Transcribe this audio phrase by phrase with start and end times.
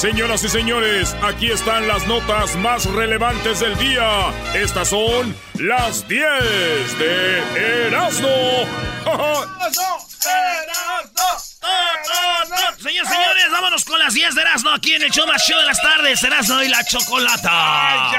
[0.00, 4.32] Señoras y señores, aquí están las notas más relevantes del día.
[4.54, 8.66] Estas son las 10 de Erasmo.
[12.78, 15.66] Señores, señores, vámonos con las 10 de Erasmo aquí en el show más show de
[15.66, 16.22] las tardes.
[16.24, 17.50] Erasmo y la chocolata.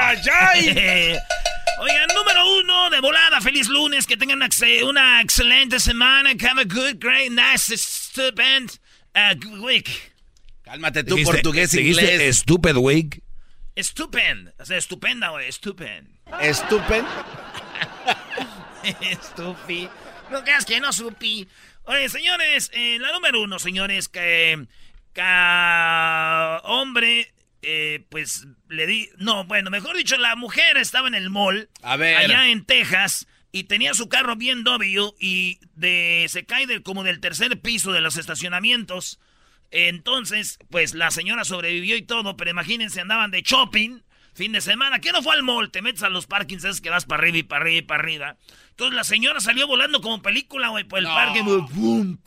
[0.08, 1.18] ¡Ay, ay, ay!
[1.80, 3.40] Oigan, número uno de volada.
[3.40, 4.06] Feliz lunes.
[4.06, 6.30] Que tengan una, ex- una excelente semana.
[6.30, 8.78] Have a good, great, nice, stupend
[9.16, 10.11] uh, week.
[10.62, 12.38] Cálmate tú, Dijiste- portugués, dijiste inglés.
[12.38, 13.22] Stupid wig.
[13.76, 14.52] Stupend.
[14.58, 15.50] O sea, estupenda, güey.
[15.50, 16.08] Stupend.
[16.40, 17.04] Estupen.
[19.10, 19.88] Estupi.
[20.30, 21.46] No creas que no supi.
[21.84, 24.66] Oye, señores, eh, la número uno, señores, que,
[25.12, 25.22] que
[26.64, 27.32] hombre,
[27.62, 29.08] eh, pues le di.
[29.18, 31.68] No, bueno, mejor dicho, la mujer estaba en el mall.
[31.82, 32.16] A ver.
[32.16, 33.26] Allá en Texas.
[33.54, 37.92] Y tenía su carro bien W y de, se cae del, como del tercer piso
[37.92, 39.20] de los estacionamientos.
[39.72, 44.00] Entonces, pues la señora sobrevivió y todo, pero imagínense, andaban de shopping,
[44.34, 45.00] fin de semana.
[45.00, 45.70] ¿Qué no fue al mall?
[45.70, 48.02] Te metes a los parkings, es que vas para arriba y para arriba y para
[48.02, 48.36] arriba.
[48.70, 51.14] Entonces la señora salió volando como película, güey, por el No.
[51.14, 51.42] parque.
[51.42, 52.18] ¡Bum!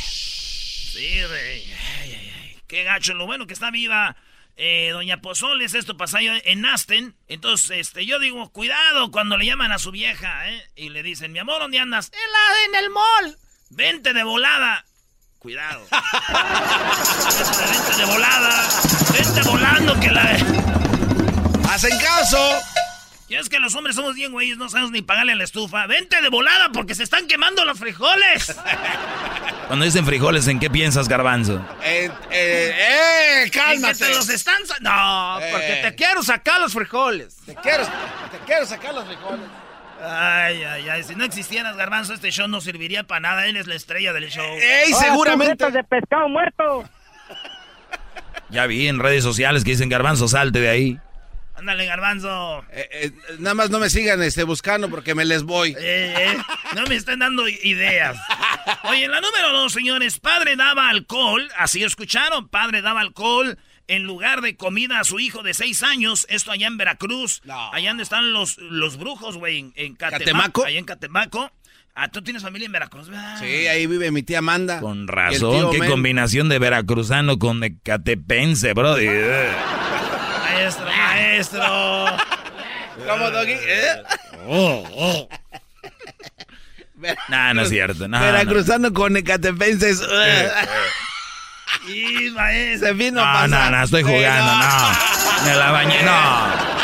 [0.00, 1.64] Sí, güey.
[2.00, 2.56] Ay, ay, ay.
[2.68, 3.14] Qué gacho.
[3.14, 4.16] Lo bueno que está viva
[4.56, 5.74] eh, Doña Pozoles.
[5.74, 7.16] Esto pasó allá en Aston.
[7.26, 10.62] Entonces, este, yo digo, cuidado cuando le llaman a su vieja, ¿eh?
[10.76, 12.12] Y le dicen, mi amor, ¿dónde andas?
[12.12, 13.38] En, la, en el mall.
[13.70, 14.84] Vente de volada.
[15.44, 15.86] Cuidado.
[17.70, 18.64] Vente de volada.
[19.12, 20.22] Vente volando que la...
[21.70, 22.38] ¡Hacen caso!
[23.28, 25.86] Es que los hombres somos bien güeyes, no sabemos ni pagarle a la estufa.
[25.86, 28.54] Vente de volada porque se están quemando los frijoles.
[29.66, 31.56] Cuando dicen frijoles, ¿en qué piensas, garbanzo?
[31.82, 33.96] Eh, eh, eh, Y que cálmate.
[33.98, 34.62] te los están...
[34.80, 35.82] No, porque Eh.
[35.82, 37.36] te quiero sacar los frijoles.
[37.44, 39.46] Te quiero, te quiero sacar los frijoles.
[40.06, 41.02] Ay, ay, ay.
[41.02, 43.46] Si no existieras, Garbanzo, este show no serviría para nada.
[43.46, 44.44] Él es la estrella del show.
[44.44, 45.70] ¡Ey, seguramente!
[45.70, 46.84] de pescado muerto!
[48.50, 50.98] Ya vi en redes sociales que dicen garbanzo, salte de ahí.
[51.56, 52.64] Ándale, Garbanzo.
[52.70, 55.70] Eh, eh, nada más no me sigan este, buscando porque me les voy.
[55.70, 56.36] Eh, eh,
[56.74, 58.16] no me están dando ideas.
[58.84, 64.04] Oye, en la número dos, señores, padre daba alcohol, así escucharon, padre daba alcohol en
[64.04, 67.72] lugar de comida a su hijo de seis años, esto allá en Veracruz, No.
[67.72, 70.64] allá donde están los, los brujos, güey, en, en Catemaco, ¿Catemaco?
[70.64, 71.52] allá en Catemaco.
[71.96, 73.38] Ah, tú tienes familia en Veracruz, ¿verdad?
[73.38, 74.80] Sí, ahí vive mi tía Amanda.
[74.80, 75.90] Con razón, qué Men.
[75.90, 79.06] combinación de veracruzano con ecatepense, brody.
[79.08, 79.48] Eh.
[80.42, 81.62] Maestro, maestro.
[83.06, 83.52] ¿Cómo, Doggy?
[83.52, 84.02] ¿Eh?
[87.28, 88.08] Nah, no es cierto.
[88.08, 90.00] No, Veracruzano con ecatepenses.
[91.88, 92.88] Y maestro.
[92.88, 93.72] Se vino no, a no, pasar.
[93.72, 95.50] no, estoy jugando, Sí, no.
[95.50, 96.74] Me la bañé, no.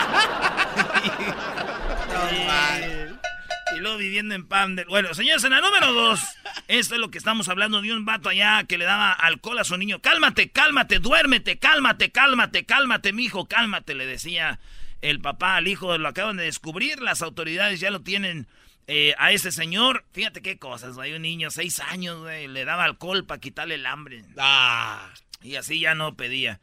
[3.75, 4.87] Y luego viviendo en Pam del...
[4.87, 6.21] Bueno, señores, en la número dos,
[6.69, 9.65] esto es lo que estamos hablando de un vato allá que le daba alcohol a
[9.65, 10.01] su niño.
[10.01, 14.59] Cálmate, cálmate, duérmete, cálmate, cálmate, cálmate, mijo, cálmate, le decía
[15.03, 15.97] el papá al hijo.
[15.99, 18.49] Lo acaban de descubrir, las autoridades ya lo tienen
[18.93, 20.05] eh, a ese señor.
[20.13, 23.87] Fíjate qué cosas, hay un niño, seis años, güey, le daba alcohol para quitarle el
[23.87, 24.25] hambre.
[24.37, 25.11] Ah,
[25.43, 26.61] Y así ya no pedía.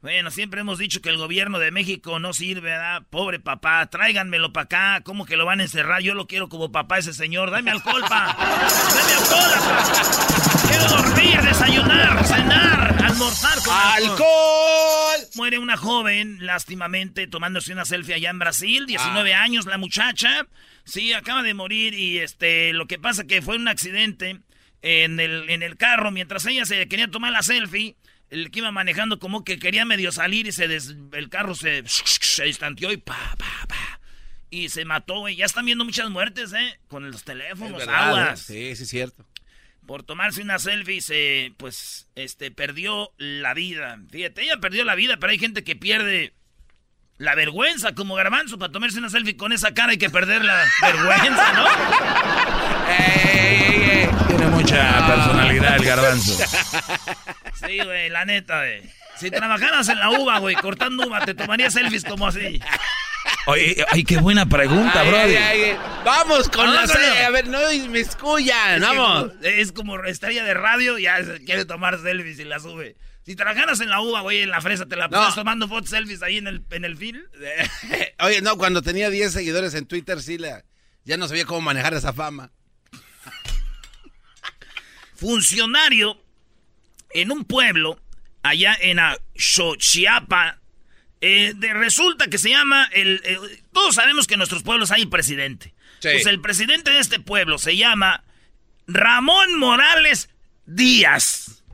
[0.00, 3.02] Bueno, siempre hemos dicho que el gobierno de México no sirve, ¿verdad?
[3.08, 5.00] Pobre papá, tráiganmelo para acá.
[5.02, 6.02] ¿Cómo que lo van a encerrar?
[6.02, 7.50] Yo lo quiero como papá ese señor.
[7.50, 8.36] Dame alcohol, pa.
[8.38, 10.68] Dame alcohol, pa.
[10.68, 15.28] Quiero dormir, desayunar, cenar, almorzar con ¡Alcohol!
[15.36, 20.46] Muere una joven, lástimamente, tomándose una selfie allá en Brasil, 19 años la muchacha.
[20.84, 24.40] Sí, acaba de morir y este, lo que pasa que fue un accidente
[24.82, 27.96] en el, en el carro mientras ella se quería tomar la selfie.
[28.30, 32.44] el que iba manejando como que quería medio salir y se el carro se, se
[32.44, 34.00] distanteó y pa, pa, pa.
[34.50, 35.36] Y se mató, güey.
[35.36, 36.78] Ya están viendo muchas muertes, ¿eh?
[36.88, 38.50] Con los teléfonos, aguas.
[38.50, 38.70] ¿eh?
[38.72, 39.24] Sí, sí, es cierto.
[39.86, 43.98] Por tomarse una selfie, se, pues, este, perdió la vida.
[44.10, 46.32] Fíjate, ella perdió la vida, pero hay gente que pierde
[47.18, 50.64] la vergüenza, como garbanzo, para tomarse una selfie con esa cara hay que perder la
[50.82, 51.66] vergüenza, ¿no?
[54.26, 56.38] Tiene mucha personalidad el garbanzo.
[57.54, 58.82] Sí, güey, la neta, güey.
[59.16, 62.60] Si trabajaras en la uva, güey, cortando uva, te tomaría selfies como así.
[63.46, 65.18] Oye, ay, qué buena pregunta, bro.
[66.04, 69.32] Vamos con la A ver, no me escuchan, vamos.
[69.42, 72.96] es como estrella de radio, ya quiere tomar selfies y la sube.
[73.24, 76.22] Si trabajaras en la uva, güey, en la fresa, te la pasas tomando fotos selfies
[76.22, 77.22] ahí en el, en el film.
[78.20, 80.64] Oye, no, cuando tenía 10 seguidores en Twitter, sí, la,
[81.04, 82.50] ya no sabía cómo manejar esa fama.
[85.14, 86.20] Funcionario
[87.10, 87.98] en un pueblo,
[88.42, 88.98] allá en
[89.36, 90.60] Xochiapa,
[91.26, 93.22] eh, de, resulta que se llama, el,
[93.72, 95.72] todos sabemos que en nuestros pueblos hay presidente.
[96.02, 98.24] Pues el presidente de este pueblo se llama
[98.86, 100.28] Ramón Morales
[100.66, 101.64] Díaz.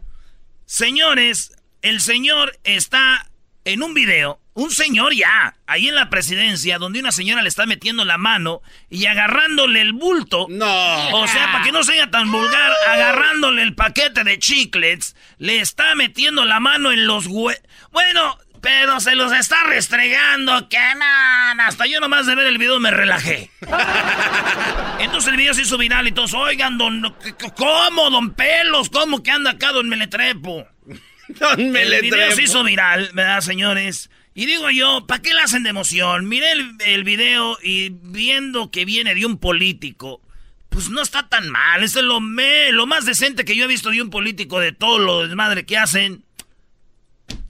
[0.66, 1.52] Señores,
[1.82, 3.28] el señor está
[3.64, 7.66] en un video, un señor ya, ahí en la presidencia, donde una señora le está
[7.66, 10.46] metiendo la mano y agarrándole el bulto.
[10.48, 11.08] No.
[11.16, 15.96] O sea, para que no sea tan vulgar, agarrándole el paquete de chiclets, le está
[15.96, 17.60] metiendo la mano en los hue...
[17.90, 21.60] Bueno, pero se los está restregando, que man.
[21.60, 23.50] Hasta yo nomás de ver el video me relajé.
[25.00, 27.14] Entonces el video se hizo viral y todos, oigan, don,
[27.56, 28.90] ¿cómo, don Pelos?
[28.90, 30.66] ¿Cómo que anda acá, don Meletrepo?
[31.28, 32.16] don Meletrepo.
[32.16, 34.10] El video se hizo viral, ¿verdad, señores?
[34.34, 36.28] Y digo yo, ¿para qué le hacen de emoción?
[36.28, 40.20] Miré el, el, video y viendo que viene de un político,
[40.68, 41.82] pues no está tan mal.
[41.82, 44.72] Eso es lo, me, lo más decente que yo he visto de un político de
[44.72, 46.24] todo lo desmadre que hacen.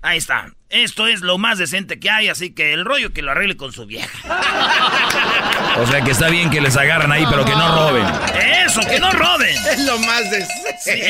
[0.02, 0.52] Ahí está.
[0.70, 3.72] Esto es lo más decente que hay, así que el rollo que lo arregle con
[3.72, 4.08] su vieja.
[5.76, 8.06] O sea que está bien que les agarran ahí, pero que no roben.
[8.64, 9.54] Eso, que no roben.
[9.70, 11.08] Es lo más decente.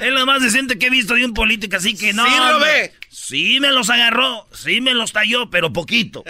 [0.00, 2.24] es lo más decente que he visto de un político, así que no.
[2.26, 2.94] Sí, robé.
[3.10, 6.24] Sí me los agarró, sí me los talló, pero poquito.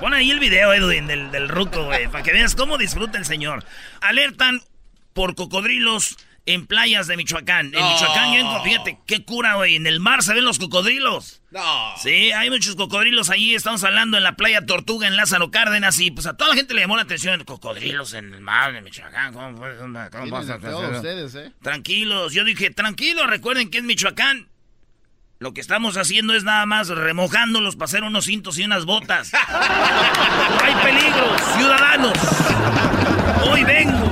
[0.00, 3.24] Pon ahí el video, Edwin, del, del ruco, güey, para que veas cómo disfruta el
[3.24, 3.64] señor.
[4.00, 4.60] Alertan
[5.12, 6.16] por cocodrilos
[6.48, 7.66] en playas de Michoacán.
[7.74, 9.76] En Michoacán, fíjate, qué cura, güey.
[9.76, 11.42] En el mar se ven los cocodrilos.
[11.50, 11.92] No.
[11.98, 13.54] Sí, hay muchos cocodrilos allí.
[13.54, 16.00] Estamos hablando en la playa Tortuga, en Lázaro Cárdenas.
[16.00, 17.44] Y pues a toda la gente le llamó la atención.
[17.44, 19.34] Cocodrilos en el mar de Michoacán.
[19.34, 19.58] ¿Cómo,
[20.10, 20.56] cómo pasa?
[20.56, 21.52] ustedes, eh?
[21.60, 22.32] Tranquilos.
[22.32, 24.48] Yo dije, tranquilos, recuerden que es Michoacán.
[25.40, 29.32] Lo que estamos haciendo es nada más remojándolos para hacer unos cintos y unas botas.
[29.50, 32.14] no hay peligro, ciudadanos.
[33.44, 34.07] Hoy vengo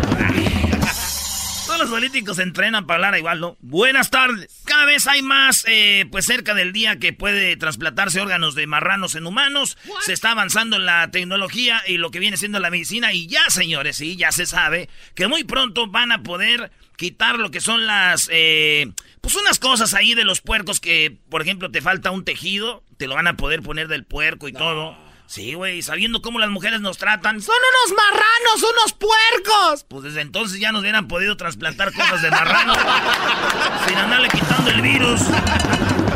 [1.96, 3.56] políticos se entrenan para hablar igual, ¿no?
[3.62, 4.60] Buenas tardes.
[4.66, 9.14] Cada vez hay más, eh, pues cerca del día que puede trasplantarse órganos de marranos
[9.14, 9.78] en humanos.
[10.04, 13.14] Se está avanzando la tecnología y lo que viene siendo la medicina.
[13.14, 17.50] Y ya, señores, sí, ya se sabe que muy pronto van a poder quitar lo
[17.50, 18.92] que son las, eh,
[19.22, 23.06] pues unas cosas ahí de los puercos que, por ejemplo, te falta un tejido, te
[23.06, 25.05] lo van a poder poner del puerco y todo.
[25.26, 27.42] Sí, güey, sabiendo cómo las mujeres nos tratan.
[27.42, 29.84] ¡Son unos marranos, unos puercos!
[29.88, 32.74] Pues desde entonces ya nos hubieran podido trasplantar cosas de marrano.
[33.88, 35.20] sin andarle quitando el virus.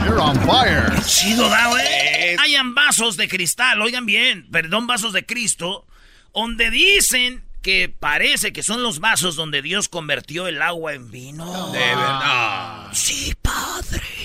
[0.04, 0.92] You're on fire.
[1.04, 2.36] Chido, da, güey.
[2.38, 5.86] Hayan vasos de cristal, oigan bien, perdón, vasos de Cristo,
[6.32, 11.72] donde dicen que parece que son los vasos donde Dios convirtió el agua en vino.
[11.72, 12.88] De verdad.
[12.92, 14.19] Sí, padre.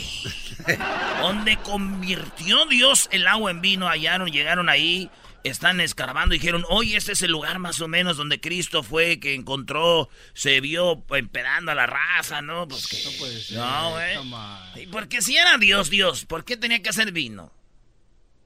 [1.22, 5.10] Donde convirtió Dios el agua en vino, hallaron, llegaron ahí,
[5.44, 9.20] están escarbando y dijeron, oye, este es el lugar más o menos donde Cristo fue,
[9.20, 12.68] que encontró, se vio emperando a la raza, ¿no?
[12.68, 13.58] Pues que, no puede ser.
[13.58, 14.88] No, güey.
[14.88, 17.54] Porque si era Dios, Dios, ¿por qué tenía que hacer vino?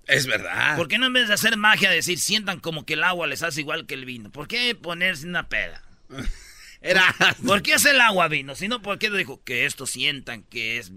[0.07, 0.75] Es verdad.
[0.75, 3.43] ¿Por qué no en vez de hacer magia decir sientan como que el agua les
[3.43, 4.31] hace igual que el vino?
[4.31, 5.83] ¿Por qué ponerse una peda?
[6.81, 7.15] Era...
[7.45, 8.55] ¿Por qué es el agua vino?
[8.55, 10.91] Si no, ¿por qué dijo que esto sientan que es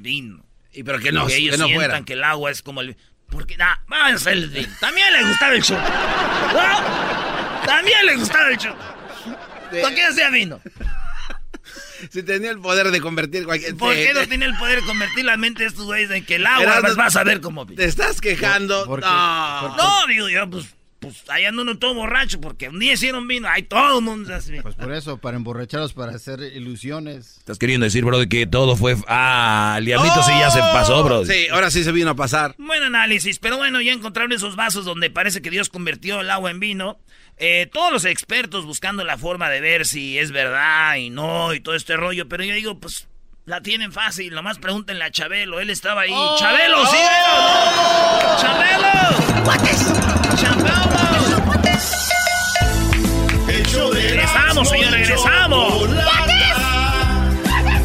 [0.00, 0.49] vino?
[0.72, 2.04] Y pero que no, que ellos que no sientan fuera.
[2.04, 2.96] que el agua es como el...
[3.28, 5.78] Porque, nah, vamos a el También le gustaba el show.
[5.78, 7.66] ¿No?
[7.66, 8.74] También le gustaba el show.
[9.70, 10.60] ¿Por qué hacía vino?
[12.10, 13.76] Si tenía el poder de convertir cualquier...
[13.76, 16.36] ¿Por qué no tiene el poder de convertir la mente de estos güeyes en que
[16.36, 17.66] el agua vas a ver como...
[17.66, 18.86] Te estás quejando.
[18.86, 19.06] ¿Por qué?
[19.06, 19.76] no.
[19.76, 20.66] No, digo yo, pues,
[21.00, 24.28] pues ahí anda uno todo borracho porque un día hicieron vino, ahí todo el mundo
[24.28, 24.62] se hace.
[24.62, 27.38] Pues por eso, para emborracharlos, para hacer ilusiones.
[27.38, 28.96] Estás queriendo decir, bro, de que todo fue...
[29.08, 31.24] Ah, el diablito sí ya se pasó, bro.
[31.24, 32.54] Sí, ahora sí se vino a pasar.
[32.58, 36.50] Buen análisis, pero bueno, ya encontraron esos vasos donde parece que Dios convirtió el agua
[36.50, 36.98] en vino.
[37.38, 41.60] Eh, todos los expertos buscando la forma de ver si es verdad y no y
[41.60, 43.08] todo este rollo, pero yo digo, pues
[43.46, 46.12] La tienen fácil, nomás pregúntenle a Chabelo, él estaba ahí.
[46.12, 46.36] Oh.
[46.38, 46.98] ¡Chabelo, sí!
[47.32, 48.36] Oh.
[48.38, 49.48] ¡Chabelo!
[49.48, 50.19] ¡Chabelo!
[54.50, 55.88] Regresamos, señor, regresamos.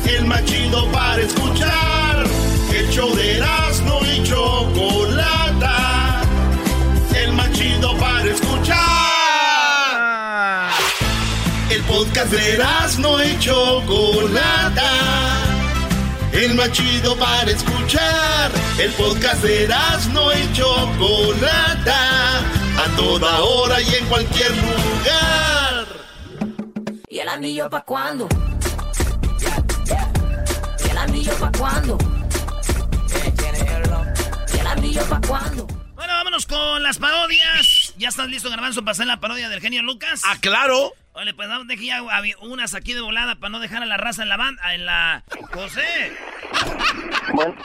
[0.08, 2.26] El más chido para escuchar.
[2.74, 6.24] El show de Erasmo y Chocolata.
[7.16, 8.80] El más chido para escuchar.
[11.70, 14.92] El podcast de Erasmo y Chocolata.
[16.32, 18.50] El más chido para escuchar.
[18.80, 22.40] El podcast de Erasmo y Chocolata.
[22.84, 25.35] A toda hora y en cualquier lugar.
[27.16, 28.28] ¿Y el anillo pa' cuándo?
[30.86, 31.98] ¿Y el anillo pa' cuándo?
[34.54, 35.66] ¿Y el anillo pa' cuándo?
[35.96, 37.75] Bueno, vámonos con las parodias.
[37.98, 40.22] ¿Ya estás listo, Garbanzo, para hacer la parodia del genio Lucas?
[40.26, 40.92] Ah, claro.
[41.14, 42.02] Vale, pues vamos, deje ya
[42.42, 45.24] unas aquí de volada para no dejar a la raza en la banda, en la...
[45.54, 46.12] José,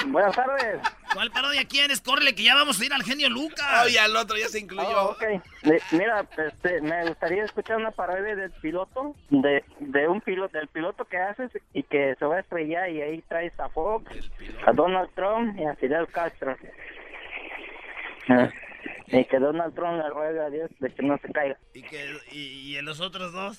[0.07, 0.81] buenas tardes.
[1.13, 2.01] ¿cuál parodia quieres?
[2.01, 3.85] Córrele, que ya vamos a ir al genio Lucas.
[3.87, 4.89] Oye, al otro ya se incluyó.
[4.89, 5.23] Oh, ok.
[5.63, 10.69] Le- mira, este, me gustaría escuchar una parodia del piloto, de, de un piloto, del
[10.69, 14.13] piloto que haces y que se va a estrellar y ahí traes a Fox,
[14.65, 16.57] a Donald Trump y a Fidel Castro.
[18.29, 18.49] Ah,
[19.19, 21.57] Y que Donald Trump le ruega a Dios de que no se caiga.
[21.75, 23.59] ¿Y, que, y, y en los otros dos?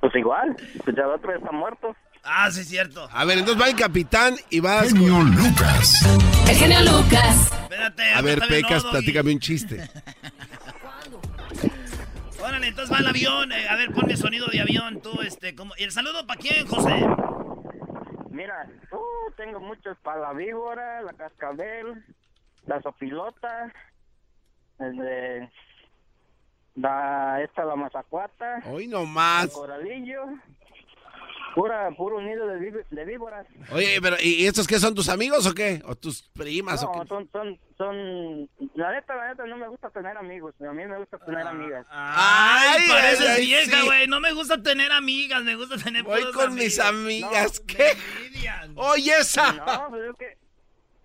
[0.00, 1.94] Pues igual, pues ya el otro está muerto.
[2.24, 3.08] Ah, sí, es cierto.
[3.12, 4.92] A ver, entonces va el capitán y vas.
[4.92, 5.92] Genio Lucas.
[6.48, 7.52] El genio Lucas.
[7.62, 8.02] Espérate.
[8.14, 9.80] A ver, Pecas, no, platícame un chiste.
[12.40, 13.52] Órale, entonces va el avión.
[13.52, 15.74] eh, a ver, ponme sonido de avión, tú, este, como...
[15.78, 17.06] ¿Y el saludo para quién, José?
[18.30, 22.04] Mira, uh, tengo muchos para la víbora, la cascabel,
[22.66, 23.72] la sopilota,
[24.84, 25.50] el de
[26.76, 29.48] la, esta la mazacuata, Hoy no el más.
[29.50, 30.22] coralillo,
[31.54, 33.46] pura, puro nido de, ví- de víboras.
[33.72, 35.82] Oye, pero ¿y estos qué son tus amigos o qué?
[35.84, 37.08] ¿O tus primas o No, qué?
[37.08, 40.96] son, son, son, la neta, la neta, no me gusta tener amigos, a mí me
[40.98, 41.84] gusta tener amigas.
[41.90, 43.86] Ay, Ay, pareces ay, ay, vieja, sí.
[43.86, 44.06] güey.
[44.06, 47.60] No me gusta tener amigas, me gusta tener Voy con mis amigas.
[47.60, 47.92] No, ¿Qué?
[48.76, 49.52] Oye, esa.
[49.52, 50.41] No, pues es que,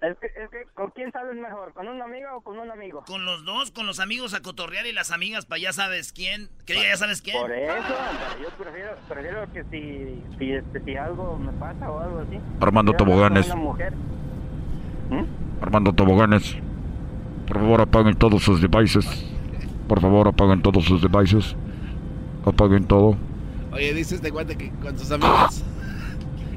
[0.01, 1.73] es que, es que, ¿con quién sales mejor?
[1.73, 3.03] ¿Con una amiga o con un amigo?
[3.07, 6.49] Con los dos, con los amigos a cotorrear y las amigas para ya sabes quién.
[6.65, 7.39] Que ya sabes quién.
[7.39, 7.95] Por eso,
[8.41, 12.39] yo prefiero, prefiero que si, si, este, si algo me pasa o algo así.
[12.61, 13.53] Armando Toboganes.
[13.55, 13.93] mujer.
[15.61, 16.57] Armando Toboganes.
[17.47, 19.05] Por favor, apaguen todos sus devices.
[19.87, 21.55] Por favor, apaguen todos sus devices.
[22.45, 23.17] Apaguen todo.
[23.71, 25.63] Oye, dice este cuate que con sus amigas.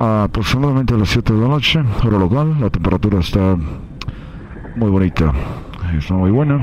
[0.00, 2.56] A aproximadamente a las 7 de la noche, hora local.
[2.58, 3.56] La temperatura está
[4.76, 5.32] muy bonita.
[5.96, 6.58] Está muy buena.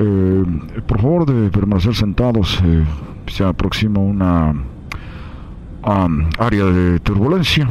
[0.00, 0.44] Eh,
[0.86, 2.60] por favor de permanecer sentados.
[2.64, 2.84] eh,
[3.26, 7.68] se aproxima una um, área de turbulencia.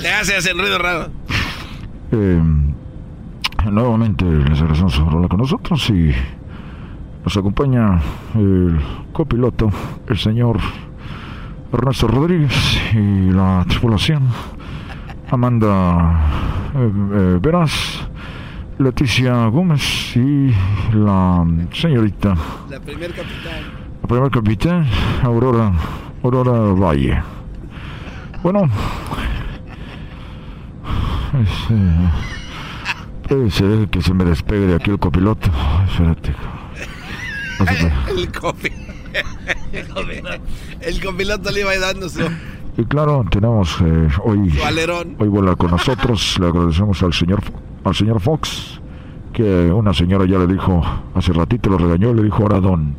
[0.00, 1.10] Le hace ese ruido raro.
[2.10, 2.42] Eh,
[3.70, 6.12] nuevamente les agradecemos por hablar con nosotros y
[7.22, 8.00] nos acompaña
[8.34, 8.80] el
[9.12, 9.70] copiloto,
[10.08, 10.58] el señor
[11.74, 14.28] Ernesto Rodríguez y la tripulación
[15.28, 16.20] Amanda
[16.74, 18.06] eh, eh, Veras,
[18.78, 20.54] Leticia Gómez y
[20.92, 22.34] la señorita,
[22.70, 23.62] La primer capitán.
[24.02, 24.86] la primer capitán
[25.22, 25.72] Aurora,
[26.22, 27.22] Aurora Valle.
[28.42, 28.68] Bueno,
[31.70, 32.10] eh,
[33.28, 35.50] puede ser que se me despegue de aquí el copiloto.
[35.88, 36.34] Espérate.
[37.58, 38.94] Se puede.
[39.72, 40.20] El copi.
[40.80, 42.20] El copiloto le iba dando su,
[42.76, 44.52] Y claro, tenemos eh, hoy,
[45.18, 46.38] hoy vuela con nosotros.
[46.40, 47.40] Le agradecemos al señor,
[47.84, 48.80] al señor Fox,
[49.32, 50.82] que una señora ya le dijo,
[51.14, 52.96] hace ratito lo regañó, le dijo ahora don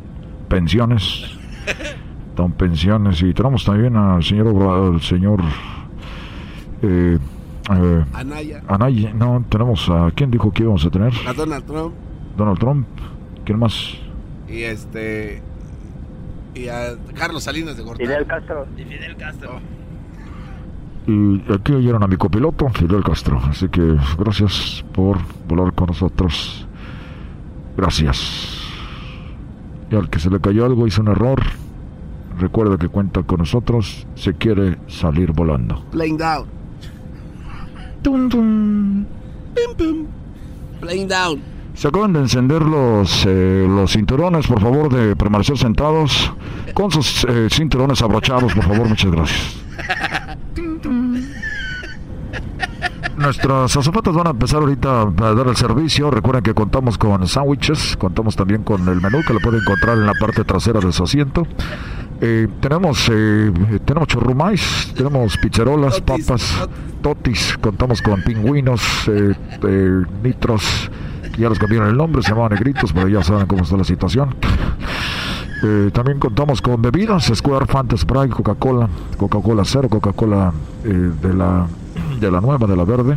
[0.48, 1.24] pensiones.
[2.36, 3.22] Don pensiones.
[3.22, 5.40] Y tenemos también al señor, al señor
[6.82, 7.18] eh,
[7.70, 8.62] eh, Anaya.
[8.68, 9.12] Anaya.
[9.14, 11.12] No, tenemos a, ¿quién dijo que íbamos a tener?
[11.26, 11.94] A Donald Trump.
[12.36, 12.86] Donald Trump.
[13.44, 13.94] ¿Quién más?
[14.48, 15.42] Y este.
[16.56, 18.06] Y a Carlos Salinas de Gortari.
[18.06, 18.66] Fidel Castro.
[18.76, 19.60] Y Fidel Castro.
[21.06, 23.40] Y aquí oyeron a mi copiloto, Fidel Castro.
[23.44, 26.66] Así que gracias por volar con nosotros.
[27.76, 28.62] Gracias.
[29.90, 31.42] Y al que se le cayó algo, hizo un error.
[32.38, 35.84] recuerde que cuenta con nosotros si quiere salir volando.
[35.90, 36.46] Playing down.
[38.02, 39.04] Tum, tum.
[39.54, 40.06] Pim, pim.
[40.80, 41.55] Playing down.
[41.76, 46.32] Se acaban de encender los, eh, los cinturones, por favor, de permanecer sentados
[46.74, 49.56] con sus eh, cinturones abrochados, por favor, muchas gracias.
[53.16, 56.10] Nuestras azafatas van a empezar ahorita a dar el servicio.
[56.10, 60.06] Recuerden que contamos con sándwiches, contamos también con el menú que lo pueden encontrar en
[60.06, 61.46] la parte trasera de su asiento.
[62.20, 63.52] Eh, tenemos eh,
[63.84, 66.68] tenemos churrumais, tenemos pizzerolas, papas,
[67.02, 70.90] totis, contamos con pingüinos, eh, eh, nitros,
[71.36, 74.34] ya los cambiaron el nombre, se llamaban negritos, pero ya saben cómo está la situación.
[75.62, 80.52] Eh, también contamos con bebidas, Square, Fanta, Sprite, Coca-Cola, Coca-Cola Cero, Coca-Cola
[80.84, 81.66] eh, de, la,
[82.20, 83.16] de la nueva, de la verde.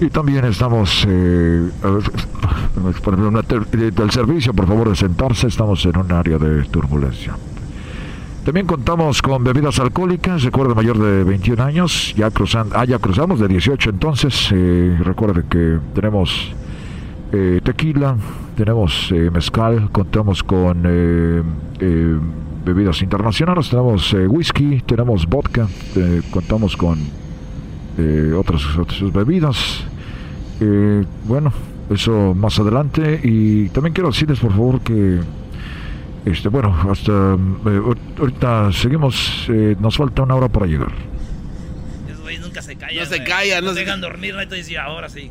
[0.00, 1.70] Y también estamos, eh,
[3.02, 7.34] por ejemplo, del servicio, por favor, de sentarse, estamos en un área de turbulencia.
[8.44, 13.40] También contamos con bebidas alcohólicas, recuerde mayor de 21 años, ya, cruzan, ah, ya cruzamos
[13.40, 16.54] de 18 entonces, eh, recuerde que tenemos
[17.32, 18.16] eh, tequila,
[18.56, 21.42] tenemos eh, mezcal, contamos con eh,
[21.80, 22.16] eh,
[22.64, 25.66] bebidas internacionales, tenemos eh, whisky, tenemos vodka,
[25.96, 26.98] eh, contamos con
[27.98, 29.84] eh, otras, otras bebidas.
[30.60, 31.52] Eh, bueno,
[31.90, 33.20] eso más adelante.
[33.22, 35.20] Y también quiero decirles, por favor, que
[36.24, 37.36] este, bueno, hasta eh,
[37.80, 40.92] ahor- ahorita seguimos, eh, nos falta una hora para llegar.
[42.08, 42.96] Esos güeyes nunca se callan.
[42.96, 44.00] No se callan, no se- dejan
[44.84, 45.30] ahora sí.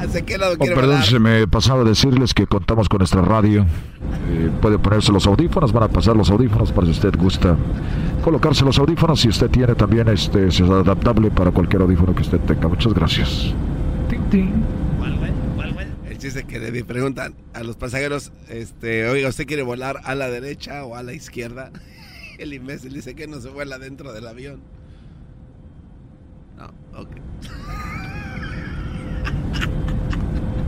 [0.00, 3.66] ¿Hacia qué lado Oh, perdón, se me pasaba a decirles que contamos con nuestra radio.
[4.30, 7.56] Eh, puede ponerse los audífonos, van a pasar los audífonos para si usted gusta
[8.22, 9.20] colocarse los audífonos.
[9.20, 12.68] Si usted tiene también este, es adaptable para cualquier audífono que usted tenga.
[12.68, 13.54] Muchas gracias.
[14.08, 14.52] Ting, ting.
[14.98, 15.32] ¿Cuál, güey?
[15.56, 15.86] ¿Cuál, güey?
[16.08, 20.30] El chiste que le preguntan a los pasajeros, este, oiga, ¿usted quiere volar a la
[20.30, 21.70] derecha o a la izquierda?
[22.38, 24.60] El imbécil dice que no se vuela dentro del avión.
[26.56, 27.10] No, ok.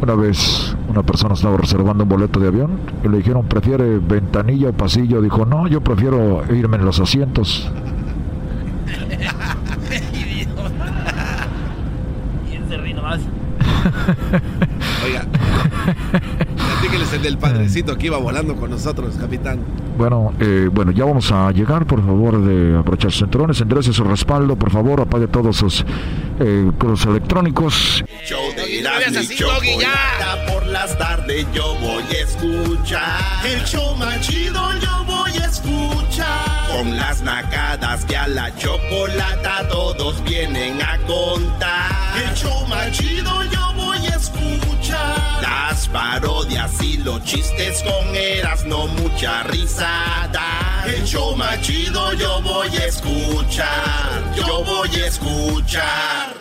[0.02, 2.72] Una vez una persona estaba reservando un boleto de avión
[3.04, 5.22] y le dijeron, ¿prefiere ventanilla o pasillo?
[5.22, 7.70] Dijo, no, yo prefiero irme en los asientos.
[15.04, 15.26] Oiga,
[16.92, 19.60] platíqueles el del padrecito que iba volando con nosotros, capitán.
[19.96, 24.04] Bueno, eh, bueno, ya vamos a llegar, por favor, de aprovechar sus cinturones, enderece su
[24.04, 25.84] respaldo, por favor, apague todos sus
[26.40, 26.70] eh,
[27.06, 28.04] electrónicos.
[28.24, 30.52] Show de así, Doggy, ya.
[30.52, 33.46] Por las tardes yo voy a escuchar.
[33.46, 36.76] El show más chido yo voy a escuchar.
[36.76, 41.90] Con las nacadas que a la chocolata todos vienen a contar.
[42.22, 43.61] El show más chido yo voy a escuchar.
[45.82, 50.84] Las parodias y los chistes con Erasmo mucha risa da.
[50.86, 54.32] El show más chido yo voy a escuchar.
[54.36, 56.34] Yo voy a escuchar.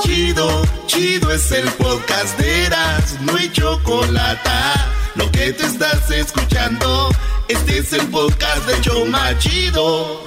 [0.00, 4.50] Chido, chido es el podcast de Eras, no hay chocolate.
[5.14, 7.10] Lo que te estás escuchando,
[7.46, 10.24] este es el podcast de Choma Chido.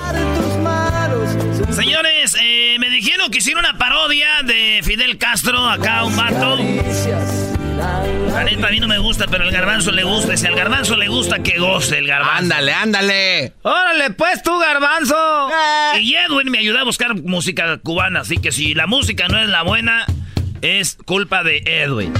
[1.71, 6.57] Señores, eh, me dijeron que hicieron una parodia de Fidel Castro, acá un vato.
[8.33, 10.33] La neta a mí no me gusta, pero al garbanzo le gusta.
[10.33, 12.39] Y si al garbanzo le gusta, que goce el garbanzo.
[12.39, 13.53] Ándale, ándale.
[13.63, 15.49] Órale, pues tú, garbanzo.
[15.99, 19.49] Y Edwin me ayudó a buscar música cubana, así que si la música no es
[19.49, 20.05] la buena,
[20.61, 22.13] es culpa de Edwin.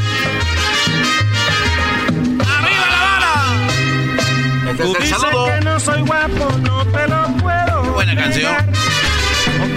[2.39, 4.77] ¡Arriba la bala!
[4.77, 7.83] Tú dices que no soy guapo, no te lo puedo.
[7.93, 8.55] Buena canción.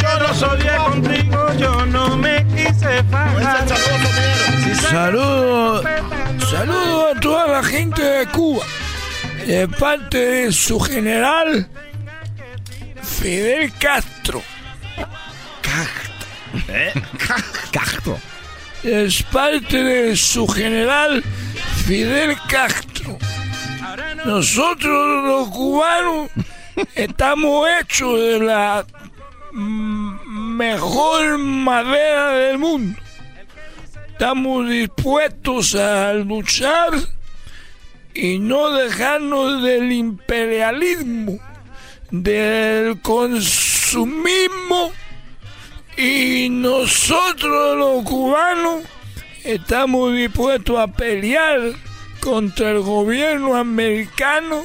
[0.01, 2.50] Yo no soy contigo, yo no me.
[4.91, 5.85] Saludos,
[6.51, 8.65] saludos a toda la gente de Cuba,
[9.47, 11.69] de parte de su general
[13.03, 14.43] Fidel Castro.
[16.69, 16.93] ¿Eh?
[17.71, 18.19] Castro.
[18.83, 21.23] Es parte de su general
[21.85, 23.19] Fidel Castro.
[24.25, 26.31] Nosotros los cubanos
[26.95, 28.85] estamos hechos de la
[29.53, 32.97] mm, mejor madera del mundo.
[34.13, 36.93] Estamos dispuestos a luchar
[38.15, 41.41] y no dejarnos del imperialismo,
[42.13, 44.93] del consumismo
[45.97, 48.85] y nosotros los cubanos
[49.43, 51.73] estamos dispuestos a pelear
[52.21, 54.65] contra el gobierno americano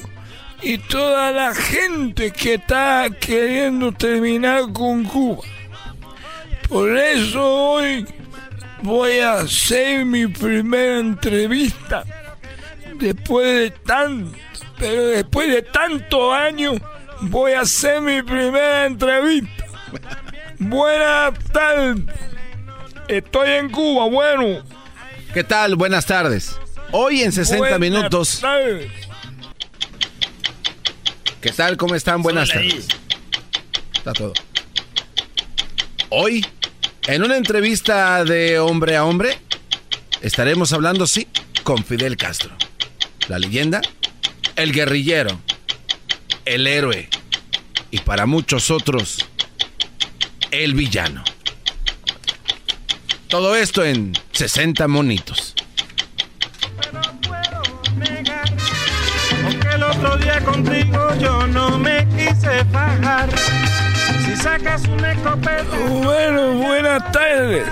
[0.62, 5.55] y toda la gente que está queriendo terminar con Cuba.
[6.68, 8.06] Por eso hoy
[8.82, 12.04] voy a hacer mi primera entrevista
[12.96, 14.38] después de tanto,
[14.78, 16.78] pero después de tantos años
[17.22, 19.66] voy a hacer mi primera entrevista.
[20.60, 21.98] Buenas tardes.
[23.08, 24.64] Estoy en Cuba, bueno.
[25.34, 25.76] ¿Qué tal?
[25.76, 26.58] Buenas tardes.
[26.92, 28.40] Hoy en 60 Buenas minutos.
[28.40, 28.92] tardes.
[31.42, 31.78] ¿Qué tal?
[31.78, 32.22] ¿Cómo están?
[32.24, 32.88] Buenas tardes.
[33.94, 34.34] Está todo.
[36.10, 36.46] Hoy,
[37.08, 39.38] en una entrevista de hombre a hombre,
[40.22, 41.28] estaremos hablando, sí,
[41.64, 42.52] con Fidel Castro.
[43.28, 43.82] La leyenda,
[44.56, 45.40] el guerrillero,
[46.46, 47.10] el héroe
[47.92, 49.26] y para muchos otros,
[50.52, 51.24] el villano.
[53.28, 55.54] Todo esto en 60 monitos.
[59.74, 62.66] El otro día contigo yo no me quise.
[64.26, 65.64] Si sacas una escopeta.
[65.88, 67.68] Bueno, buenas tardes.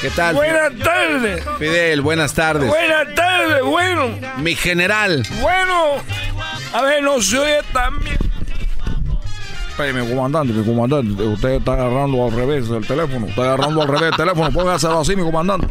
[0.00, 0.36] ¿Qué tal?
[0.36, 1.44] Buenas tardes.
[1.58, 2.68] Fidel, buenas tardes.
[2.68, 4.08] Buenas tardes, bueno.
[4.38, 5.26] Mi general.
[5.40, 5.96] Bueno.
[6.72, 8.18] A ver, no se oye tan bien.
[9.80, 14.10] Mi comandante, mi comandante, usted está agarrando al revés el teléfono, está agarrando al revés
[14.10, 15.68] el teléfono, póngaselo así, mi comandante.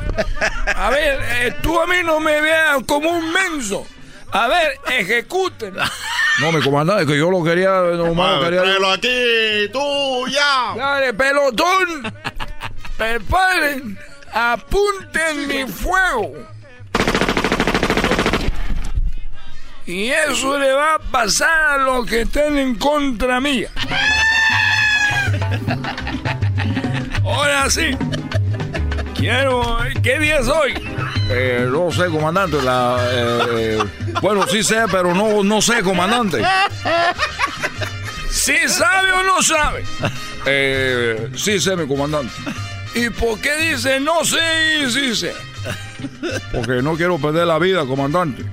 [0.75, 3.85] A ver, eh, tú a mí no me veas como un menso.
[4.31, 5.75] A ver, ejecuten.
[6.41, 8.61] No, mi comandante, que yo lo quería, nomás lo quería...
[8.61, 10.73] Tráelo aquí, tú, ya.
[10.75, 12.13] Dale, pelotón.
[12.97, 13.99] Preparen.
[14.33, 16.33] Apunten mi fuego.
[19.85, 23.69] Y eso le va a pasar a los que estén en contra mía.
[27.25, 27.97] Ahora sí.
[29.15, 29.79] Quiero.
[30.03, 30.73] ¿Qué día es hoy?
[31.31, 32.97] Eh, no sé, comandante, la...
[33.11, 33.79] eh,
[34.21, 36.41] bueno, sí sé, pero no, no sé, comandante.
[38.29, 39.83] ¿Sí sabe o no sabe?
[40.45, 42.33] Eh, sí sé, mi comandante,
[42.95, 44.39] ¿Y por qué dice no sé
[44.85, 45.33] y sí sé?
[46.53, 48.43] porque no quiero perder la vida, comandante.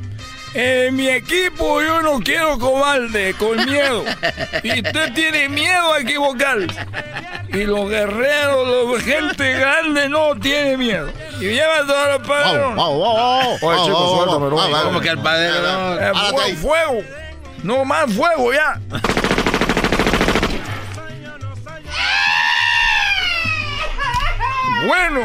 [0.55, 4.05] En mi equipo yo no quiero cobarde, con miedo.
[4.62, 6.81] Y usted tiene miedo a equivocarse.
[7.56, 11.10] Y los guerreros, la gente grande no tiene miedo.
[11.40, 12.84] Y lleva todos los padrones.
[13.62, 14.82] Oye, chicos, suéltame, no.
[14.84, 15.48] Como que al padre.
[15.62, 15.98] no.
[15.98, 17.02] Eh, fuego, fuego.
[17.62, 18.78] No más fuego ya.
[24.86, 25.20] Bueno.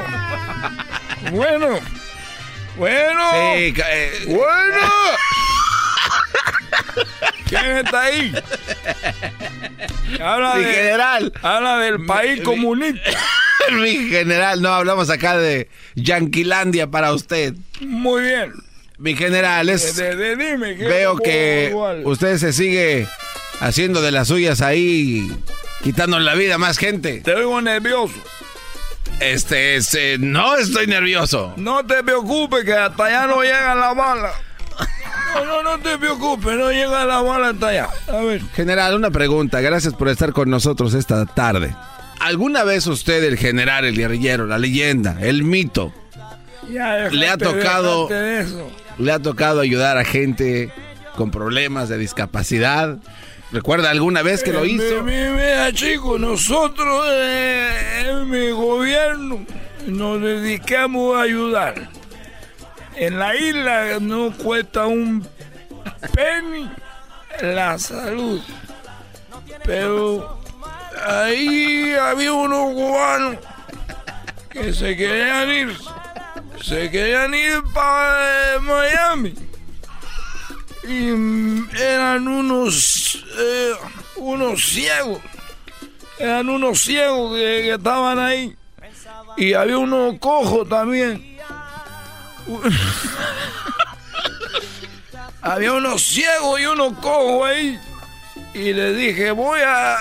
[1.31, 1.79] Bueno.
[2.77, 3.21] Bueno.
[3.31, 4.87] Sí, eh, Bueno.
[7.49, 8.33] ¿Quién está ahí?
[10.21, 11.33] Habla, mi de- general.
[11.41, 13.09] habla del país comunista.
[13.73, 17.53] Mi general, no hablamos acá de Yanquilandia para usted.
[17.79, 18.53] Muy bien.
[18.97, 22.01] Mi general, es, De- de- dime, ¿qué veo que igual?
[22.05, 23.07] usted se sigue
[23.59, 25.31] haciendo de las suyas ahí,
[25.83, 27.21] quitando la vida a más gente.
[27.21, 28.15] Te oigo nervioso.
[29.19, 31.53] Este, es, eh, no estoy nervioso.
[31.57, 34.33] No te preocupes que hasta allá no llega la bala.
[35.35, 37.89] No, no, no te preocupes, no llega la bala hasta allá.
[38.07, 38.41] A ver.
[38.53, 39.61] General, una pregunta.
[39.61, 41.73] Gracias por estar con nosotros esta tarde.
[42.19, 45.93] ¿Alguna vez usted, el general, el guerrillero, la leyenda, el mito,
[46.69, 48.69] Ya Le ha tocado- dejate de eso.
[48.99, 50.71] le ha tocado ayudar a gente
[51.15, 52.97] con problemas de discapacidad?
[53.51, 55.03] ¿Recuerda alguna vez que lo Eh, hizo?
[55.03, 59.45] mi- mi- Mira, chicos, nosotros eh, en mi gobierno
[59.87, 61.89] nos dedicamos a ayudar.
[62.95, 65.27] En la isla no cuesta un
[66.13, 66.69] penny
[67.41, 68.41] la salud.
[69.63, 70.39] Pero
[71.05, 73.37] ahí había unos cubanos
[74.49, 75.77] que se querían ir.
[76.63, 79.33] Se querían ir para Miami.
[80.83, 81.09] Y
[81.79, 83.73] eran unos, eh,
[84.17, 85.21] unos ciegos.
[86.19, 88.55] Eran unos ciegos que, que estaban ahí.
[89.37, 91.30] Y había unos cojos también.
[95.41, 97.79] había unos ciegos y unos cojos ahí.
[98.53, 99.97] Y le dije, voy a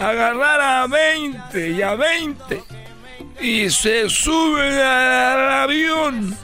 [0.00, 2.62] agarrar a 20 y a 20.
[3.40, 6.36] y se suben al avión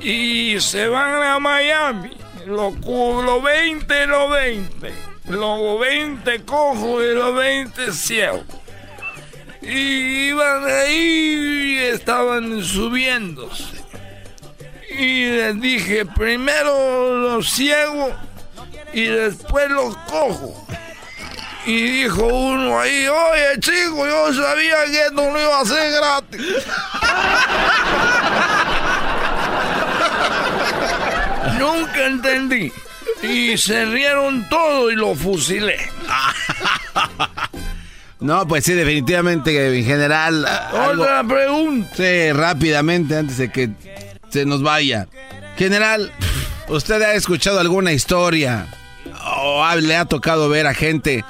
[0.00, 2.10] y se van a Miami.
[2.46, 4.92] Los los 20 los 20.
[5.28, 8.44] Los 20 cojos y los 20 ciegos.
[9.62, 13.83] Y iban ahí y estaban subiéndose.
[14.98, 18.12] Y les dije, primero los ciegos
[18.92, 20.50] y después los cojos.
[21.66, 26.40] Y dijo uno ahí, oye chico, yo sabía que esto no iba a ser gratis.
[31.58, 32.70] Nunca entendí.
[33.22, 35.78] Y se rieron todo y lo fusilé.
[38.20, 40.46] No, pues sí, definitivamente, en general.
[40.72, 41.90] Otra pregunta.
[41.94, 43.70] Sí, rápidamente, antes de que
[44.34, 45.06] se nos vaya.
[45.56, 46.10] General,
[46.66, 48.66] ¿usted ha escuchado alguna historia
[49.40, 51.24] o le ha tocado ver a gente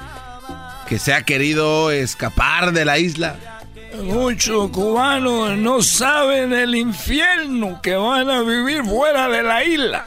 [0.89, 3.35] que se ha querido escapar de la isla?
[4.01, 10.03] Muchos cubanos no saben el infierno que van a vivir fuera de la isla.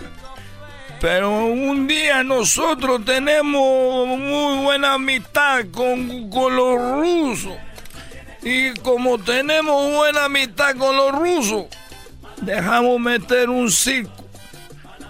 [1.01, 7.55] Pero un día nosotros tenemos muy buena amistad con, con los rusos.
[8.43, 11.67] Y como tenemos buena amistad con los rusos,
[12.41, 14.13] dejamos meter un circo.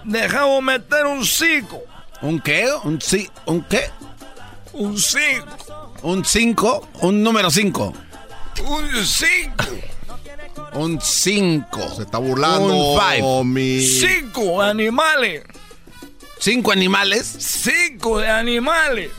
[0.03, 1.81] Dejamos meter un circo.
[2.21, 2.67] ¿Un qué?
[2.83, 3.89] ¿Un, sí, ¿Un qué?
[4.73, 5.57] Un circo.
[6.01, 6.87] ¿Un 5?
[7.01, 7.93] ¿Un número 5?
[8.65, 9.65] Un circo.
[10.73, 11.95] Un 5.
[11.95, 13.43] Se está burlando, Un 5.
[13.43, 13.81] mi...
[13.81, 15.43] Cinco animales.
[16.39, 17.35] ¿Cinco animales?
[17.39, 19.11] Cinco de animales.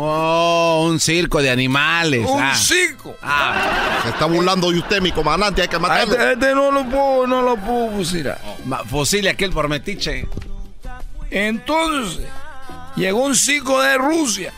[0.00, 2.24] Oh, un circo de animales.
[2.24, 2.54] Un ah.
[2.54, 3.16] circo.
[4.04, 5.62] Se está burlando de usted, mi comandante.
[5.62, 6.12] Hay que A matarlo.
[6.14, 8.40] Este, este no lo puedo, no lo puedo fusilar.
[8.64, 10.28] Ma- Fusile aquel por metiche.
[11.30, 12.28] Entonces,
[12.94, 14.52] llegó un circo de Rusia.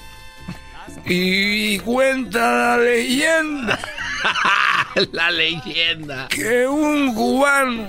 [1.07, 3.79] Y cuenta la leyenda
[5.13, 6.29] La leyenda.
[6.29, 7.89] que un cubano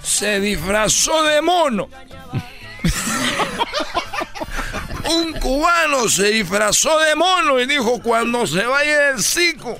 [0.00, 1.88] se disfrazó de mono.
[5.10, 9.78] un cubano se disfrazó de mono y dijo, cuando se vaya el circo,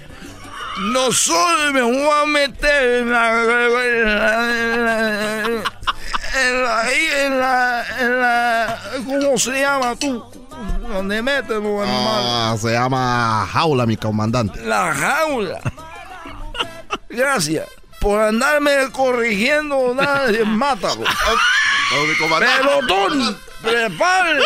[0.79, 3.43] nosotros me voy a meter en la...
[6.35, 10.25] En la, en la, en ¿Cómo se llama tú?
[10.89, 12.27] Donde meten los animales.
[12.27, 14.63] Ah, se llama jaula, mi comandante.
[14.65, 15.61] La jaula.
[17.11, 17.69] Gracias
[18.01, 19.95] por andarme corrigiendo.
[19.95, 21.05] Nadie, mátalo.
[22.41, 24.41] Pelotón, prepare.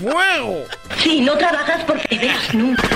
[0.00, 0.64] Fuego.
[0.98, 2.88] Si no trabajas porque veas nunca.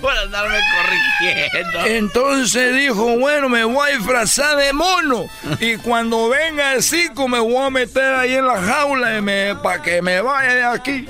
[0.00, 1.86] Por andarme corrigiendo.
[1.86, 5.26] Entonces dijo, bueno, me voy a disfrazar de mono.
[5.60, 9.80] Y cuando venga el circo me voy a meter ahí en la jaula y para
[9.80, 11.06] que me vaya de aquí.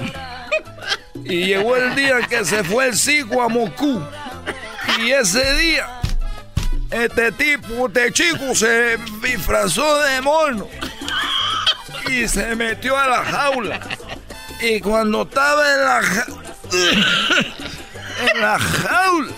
[1.25, 4.03] Y llegó el día que se fue el circo a Moscú.
[4.99, 6.02] Y ese día,
[6.93, 10.69] este tipo, este chico se disfrazó de mono.
[12.09, 13.81] Y se metió a la jaula.
[14.61, 16.27] Y cuando estaba en la ja-
[18.33, 19.33] en la jaula,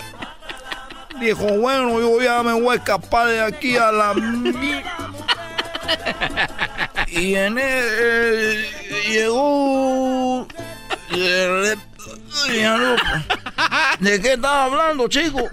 [1.19, 4.83] dijo, bueno, yo ya me voy a escapar de aquí a la mi-".
[7.07, 8.65] Y en el,
[9.07, 10.47] llegó...
[13.99, 15.47] ¿De qué estaba hablando, chico?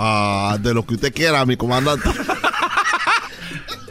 [0.00, 2.08] Ah, de lo que usted quiera, mi comandante.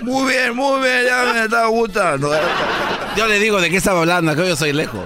[0.01, 2.31] Muy bien, muy bien, ya me está gustando.
[3.17, 5.01] Yo le digo de qué estaba hablando, que yo soy lejos.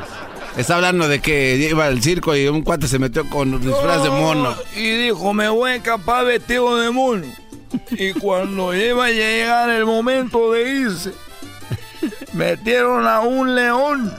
[0.55, 4.11] Está hablando de que iba al circo y un cuate se metió con disfraz de
[4.11, 4.55] mono.
[4.75, 7.25] Y dijo, me voy a escapar vestido de mono.
[7.89, 11.13] Y cuando iba a llegar el momento de irse,
[12.33, 14.13] metieron a un león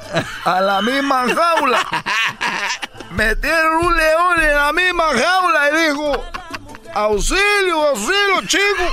[0.45, 1.87] a la misma jaula.
[3.13, 6.25] Metieron un león en la misma jaula y dijo,
[6.95, 8.91] auxilio, auxilio, chico.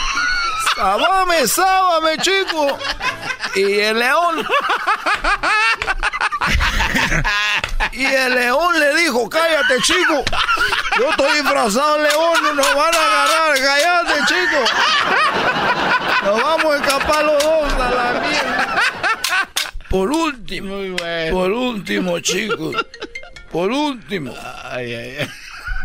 [0.75, 2.77] Sábame, sábame, chico.
[3.55, 4.47] Y el león...
[7.91, 10.23] Y el león le dijo, cállate, chico.
[10.97, 13.57] Yo estoy disfrazado de león, nos van a agarrar.
[13.57, 14.63] Cállate, chico.
[16.23, 18.81] Nos vamos a escapar los dos a la mierda.
[19.89, 20.75] Por último,
[21.31, 22.75] por último, chicos.
[23.51, 24.33] Por último.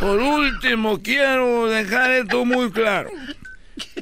[0.05, 3.11] Por último, quiero dejar esto muy claro.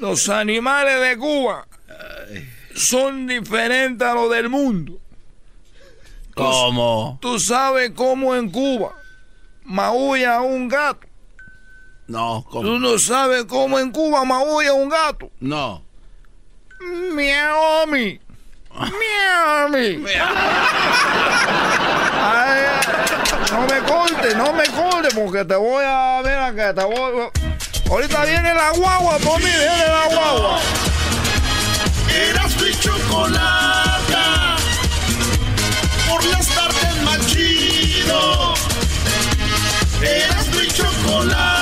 [0.00, 1.64] Los animales de Cuba
[2.74, 4.98] son diferentes a los del mundo.
[6.34, 7.18] ¿Cómo?
[7.22, 8.96] Tú sabes cómo en Cuba
[9.62, 11.06] maulla un gato.
[12.08, 12.78] No, Tú ¿cómo?
[12.80, 15.30] no sabes cómo en Cuba maulla un gato.
[15.38, 15.84] No.
[17.14, 18.18] Miami.
[18.74, 20.04] Miami.
[22.14, 22.60] Ay,
[23.52, 27.30] no me cortes, no me cortes, porque te voy a ver acá, te voy...
[27.90, 30.60] Ahorita viene la guagua, por mí, viene la guagua.
[32.08, 34.56] Eras mi chocolata.
[36.08, 38.54] Por las tardes más chido.
[40.00, 41.61] Eras mi chocolata.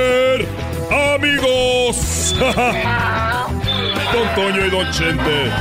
[0.91, 2.35] amigos.
[4.13, 5.51] Don Toño y Don Chente.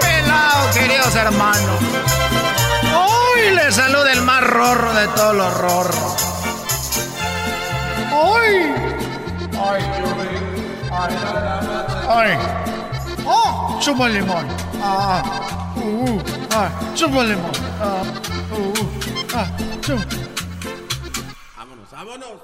[0.00, 1.80] Pelado, queridos hermanos.
[2.94, 6.16] Hoy les saluda el más rorro de todos los rorros.
[8.12, 8.72] Hoy.
[9.62, 9.82] Ay,
[10.92, 11.16] Ay.
[12.08, 12.38] Ay.
[13.24, 14.46] Oh, chupa el limón.
[14.82, 15.59] Ah.
[15.80, 16.20] Uh, uh,
[16.52, 17.50] ah, chupa limón.
[17.80, 18.04] Ah.
[18.52, 18.88] Uh, uh,
[19.34, 19.48] ah,
[19.80, 20.04] chupa.
[21.56, 22.40] Vámonos, vámonos.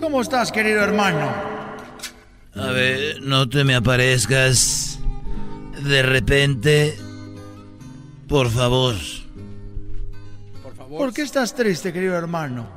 [0.00, 1.32] ¿Cómo estás, querido hermano?
[2.54, 4.98] A ver, no te me aparezcas
[5.82, 6.98] de repente.
[8.28, 8.96] Por favor.
[10.90, 12.68] ¿Por qué estás triste, querido hermano?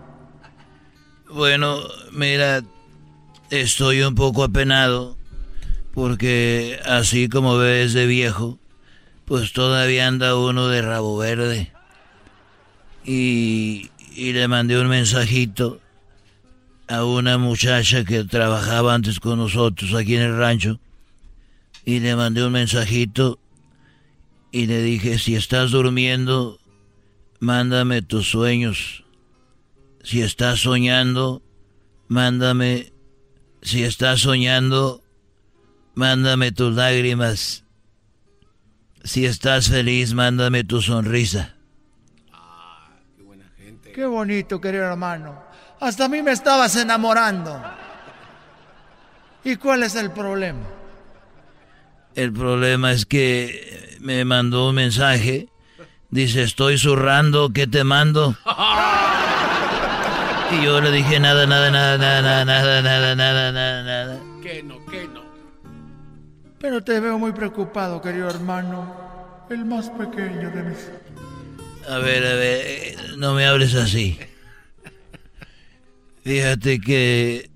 [1.29, 1.79] Bueno,
[2.13, 2.61] mira,
[3.49, 5.20] estoy un poco apenado
[5.93, 8.59] porque así como ves de viejo,
[9.25, 11.71] pues todavía anda uno de rabo verde.
[13.05, 15.79] Y, y le mandé un mensajito
[16.87, 20.79] a una muchacha que trabajaba antes con nosotros aquí en el rancho.
[21.85, 23.39] Y le mandé un mensajito
[24.51, 26.59] y le dije, si estás durmiendo,
[27.39, 29.05] mándame tus sueños.
[30.03, 31.41] Si estás soñando,
[32.07, 32.91] mándame.
[33.61, 35.00] Si estás soñando,
[35.95, 37.63] mándame tus lágrimas.
[39.03, 41.55] Si estás feliz, mándame tu sonrisa.
[43.93, 45.43] Qué bonito, querido hermano.
[45.79, 47.61] Hasta a mí me estabas enamorando.
[49.43, 50.61] ¿Y cuál es el problema?
[52.15, 55.49] El problema es que me mandó un mensaje.
[56.09, 58.35] Dice, estoy zurrando, ¿qué te mando?
[60.51, 64.30] Y yo le dije, nada, nada, nada, nada, nada, nada, nada, nada, nada.
[66.61, 69.47] Pero te veo muy preocupado, querido hermano.
[69.49, 70.77] El más pequeño de mis...
[71.89, 74.19] A ver, a ver, no me hables así.
[76.23, 77.49] Fíjate que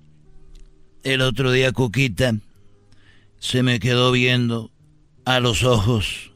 [1.04, 2.34] el otro día Coquita
[3.38, 4.72] se me quedó viendo
[5.24, 6.32] a los ojos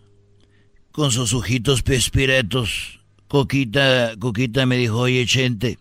[0.93, 3.01] con sus ojitos pespiretos.
[3.27, 5.79] Coquita, Coquita me dijo, oye, Chente,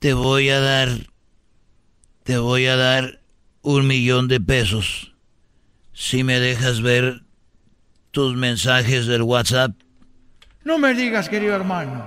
[0.00, 0.88] te voy a dar,
[2.24, 3.20] te voy a dar
[3.62, 5.13] un millón de pesos
[5.94, 7.22] si me dejas ver
[8.10, 9.72] tus mensajes del WhatsApp.
[10.64, 12.04] No me digas, querido hermano.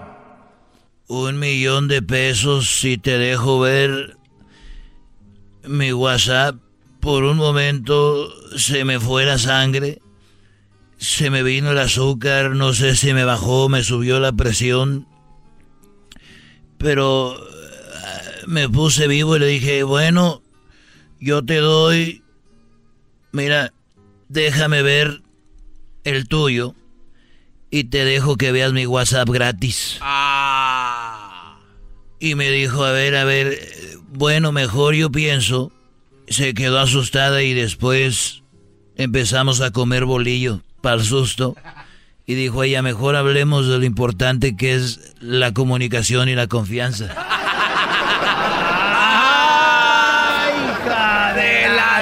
[1.07, 4.17] Un millón de pesos si te dejo ver
[5.63, 6.57] mi WhatsApp.
[6.99, 10.01] Por un momento se me fue la sangre,
[10.97, 15.07] se me vino el azúcar, no sé si me bajó, me subió la presión.
[16.77, 20.41] Pero eh, me puse vivo y le dije, bueno,
[21.19, 22.23] yo te doy,
[23.31, 23.71] mira,
[24.29, 25.21] déjame ver
[26.03, 26.75] el tuyo
[27.69, 29.99] y te dejo que veas mi WhatsApp gratis.
[32.19, 33.59] Y me dijo, a ver, a ver,
[34.09, 35.71] bueno, mejor yo pienso.
[36.27, 38.43] Se quedó asustada y después
[38.95, 41.55] empezamos a comer bolillo para el susto.
[42.25, 47.36] Y dijo ella, mejor hablemos de lo importante que es la comunicación y la confianza.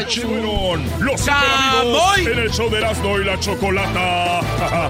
[0.05, 4.89] De la Churón, los super amigos en el show de Erasmo y la Chocolata.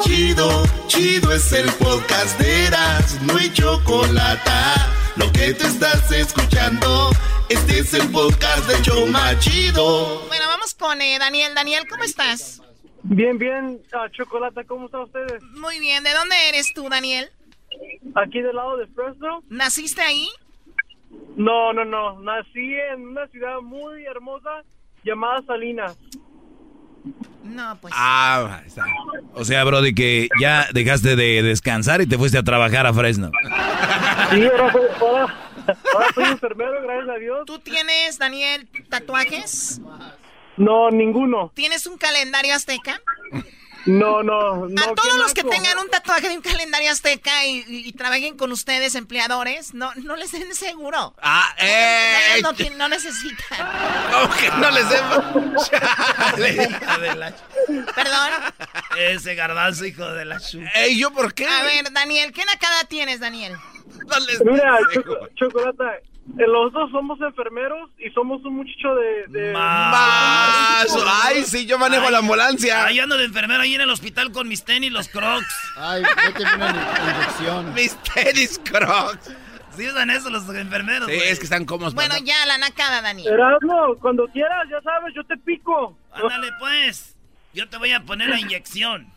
[0.00, 4.74] Chido, chido es el podcast de Erasmo y Chocolata.
[5.16, 7.10] Lo que te estás escuchando,
[7.48, 10.26] este es el podcast de Choma Chido.
[10.28, 11.54] Bueno, vamos con eh, Daniel.
[11.54, 12.62] Daniel, ¿cómo estás?
[13.02, 15.42] Bien, bien, ah, Chocolata, ¿cómo están ustedes?
[15.54, 16.04] Muy bien.
[16.04, 17.30] ¿De dónde eres tú, Daniel?
[18.14, 19.42] Aquí del lado de Fresno.
[19.48, 20.28] ¿Naciste ahí?
[21.36, 24.62] No, no, no, nací en una ciudad muy hermosa
[25.02, 25.96] llamada Salinas.
[27.42, 27.92] No, pues.
[27.96, 28.62] Ah.
[29.34, 33.30] O sea, Brody, que ya dejaste de descansar y te fuiste a trabajar a Fresno.
[34.30, 35.36] Sí, ahora soy, ahora,
[35.94, 37.40] ahora soy enfermero, gracias a Dios.
[37.46, 39.80] ¿Tú tienes, Daniel, tatuajes?
[40.56, 41.50] No, ninguno.
[41.54, 43.00] ¿Tienes un calendario azteca?
[43.86, 44.82] No, no, no.
[44.82, 48.36] A todos los que tengan un tatuaje de un calendario azteca y, y- y trabajen
[48.36, 51.14] con ustedes, empleadores, no, no les den seguro.
[51.20, 52.40] Ah, eh.
[52.42, 53.58] No, no no necesitan.
[54.12, 55.02] ¿Cómo que no les den?
[57.94, 58.30] Perdón.
[58.98, 60.60] Ese garbanzo, hijo de la chu.
[60.74, 61.46] Ey, ¿yo por qué?
[61.46, 63.56] A ver, Daniel, ¿qué nacada tienes, Daniel?
[64.44, 66.02] Mira, Choco- Chocolata, eh,
[66.36, 69.26] los dos somos enfermeros y somos un muchacho de...
[69.28, 70.86] de Más.
[71.24, 72.84] Ay, sí, yo manejo la ambulancia.
[72.84, 75.46] Ahí ando de enfermero ahí en el hospital con mis tenis, los crocs.
[75.76, 77.74] Ay, méteme una inyección.
[77.74, 79.30] Mis tenis crocs.
[79.76, 81.94] Sí usan eso los enfermeros, Sí, es que están cómodos.
[81.94, 83.32] Bueno, para- ya, la nacada, Daniel.
[83.32, 85.96] Erasmo, cuando quieras, ya sabes, yo te pico.
[86.12, 87.16] Ándale, pues.
[87.54, 89.11] Yo te voy a poner la inyección.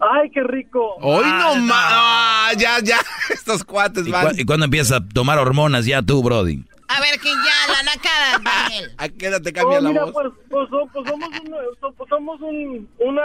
[0.00, 0.96] Ay, qué rico.
[1.00, 1.62] Hoy Ah, no no.
[1.66, 1.86] más.
[1.90, 2.98] Ah, ya, ya.
[3.30, 4.38] Estos cuates ¿Y, van.
[4.38, 6.62] y cuándo empiezas a tomar hormonas ya tú, Brody?
[6.88, 8.92] A ver, que ya, la nacada, Daniel.
[8.98, 10.12] ¿A qué edad te cambia Oh, la mira, voz?
[10.12, 13.22] Pues, pues, pues somos, un, pues somos un, una,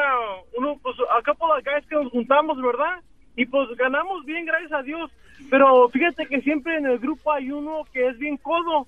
[0.57, 3.01] uno, pues a couple of guys que nos juntamos, ¿verdad?
[3.35, 5.11] Y pues ganamos bien, gracias a Dios.
[5.49, 8.87] Pero fíjate que siempre en el grupo hay uno que es bien codo.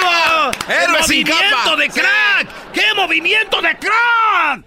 [0.00, 0.52] ¡Bravo!
[0.68, 1.76] ¡Héroe sin ¡Movimiento capa!
[1.76, 2.72] de crack!
[2.72, 4.64] ¡Qué movimiento de crack!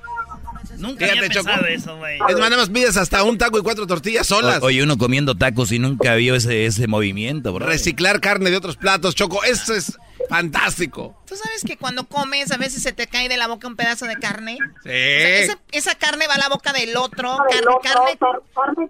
[0.77, 1.45] Nunca Fíjate, había Choco.
[1.45, 2.15] pensado eso, güey.
[2.27, 4.63] Es más, nada más pides hasta un taco y cuatro tortillas solas.
[4.63, 7.67] O- oye, uno comiendo tacos y nunca vio ese, ese movimiento, bro.
[7.67, 9.43] Reciclar carne de otros platos, Choco.
[9.43, 9.95] Eso es
[10.27, 11.21] fantástico.
[11.27, 14.05] ¿Tú sabes que cuando comes a veces se te cae de la boca un pedazo
[14.05, 14.57] de carne?
[14.83, 14.89] Sí.
[14.89, 17.37] O sea, esa, esa carne va a la boca del otro.
[17.37, 18.89] Carne, carne,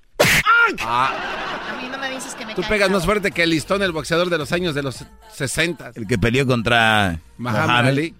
[0.81, 3.81] Ah, A mí no me dices que me tú pegas más fuerte que el listón,
[3.83, 5.03] el boxeador de los años de los
[5.33, 5.91] 60.
[5.95, 7.87] El que peleó contra Muhammad.
[7.87, 8.15] Ali.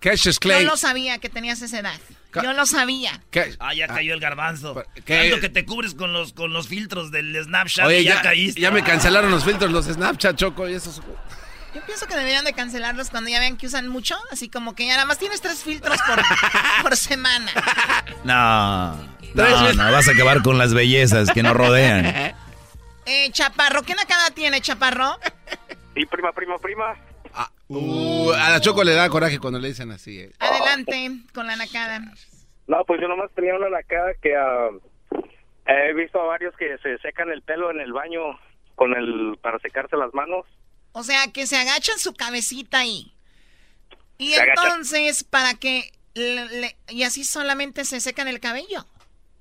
[0.00, 0.64] Cassius Yo Clay.
[0.66, 1.98] lo sabía que tenías esa edad.
[2.30, 3.22] Ca- Yo lo sabía.
[3.30, 3.54] ¿Qué?
[3.58, 4.82] Ah, ya cayó el garbanzo.
[5.04, 5.20] ¿qué?
[5.30, 8.22] Tanto que te cubres con los, con los filtros del Snapchat Oye, y ya, ya,
[8.22, 8.60] caíste.
[8.60, 11.00] ya me cancelaron los filtros, los Snapchat, Choco, y esos...
[11.74, 14.16] Yo pienso que deberían de cancelarlos cuando ya vean que usan mucho.
[14.30, 16.20] Así como que ya nada más tienes tres filtros por,
[16.82, 17.50] por semana.
[18.24, 18.96] No,
[19.34, 22.34] Tres no, no, vas a acabar con las bellezas que nos rodean.
[23.06, 25.18] Eh, Chaparro, ¿qué nacada tiene, Chaparro?
[25.94, 26.94] Sí, prima, prima, prima.
[27.68, 30.20] Uh, a la Choco le da coraje cuando le dicen así.
[30.20, 30.32] eh.
[30.38, 32.00] Adelante con la nacada.
[32.66, 34.68] No, pues yo nomás tenía una lacada que ah,
[35.66, 38.20] he visto a varios que se secan el pelo en el baño
[38.74, 40.44] con el para secarse las manos.
[40.96, 43.12] O sea, que se agachan su cabecita ahí.
[44.16, 45.90] Y Se entonces, para que...
[46.14, 48.86] le- le- y así solamente se secan el cabello.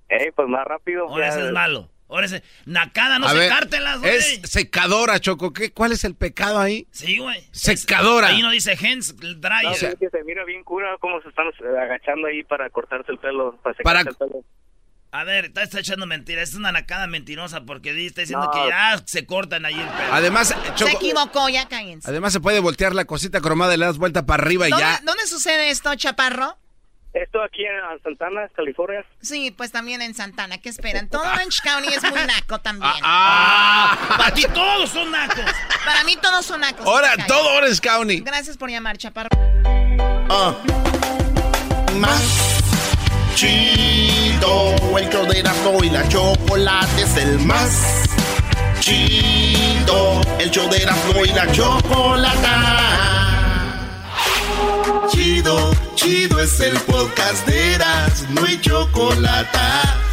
[0.09, 1.07] Eh, pues más rápido.
[1.07, 1.89] Ahora ya- ese es malo.
[2.09, 2.43] Ahora ese...
[2.65, 4.15] Nacada, no secártelas, güey.
[4.15, 5.53] Es secadora, Choco.
[5.53, 5.71] ¿Qué?
[5.71, 6.87] ¿Cuál es el pecado ahí?
[6.91, 7.47] Sí, güey.
[7.51, 8.27] Secadora.
[8.27, 9.63] Ahí no dice hands dry.
[9.63, 12.43] No, O sea- es que se mira bien cura cómo se están eh, agachando ahí
[12.43, 14.43] para cortarse el pelo, para Para- secarse el pelo.
[15.15, 16.49] A ver, está, está echando mentiras.
[16.49, 18.51] Es una nacada mentirosa porque está diciendo No.
[18.51, 20.11] que ya se cortan ahí el pelo.
[20.13, 22.09] Además, Se Choco, equivocó, ya cállense.
[22.09, 24.83] además se puede voltear la cosita cromada y le das vuelta para arriba y ¿Dónde,
[24.83, 24.99] ya.
[25.03, 26.57] dónde sucede esto, Chaparro?
[27.13, 29.05] Esto aquí en Santana, California.
[29.21, 30.57] Sí, pues también en Santana.
[30.57, 31.07] ¿Qué esperan?
[31.09, 32.91] Todo Orange County es muy naco también.
[33.03, 35.45] Ah, Para ti todos son nacos.
[35.85, 36.87] Para mí todos son nacos.
[36.87, 38.21] ahora todo Orange County.
[38.21, 39.29] Gracias por llamar, Chaparro.
[40.27, 40.55] Ah.
[41.99, 42.52] Más
[43.35, 44.75] chido.
[44.97, 48.03] El show de Erasmo y la chocolate es el más
[48.79, 50.21] chido.
[50.39, 52.79] El show de Erasmo y la chocolata.
[55.11, 60.12] Chido, chido es el podcast de Erasmo y chocolata.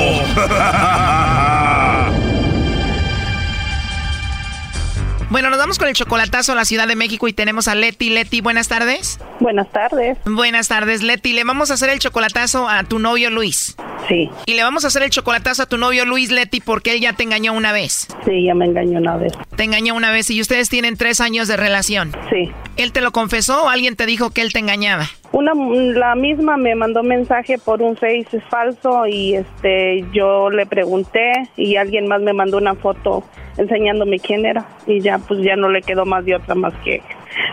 [5.31, 8.09] Bueno, nos vamos con el chocolatazo a la Ciudad de México y tenemos a Leti.
[8.09, 9.17] Leti, buenas tardes.
[9.39, 10.17] Buenas tardes.
[10.25, 11.31] Buenas tardes, Leti.
[11.31, 13.77] Le vamos a hacer el chocolatazo a tu novio Luis.
[14.09, 14.29] Sí.
[14.45, 17.13] Y le vamos a hacer el chocolatazo a tu novio Luis Leti porque él ya
[17.13, 18.09] te engañó una vez.
[18.25, 19.31] Sí, ya me engañó una vez.
[19.55, 22.11] Te engañó una vez y ustedes tienen tres años de relación.
[22.29, 22.51] Sí.
[22.75, 25.09] ¿Él te lo confesó o alguien te dijo que él te engañaba?
[25.31, 31.49] Una, la misma me mandó mensaje por un face falso y este yo le pregunté
[31.55, 33.23] y alguien más me mandó una foto
[33.57, 37.01] enseñándome quién era y ya pues ya no le quedó más de otra más que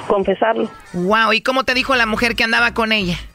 [0.08, 0.68] confesarlo.
[0.92, 3.16] Wow, ¿y cómo te dijo la mujer que andaba con ella?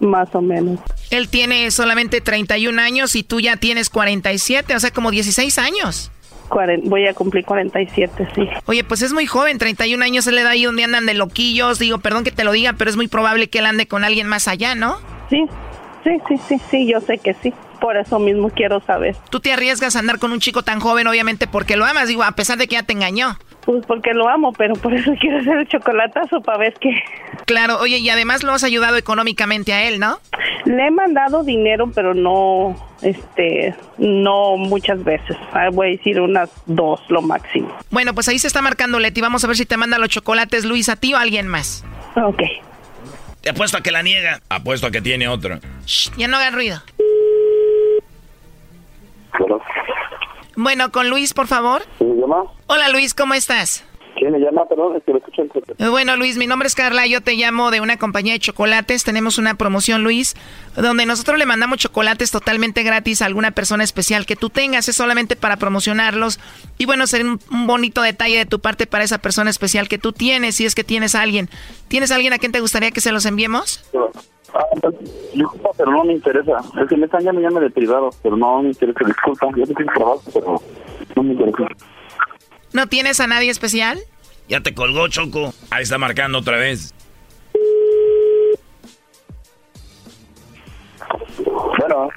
[0.00, 0.80] Más o menos.
[1.10, 6.10] Él tiene solamente 31 años y tú ya tienes 47, o sea, como 16 años.
[6.84, 8.48] Voy a cumplir 47, sí.
[8.66, 11.78] Oye, pues es muy joven, 31 años, él le da ahí donde andan de loquillos.
[11.78, 14.26] Digo, perdón que te lo diga, pero es muy probable que él ande con alguien
[14.26, 14.98] más allá, ¿no?
[15.28, 15.44] Sí,
[16.02, 17.52] sí, sí, sí, sí, yo sé que sí.
[17.80, 19.16] Por eso mismo quiero saber.
[19.30, 22.24] Tú te arriesgas a andar con un chico tan joven, obviamente, porque lo amas, digo,
[22.24, 23.38] a pesar de que ya te engañó.
[23.70, 26.90] Pues porque lo amo, pero por eso quiero hacer el chocolatazo para ver qué.
[27.46, 30.18] Claro, oye, y además lo has ayudado económicamente a él, ¿no?
[30.64, 35.36] Le he mandado dinero, pero no, este, no muchas veces.
[35.52, 37.72] Ah, Voy a decir unas dos, lo máximo.
[37.90, 39.20] Bueno, pues ahí se está marcando Leti.
[39.20, 41.84] Vamos a ver si te manda los chocolates Luis a ti o a alguien más.
[42.16, 42.42] Ok.
[43.40, 44.40] Te apuesto a que la niega.
[44.48, 45.60] Apuesto a que tiene otro.
[45.86, 46.82] Shh, ya no hagan ruido.
[50.60, 51.82] Bueno, con Luis, por favor.
[51.96, 52.44] ¿Quién me llama?
[52.66, 53.82] Hola Luis, ¿cómo estás?
[54.18, 54.66] ¿Quién me llama?
[54.68, 57.70] Perdón, es que lo escucho en Bueno, Luis, mi nombre es Carla, yo te llamo
[57.70, 59.02] de una compañía de chocolates.
[59.02, 60.36] Tenemos una promoción, Luis,
[60.76, 64.86] donde nosotros le mandamos chocolates totalmente gratis a alguna persona especial que tú tengas.
[64.90, 66.38] Es solamente para promocionarlos.
[66.76, 69.96] Y bueno, sería un, un bonito detalle de tu parte para esa persona especial que
[69.96, 71.48] tú tienes, si es que tienes a alguien.
[71.88, 73.82] ¿Tienes a alguien a quien te gustaría que se los enviemos?
[74.54, 74.64] Ah,
[75.34, 76.58] disculpa, pero no me interesa.
[76.80, 79.04] Es que me están llamando llame de privado, pero no me interesa.
[79.04, 80.62] Disculpa, yo te tengo trabajo, pero
[81.16, 81.68] no me interesa.
[82.72, 83.98] ¿No tienes a nadie especial?
[84.48, 85.52] Ya te colgó, Choco.
[85.70, 86.94] Ahí está marcando otra vez.
[91.78, 92.08] Bueno.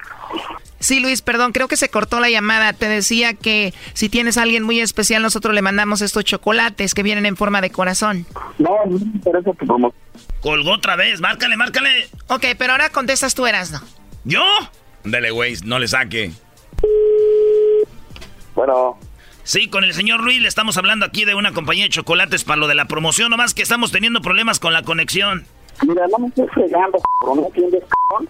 [0.84, 2.74] Sí, Luis, perdón, creo que se cortó la llamada.
[2.74, 7.02] Te decía que si tienes a alguien muy especial, nosotros le mandamos estos chocolates que
[7.02, 8.26] vienen en forma de corazón.
[8.58, 9.98] No, no me interesa tu promoción.
[10.42, 11.22] Colgó otra vez.
[11.22, 11.88] Márcale, márcale.
[12.28, 13.80] Ok, pero ahora contestas tú, Erasno.
[14.24, 14.42] ¿Yo?
[15.04, 16.32] Dele, güey, no le saque.
[18.54, 18.98] Bueno.
[19.42, 22.60] Sí, con el señor Luis le estamos hablando aquí de una compañía de chocolates para
[22.60, 25.46] lo de la promoción, nomás que estamos teniendo problemas con la conexión.
[25.80, 28.28] Mira, no me estés fregando, ¿no entiendes, cabrón?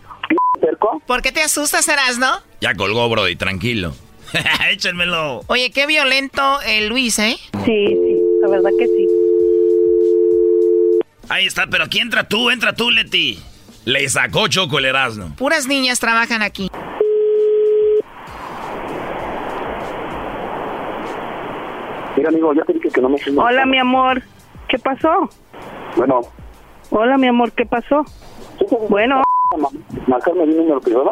[1.06, 2.26] ¿Por qué te asustas, Erasno?
[2.60, 3.94] Ya colgó, Brody, tranquilo.
[4.70, 5.42] Échenmelo.
[5.48, 7.36] Oye, qué violento el Luis, ¿eh?
[7.64, 9.06] Sí, sí, la verdad que sí.
[11.28, 13.42] Ahí está, pero aquí entra tú, entra tú, Leti.
[13.84, 15.34] Le sacó Choco el Erasmo.
[15.36, 16.70] Puras niñas trabajan aquí.
[22.16, 24.22] Mira, amigo, ya te dije que no me Hola, mi amor.
[24.68, 25.28] ¿Qué pasó?
[25.96, 26.22] Bueno.
[26.90, 28.04] Hola, mi amor, ¿qué pasó?
[28.88, 29.22] Bueno,
[30.06, 31.10] ¿Marcarme mi número privado?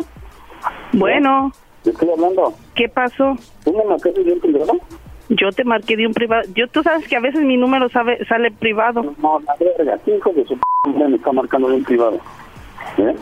[0.93, 1.53] bueno,
[1.85, 2.55] ¿De estoy hablando?
[2.75, 3.37] ¿qué pasó?
[3.65, 4.73] ¿Tú me marcaste de un privado?
[5.29, 6.43] Yo te marqué de un privado.
[6.55, 9.03] Yo, tú sabes que a veces mi número sabe, sale privado.
[9.19, 12.21] No, la verga, ¿qué hijo de su p me está marcando de un privado?
[12.99, 13.15] ¿Eh?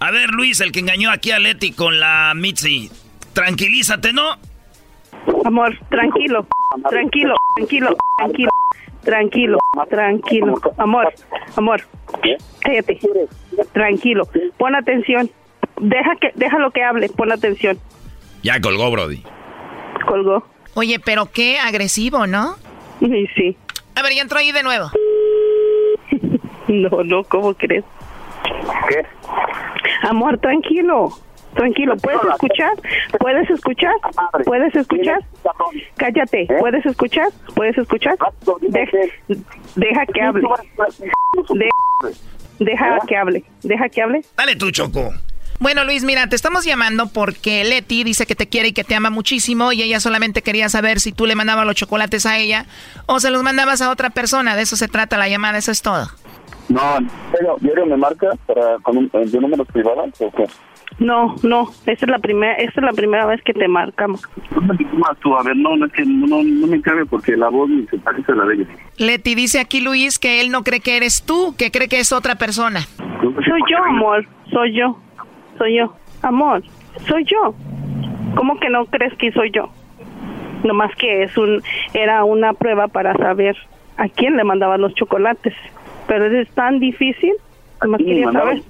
[0.00, 2.90] A ver, Luis, el que engañó aquí a Leti con la Mitzi.
[3.32, 4.22] Tranquilízate, ¿no?
[5.44, 6.46] Amor, tranquilo,
[6.88, 8.50] tranquilo, tranquilo, tranquilo,
[9.02, 10.60] tranquilo, tranquilo.
[10.76, 11.12] Amor,
[11.56, 11.82] amor,
[12.60, 12.98] cállate.
[13.72, 15.30] Tranquilo, pon atención.
[15.80, 17.78] Deja que, déjalo que hable, pon atención.
[18.42, 19.22] Ya colgó, Brody.
[20.06, 20.46] Colgó.
[20.74, 22.56] Oye, pero qué agresivo, ¿no?
[23.00, 23.56] Sí, sí.
[23.94, 24.90] A ver, ya entró ahí de nuevo.
[26.68, 27.82] No, no, ¿cómo crees?
[28.90, 29.02] ¿Qué?
[30.02, 31.08] Amor, tranquilo.
[31.54, 32.72] Tranquilo, ¿puedes escuchar?
[33.18, 33.94] ¿Puedes escuchar?
[34.44, 35.18] ¿Puedes escuchar?
[35.96, 37.28] Cállate, ¿puedes escuchar?
[37.54, 38.16] ¿Puedes escuchar?
[38.60, 38.98] Deja,
[39.78, 40.42] deja que hable.
[41.54, 41.68] De-
[42.60, 44.22] Deja que hable, deja que hable.
[44.36, 45.12] Dale tú, Choco.
[45.60, 48.94] Bueno, Luis, mira, te estamos llamando porque Leti dice que te quiere y que te
[48.96, 52.66] ama muchísimo y ella solamente quería saber si tú le mandabas los chocolates a ella
[53.06, 54.56] o se los mandabas a otra persona.
[54.56, 56.08] De eso se trata la llamada, eso es todo.
[56.68, 56.98] No,
[57.32, 60.44] pero diario me marca para con un, de números privados o qué?
[60.98, 64.22] No, no, esa es la primera, esa es la primera vez que te marcamos.
[64.94, 67.70] Más tú, a ver, no, no es que no, no me cabe porque la voz
[67.70, 68.66] ni se parece a la de ella.
[68.96, 72.12] Leti dice aquí Luis que él no cree que eres tú, que cree que es
[72.12, 72.80] otra persona.
[72.80, 74.98] Soy yo, amor, soy yo,
[75.56, 76.64] soy yo, amor,
[77.06, 77.54] soy yo.
[78.34, 79.70] ¿Cómo que no crees que soy yo?
[80.64, 81.62] Nomás que es un,
[81.94, 83.56] era una prueba para saber
[83.96, 85.54] a quién le mandaban los chocolates.
[86.08, 87.34] Pero es tan difícil,
[87.82, 88.62] nomás quería saber.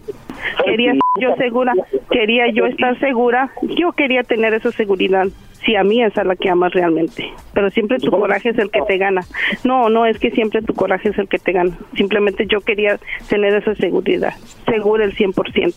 [0.64, 1.72] Quería yo segura,
[2.10, 5.26] quería yo estar segura, yo quería tener esa seguridad.
[5.64, 8.70] Si a mí esa es la que amas realmente, pero siempre tu coraje es el
[8.70, 9.22] que te gana.
[9.64, 11.76] No, no es que siempre tu coraje es el que te gana.
[11.96, 12.98] Simplemente yo quería
[13.28, 14.34] tener esa seguridad,
[14.66, 15.74] segura el 100%.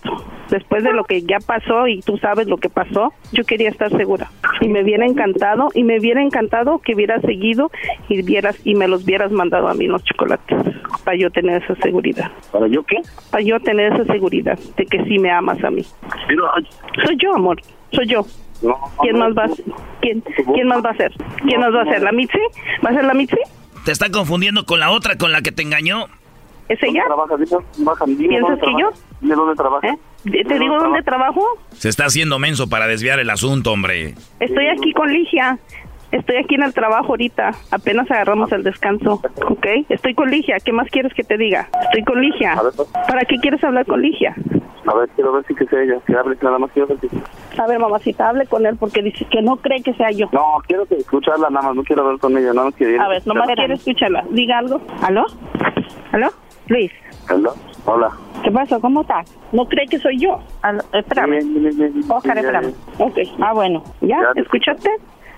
[0.49, 3.89] Después de lo que ya pasó y tú sabes lo que pasó, yo quería estar
[3.91, 4.29] segura.
[4.61, 7.71] Y me hubiera encantado, y me hubiera encantado que hubieras seguido
[8.09, 10.57] y vieras y me los hubieras mandado a mí los chocolates
[11.03, 12.31] para yo tener esa seguridad.
[12.51, 12.97] ¿Para yo qué?
[13.31, 15.85] Para yo tener esa seguridad de que sí me amas a mí.
[16.27, 16.43] Pero,
[17.05, 17.61] Soy yo, amor,
[17.91, 18.25] soy yo.
[18.61, 19.65] No, ¿Quién más va a ser?
[20.01, 20.21] ¿Quién,
[20.53, 21.11] ¿Quién más va a ser?
[21.45, 22.01] ¿Quién más va a ser?
[22.03, 22.39] ¿La Mitzi?
[22.85, 23.37] ¿Va a ser la Mitzi?
[23.85, 26.07] Te está confundiendo con la otra, con la que te engañó.
[26.69, 27.03] ¿Es ella?
[28.05, 28.91] ¿Piensas que yo?
[29.19, 29.87] Dime dónde trabaja.
[29.89, 29.97] ¿Eh?
[30.23, 31.43] ¿Te digo dónde trabajo?
[31.71, 34.15] Se está haciendo menso para desviar el asunto, hombre.
[34.39, 35.57] Estoy aquí con Ligia.
[36.11, 37.51] Estoy aquí en el trabajo ahorita.
[37.71, 39.21] Apenas agarramos el descanso.
[39.47, 39.65] ¿Ok?
[39.89, 40.57] Estoy con Ligia.
[40.63, 41.69] ¿Qué más quieres que te diga?
[41.83, 42.53] Estoy con Ligia.
[42.53, 42.89] A ver, pues.
[42.89, 44.35] ¿Para qué quieres hablar con Ligia?
[44.87, 45.99] A ver, quiero ver si que sea ella.
[46.05, 47.07] Que hable, nada más quiero ver si...
[47.59, 50.27] A ver, mamacita, hable con él porque dice que no cree que sea yo.
[50.31, 51.75] No, quiero que escucharla nada más.
[51.75, 52.53] No quiero hablar con ella.
[52.53, 53.01] Nada más quiero ir.
[53.01, 54.25] A ver, nomás quiero escucharla.
[54.31, 54.81] Diga algo.
[55.01, 55.25] ¿Aló?
[56.11, 56.27] ¿Aló?
[56.67, 56.91] Luis.
[57.29, 57.53] Hello.
[57.85, 58.09] Hola.
[58.43, 58.79] ¿Qué pasó?
[58.81, 59.37] ¿Cómo estás?
[59.51, 60.39] ¿No cree que soy yo?
[60.61, 61.39] Aló, espérame.
[61.39, 62.73] Bien, espérame.
[62.97, 63.05] ya.
[63.05, 63.17] Ok.
[63.39, 63.83] Ah, bueno.
[64.01, 64.19] ¿Ya?
[64.21, 64.89] Ya te ¿Escuchaste?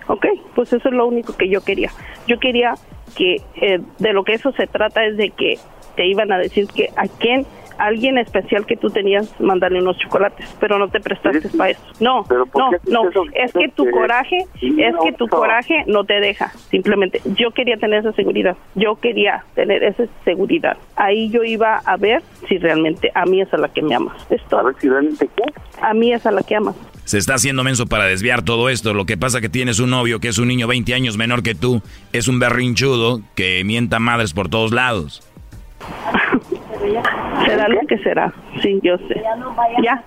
[0.07, 0.25] Ok.
[0.55, 1.91] Pues eso es lo único que yo quería.
[2.27, 2.75] Yo quería
[3.15, 5.57] que eh, de lo que eso se trata es de que
[5.95, 7.45] te iban a decir que a quién,
[7.77, 11.81] alguien especial que tú tenías, mandarle unos chocolates, pero no te prestaste para eso.
[11.99, 13.03] No, ¿Pero por no, haces no.
[13.33, 16.49] Es que tu coraje, es no, que tu coraje no te deja.
[16.69, 18.55] Simplemente, yo quería tener esa seguridad.
[18.75, 20.77] Yo quería tener esa seguridad.
[20.95, 24.15] Ahí yo iba a ver si realmente a mí es a la que me amas.
[24.31, 24.61] Es todo.
[24.61, 25.43] A ver si realmente qué.
[25.81, 26.75] A mí es a la que amas.
[27.05, 28.93] Se está haciendo menso para desviar todo esto.
[28.93, 31.55] Lo que pasa que tienes un novio que es un niño 20 años menor que
[31.55, 31.81] tú.
[32.13, 35.21] Es un berrinchudo que mienta madres por todos lados.
[37.45, 38.33] Será lo que será.
[38.61, 39.21] Sí, yo sé.
[39.83, 40.03] Ya.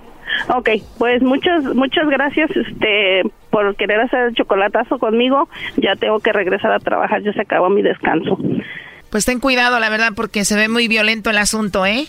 [0.49, 5.49] Ok, pues muchas muchas gracias este por querer hacer el chocolatazo conmigo.
[5.77, 8.39] Ya tengo que regresar a trabajar, ya se acabó mi descanso.
[9.11, 12.07] Pues ten cuidado, la verdad, porque se ve muy violento el asunto, ¿eh?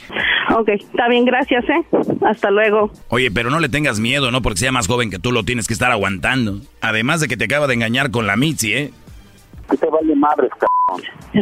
[0.56, 1.86] Ok, está bien, gracias, ¿eh?
[2.26, 2.92] Hasta luego.
[3.10, 4.42] Oye, pero no le tengas miedo, ¿no?
[4.42, 6.62] Porque sea más joven que tú lo tienes que estar aguantando.
[6.82, 8.92] Además de que te acaba de engañar con la Mitzi, ¿eh?
[9.70, 11.04] Que te vale madres, cabrón.
[11.34, 11.42] Qué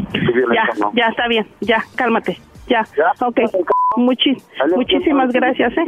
[0.55, 0.91] Ya, ¿no?
[0.95, 2.39] ya está bien, ya, cálmate.
[2.67, 2.81] Ya,
[3.19, 3.39] ok.
[3.97, 4.41] Muchis-
[4.75, 5.85] muchísimas gracias, ¿eh?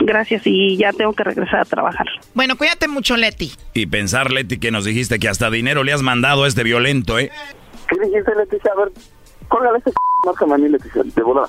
[0.00, 2.06] Gracias y ya tengo que regresar a trabajar.
[2.34, 3.52] Bueno, cuídate mucho, Leti.
[3.72, 7.18] Y pensar, Leti, que nos dijiste que hasta dinero le has mandado a este violento,
[7.18, 7.30] ¿eh?
[7.88, 8.70] ¿Qué dijiste, Leticia?
[8.76, 8.92] A ver,
[9.48, 9.96] cólgale ese c***,
[10.26, 11.48] márcame a mí, Leticia, de volada.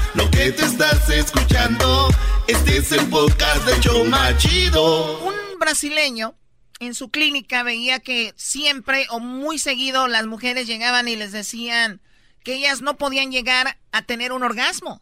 [0.13, 2.09] Lo que te estás escuchando,
[2.45, 5.19] este es el podcast de Choma Chido.
[5.19, 6.35] Un brasileño
[6.79, 12.01] en su clínica veía que siempre o muy seguido las mujeres llegaban y les decían
[12.43, 15.01] que ellas no podían llegar a tener un orgasmo.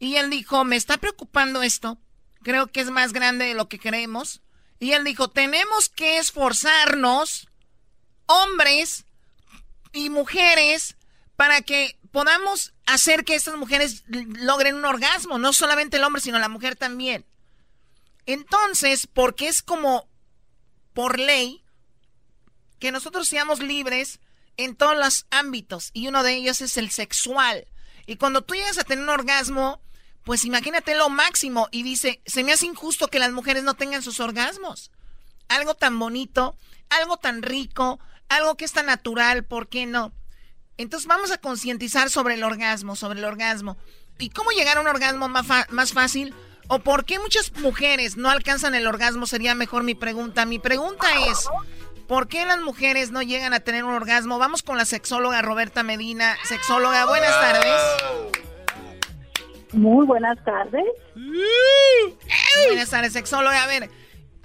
[0.00, 1.96] Y él dijo, me está preocupando esto,
[2.42, 4.42] creo que es más grande de lo que creemos.
[4.80, 7.48] Y él dijo, tenemos que esforzarnos,
[8.26, 9.04] hombres
[9.92, 10.96] y mujeres,
[11.36, 16.38] para que podamos hacer que estas mujeres logren un orgasmo, no solamente el hombre, sino
[16.38, 17.26] la mujer también.
[18.24, 20.08] Entonces, porque es como
[20.94, 21.62] por ley
[22.78, 24.18] que nosotros seamos libres
[24.56, 27.66] en todos los ámbitos y uno de ellos es el sexual.
[28.06, 29.82] Y cuando tú llegas a tener un orgasmo,
[30.24, 34.02] pues imagínate lo máximo y dice, se me hace injusto que las mujeres no tengan
[34.02, 34.90] sus orgasmos.
[35.48, 36.56] Algo tan bonito,
[36.88, 38.00] algo tan rico,
[38.30, 40.14] algo que es tan natural, ¿por qué no?
[40.78, 43.76] Entonces vamos a concientizar sobre el orgasmo, sobre el orgasmo.
[44.18, 46.34] ¿Y cómo llegar a un orgasmo más, más fácil?
[46.68, 49.26] ¿O por qué muchas mujeres no alcanzan el orgasmo?
[49.26, 50.46] Sería mejor mi pregunta.
[50.46, 51.48] Mi pregunta es,
[52.08, 54.38] ¿por qué las mujeres no llegan a tener un orgasmo?
[54.38, 56.36] Vamos con la sexóloga Roberta Medina.
[56.44, 57.80] Sexóloga, buenas tardes.
[59.72, 60.84] Muy buenas tardes.
[62.68, 63.62] Buenas tardes, sexóloga.
[63.62, 63.90] A ver,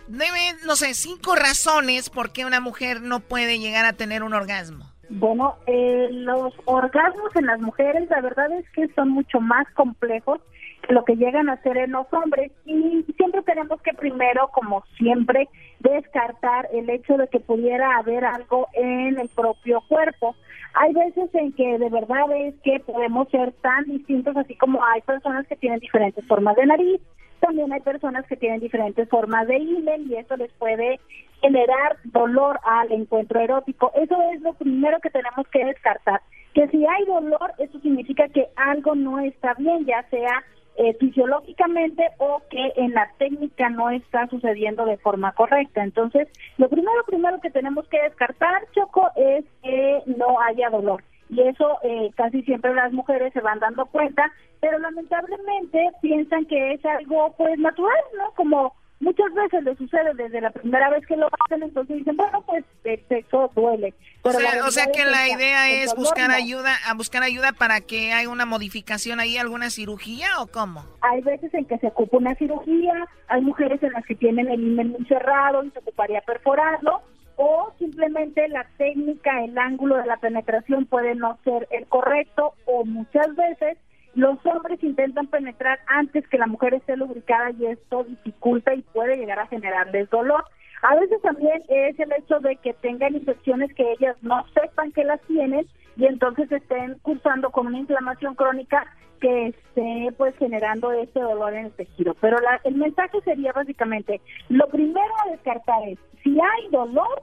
[0.07, 4.33] debe, no sé, cinco razones por qué una mujer no puede llegar a tener un
[4.33, 4.90] orgasmo.
[5.13, 10.39] Bueno, eh, los orgasmos en las mujeres, la verdad es que son mucho más complejos
[10.81, 14.85] que lo que llegan a ser en los hombres y siempre tenemos que primero, como
[14.97, 15.49] siempre,
[15.79, 20.33] descartar el hecho de que pudiera haber algo en el propio cuerpo.
[20.75, 25.01] Hay veces en que de verdad es que podemos ser tan distintos, así como hay
[25.01, 27.01] personas que tienen diferentes formas de nariz,
[27.41, 31.01] también hay personas que tienen diferentes formas de himen y eso les puede
[31.41, 33.91] generar dolor al encuentro erótico.
[33.95, 36.21] Eso es lo primero que tenemos que descartar.
[36.53, 40.43] Que si hay dolor, eso significa que algo no está bien, ya sea
[40.77, 45.83] eh, fisiológicamente o que en la técnica no está sucediendo de forma correcta.
[45.83, 46.27] Entonces,
[46.57, 51.77] lo primero, primero que tenemos que descartar, Choco, es que no haya dolor y eso
[51.83, 57.33] eh, casi siempre las mujeres se van dando cuenta, pero lamentablemente piensan que es algo
[57.37, 58.31] pues natural, ¿no?
[58.35, 62.41] Como muchas veces le sucede desde la primera vez que lo hacen, entonces dicen, bueno,
[62.43, 63.93] pues el sexo duele.
[64.21, 68.13] o sea, o sea que la idea es buscar ayuda, a buscar ayuda para que
[68.13, 70.85] haya una modificación ahí, alguna cirugía o cómo?
[71.01, 72.93] Hay veces en que se ocupa una cirugía,
[73.27, 77.01] hay mujeres en las que tienen el himen muy cerrado y se ocuparía perforarlo,
[77.37, 82.85] o simplemente la técnica, el ángulo de la penetración puede no ser el correcto o
[82.85, 83.77] muchas veces
[84.15, 89.17] los hombres intentan penetrar antes que la mujer esté lubricada y esto dificulta y puede
[89.17, 90.43] llegar a generarles dolor.
[90.81, 95.03] A veces también es el hecho de que tengan infecciones que ellas no sepan que
[95.03, 98.85] las tienen y entonces estén cursando con una inflamación crónica
[99.21, 102.15] que esté pues generando ese dolor en el tejido.
[102.19, 107.21] Pero el mensaje sería básicamente, lo primero a descartar es, si hay dolor,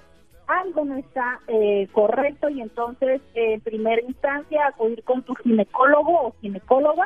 [0.49, 6.35] algo no está eh, correcto y entonces en primera instancia acudir con tu ginecólogo o
[6.41, 7.05] ginecóloga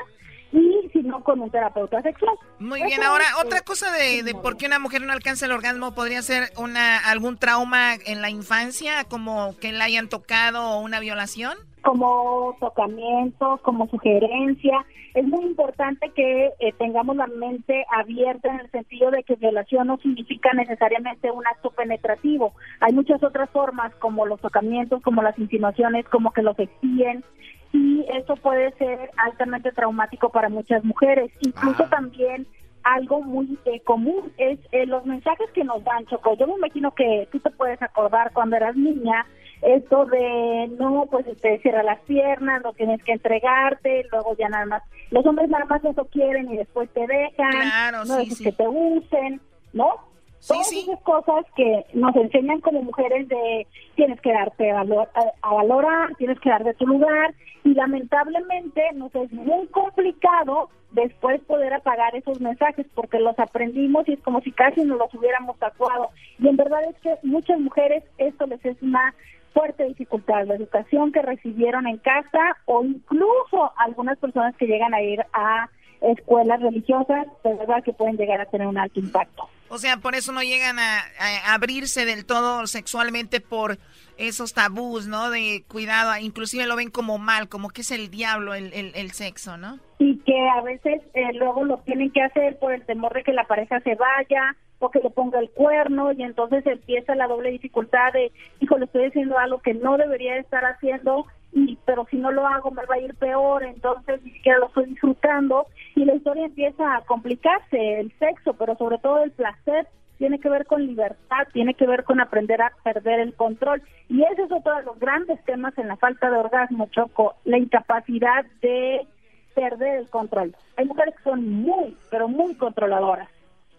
[0.53, 2.37] y si no con un terapeuta sexual.
[2.59, 5.95] Muy bien, ahora otra cosa de, de, por qué una mujer no alcanza el orgasmo
[5.95, 11.01] podría ser una algún trauma en la infancia, como que la hayan tocado o una
[11.01, 14.85] violación como tocamiento, como sugerencia.
[15.15, 19.89] Es muy importante que eh, tengamos la mente abierta en el sentido de que violación
[19.89, 22.55] no significa necesariamente un acto penetrativo.
[22.81, 27.25] Hay muchas otras formas, como los tocamientos, como las insinuaciones, como que los expíen,
[27.73, 31.31] y eso puede ser altamente traumático para muchas mujeres.
[31.41, 32.47] Incluso también
[32.85, 36.37] algo muy eh, común es eh, los mensajes que nos dan, Choco.
[36.37, 39.27] Yo me imagino que tú te puedes acordar cuando eras niña,
[39.63, 44.67] esto de no, pues te cierra las piernas, no tienes que entregarte, luego ya nada
[44.67, 48.69] más, los hombres nada más eso quieren y después te dejan, no es que te
[48.69, 49.41] usen,
[49.73, 50.13] ¿no?
[50.47, 56.17] Todas esas cosas que nos enseñan como mujeres de tienes que darte a, a, valorar,
[56.17, 57.33] tienes que dar de tu lugar
[57.63, 64.15] y lamentablemente nos es muy complicado después poder apagar esos mensajes porque los aprendimos y
[64.15, 66.11] es como si casi nos los hubiéramos tatuado.
[66.41, 69.15] Y en verdad es que muchas mujeres esto les es una
[69.53, 75.03] fuerte dificultad, la educación que recibieron en casa o incluso algunas personas que llegan a
[75.03, 75.69] ir a
[76.03, 79.49] escuelas religiosas, de verdad que pueden llegar a tener un alto impacto.
[79.69, 81.03] O sea, por eso no llegan a,
[81.47, 83.79] abrirse del todo sexualmente por
[84.19, 85.31] esos tabús, ¿no?
[85.31, 89.57] De cuidado, inclusive lo ven como mal, como que es el diablo el, el, sexo,
[89.57, 89.79] ¿no?
[89.99, 93.33] Y que a veces eh, luego lo tienen que hacer por el temor de que
[93.33, 97.51] la pareja se vaya o que le ponga el cuerno y entonces empieza la doble
[97.51, 102.17] dificultad de, hijo, le estoy haciendo algo que no debería estar haciendo y pero si
[102.17, 105.67] no lo hago me va a ir peor, entonces ni siquiera lo estoy disfrutando.
[105.95, 109.87] Y la historia empieza a complicarse, el sexo, pero sobre todo el placer
[110.19, 113.83] tiene que ver con libertad, tiene que ver con aprender a perder el control.
[114.09, 117.59] Y ese es otro de los grandes temas en la falta de orgasmo, Choco, la
[117.59, 119.07] incapacidad de
[119.55, 120.55] perder el control.
[120.77, 123.29] Hay mujeres que son muy, pero muy controladoras.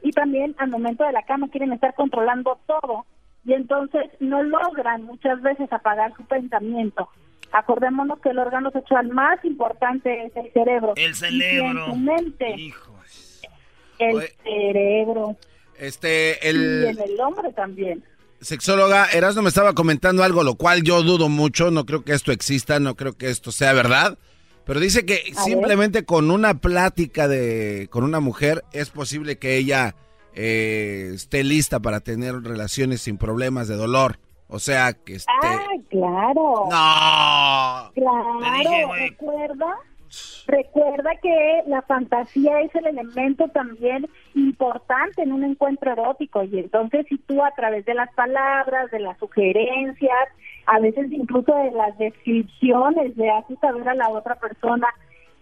[0.01, 3.05] Y también al momento de la cama quieren estar controlando todo.
[3.45, 7.09] Y entonces no logran muchas veces apagar su pensamiento.
[7.54, 10.93] Acordémonos que el órgano sexual más importante es el cerebro.
[10.95, 11.88] El cerebro.
[11.93, 12.74] Y mente.
[13.99, 15.38] El cerebro.
[15.78, 16.84] Este, el...
[16.84, 18.04] Y en el hombre también.
[18.41, 22.32] Sexóloga, Erasmo me estaba comentando algo, lo cual yo dudo mucho, no creo que esto
[22.32, 24.18] exista, no creo que esto sea verdad,
[24.66, 29.95] pero dice que simplemente con una plática de, con una mujer es posible que ella
[30.34, 34.18] eh, esté lista para tener relaciones sin problemas de dolor.
[34.48, 35.32] O sea, que esté...
[35.44, 36.68] ¡Ah, claro!
[36.70, 37.91] ¡No!
[37.94, 39.76] Claro, ¿recuerda?
[40.46, 47.06] Recuerda que la fantasía es el elemento también importante en un encuentro erótico y entonces
[47.10, 50.28] si tú a través de las palabras, de las sugerencias,
[50.68, 54.88] a veces incluso de las descripciones le haces saber a la otra persona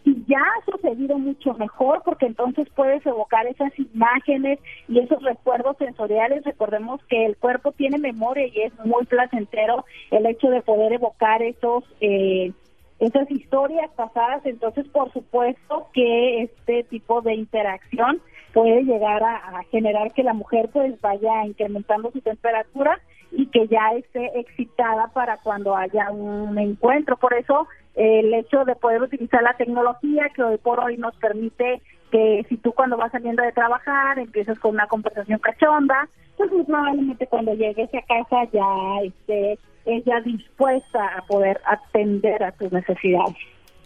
[0.04, 5.78] y ya ha sucedido mucho mejor porque entonces puedes evocar esas imágenes y esos recuerdos
[5.78, 6.44] sensoriales.
[6.44, 11.42] Recordemos que el cuerpo tiene memoria y es muy placentero el hecho de poder evocar
[11.42, 12.52] esos eh,
[13.00, 14.46] esas historias pasadas.
[14.46, 18.22] Entonces, por supuesto que este tipo de interacción
[18.54, 23.00] puede llegar a, a generar que la mujer pues vaya incrementando su temperatura
[23.32, 27.18] y que ya esté excitada para cuando haya un encuentro.
[27.18, 31.82] Por eso el hecho de poder utilizar la tecnología que hoy por hoy nos permite
[32.12, 36.08] que si tú cuando vas saliendo de trabajar empiezas con una conversación cachonda,
[36.38, 42.52] pues muy probablemente cuando llegues a casa ya esté ella dispuesta a poder atender a
[42.52, 43.36] tus necesidades.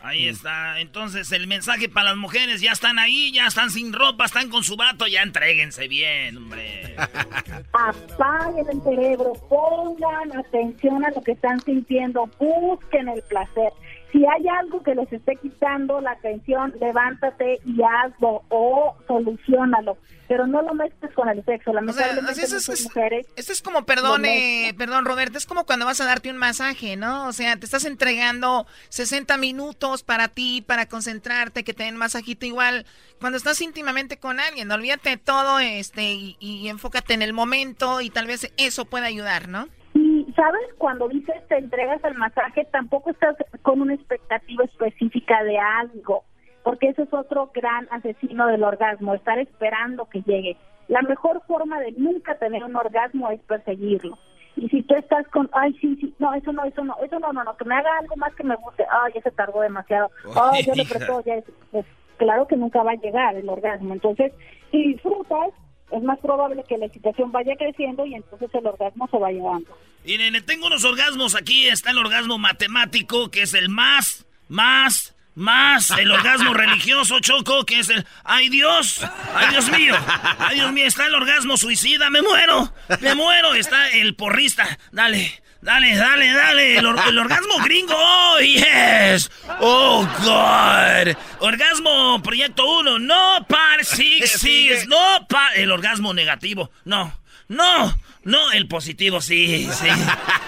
[0.06, 0.80] Ahí está.
[0.82, 4.64] Entonces, el mensaje para las mujeres, ya están ahí, ya están sin ropa, están con
[4.64, 6.96] su vato, ya entréguense bien, hombre.
[7.74, 13.74] Apaguen el cerebro, pongan atención a lo que están sintiendo, busquen el placer.
[14.16, 19.98] Si hay algo que les esté quitando la atención, levántate y hazlo o solucionalo.
[20.30, 21.74] Pero no lo mezcles con el sexo.
[21.74, 23.28] Lamentablemente, eso es, mujeres.
[23.36, 26.96] Esto es como, perdón, eh, perdón, Roberto, es como cuando vas a darte un masaje,
[26.96, 27.28] ¿no?
[27.28, 32.46] O sea, te estás entregando 60 minutos para ti, para concentrarte, que te den masajito
[32.46, 32.86] igual.
[33.20, 38.00] Cuando estás íntimamente con alguien, olvídate de todo este y, y enfócate en el momento
[38.00, 39.68] y tal vez eso pueda ayudar, ¿no?
[40.36, 46.24] Sabes, cuando dices te entregas al masaje, tampoco estás con una expectativa específica de algo,
[46.64, 50.58] porque ese es otro gran asesino del orgasmo, estar esperando que llegue.
[50.88, 54.18] La mejor forma de nunca tener un orgasmo es perseguirlo.
[54.58, 57.34] Y si tú estás con, ay, sí, sí, no, eso no, eso no, eso no,
[57.34, 60.10] no, no, que me haga algo más que me guste, ay, ya se tardó demasiado,
[60.36, 60.86] ay, ya le
[61.26, 61.86] ya es, pues,
[62.18, 63.94] claro que nunca va a llegar el orgasmo.
[63.94, 64.32] Entonces,
[64.72, 65.52] si disfrutas,
[65.92, 69.78] es más probable que la excitación vaya creciendo y entonces el orgasmo se va llevando.
[70.04, 71.68] Miren, tengo unos orgasmos aquí.
[71.68, 75.92] Está el orgasmo matemático, que es el más, más, más.
[75.92, 78.06] El orgasmo religioso, Choco, que es el...
[78.24, 79.02] ¡Ay, Dios!
[79.36, 79.96] ¡Ay, Dios mío!
[80.40, 80.86] ¡Ay, Dios mío!
[80.86, 82.10] Está el orgasmo suicida.
[82.10, 82.72] ¡Me muero!
[83.02, 83.56] ¡Me muero!
[83.56, 84.78] Está el porrista.
[84.92, 85.45] Dale.
[85.62, 86.78] Dale, dale, dale.
[86.78, 86.86] El,
[87.18, 87.96] orgasmo gringo.
[87.98, 89.32] Oh, yes.
[89.62, 91.16] Oh, God.
[91.40, 93.00] Orgasmo proyecto 1.
[93.00, 94.88] No, par, six, six.
[94.88, 95.56] No, par.
[95.56, 96.70] El orgasmo negativo.
[96.84, 97.12] No.
[97.48, 97.94] No.
[98.26, 99.88] No, el positivo, sí, sí.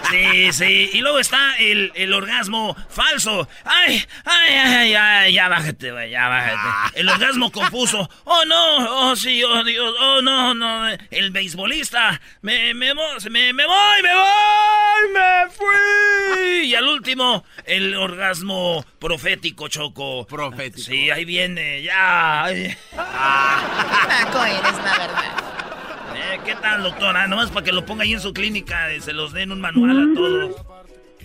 [0.09, 0.89] Sí, sí.
[0.93, 3.47] Y luego está el, el orgasmo falso.
[3.65, 6.99] Ay, ay, ay, ay, ya bájate, güey, ya bájate.
[6.99, 8.09] El orgasmo confuso.
[8.23, 10.87] Oh, no, oh, sí, oh, Dios, oh, no, no.
[11.11, 12.19] El beisbolista.
[12.41, 16.67] Me, me, me, me voy, me voy, me fui.
[16.69, 20.25] Y al último, el orgasmo profético, Choco.
[20.25, 20.81] Profético.
[20.89, 22.45] Sí, ahí viene, ya.
[22.45, 22.49] Ah,
[24.47, 25.56] eres, la verdad.
[26.17, 27.27] Eh, ¿Qué tal, doctora?
[27.27, 30.11] Nomás para que lo ponga ahí en su clínica y se los den un manual
[30.11, 30.55] a todos.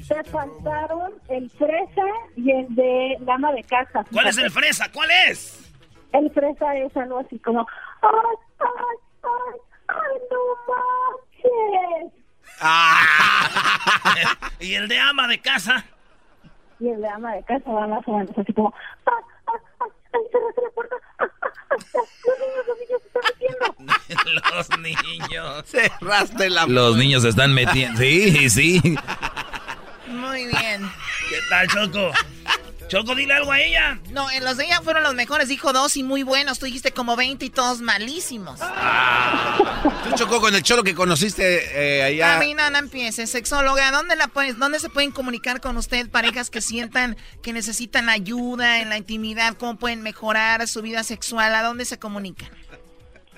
[0.07, 2.03] Te faltaron el fresa
[2.36, 4.05] y el de dama de casa.
[4.12, 4.90] ¿Cuál es el fresa?
[4.93, 5.72] ¿Cuál es?
[6.12, 7.66] El fresa es algo así como...
[8.03, 8.11] ¡Ay,
[8.61, 9.61] ay, ay!
[9.88, 10.38] ¡Ay, no
[10.68, 12.12] manches!
[12.61, 13.01] Ah.
[14.61, 15.84] ¿Y el de ama de casa?
[16.80, 18.74] Y el de ama de casa va más o menos así como...
[19.07, 19.90] ¡Ay, ay, ay!
[20.12, 20.97] ¡Ay, cerraste la puerta!
[21.18, 21.78] ¡Ay, ay, ay!
[21.80, 23.91] ¡Los niños, los niños se están metiendo!
[24.52, 25.64] Los niños.
[25.66, 28.00] Cerraste la Los niños se están metiendo.
[28.00, 28.80] Sí, sí.
[30.08, 30.90] Muy bien.
[31.28, 32.12] ¿Qué tal, Choco?
[32.92, 33.98] Choco, dile algo a ella.
[34.10, 35.48] No, en los de ella fueron los mejores.
[35.48, 36.58] Dijo dos y muy buenos.
[36.58, 38.60] Tú dijiste como 20 y todos malísimos.
[38.60, 42.36] Tú chocó con el cholo que conociste eh, allá.
[42.36, 43.30] A mí no, no empieces.
[43.30, 48.10] Sexóloga, ¿dónde, la puedes, ¿dónde se pueden comunicar con usted parejas que sientan que necesitan
[48.10, 49.56] ayuda en la intimidad?
[49.56, 51.54] ¿Cómo pueden mejorar su vida sexual?
[51.54, 52.50] ¿A dónde se comunican?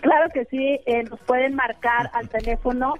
[0.04, 2.92] Claro que sí, eh, nos pueden marcar al teléfono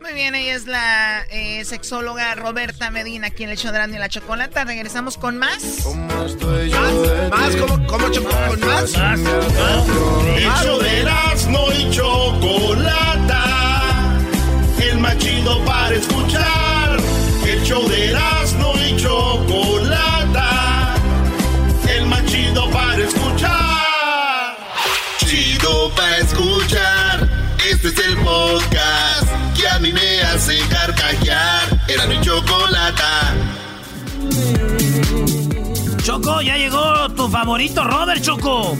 [0.00, 4.08] Muy bien, ella es la eh, sexóloga Roberta Medina, aquí en el Erasmo y la
[4.08, 4.64] Chocolata.
[4.64, 5.86] Regresamos con más.
[5.94, 6.36] ¿Más?
[7.30, 7.56] ¿Más?
[7.56, 8.94] ¿Cómo, cómo chocó con más?
[8.94, 13.44] El show de Erasmo y Chocolata.
[14.80, 16.98] El más chido para escuchar.
[17.46, 20.50] El show de Erasmo y Chocolata.
[21.88, 24.56] El más chido para escuchar.
[25.18, 27.31] Chido para escuchar.
[27.72, 31.80] Este es el podcast que a mí me hace carcajear.
[31.88, 33.34] Era mi chocolata.
[36.04, 38.76] Choco, ya llegó tu favorito Robert, Choco.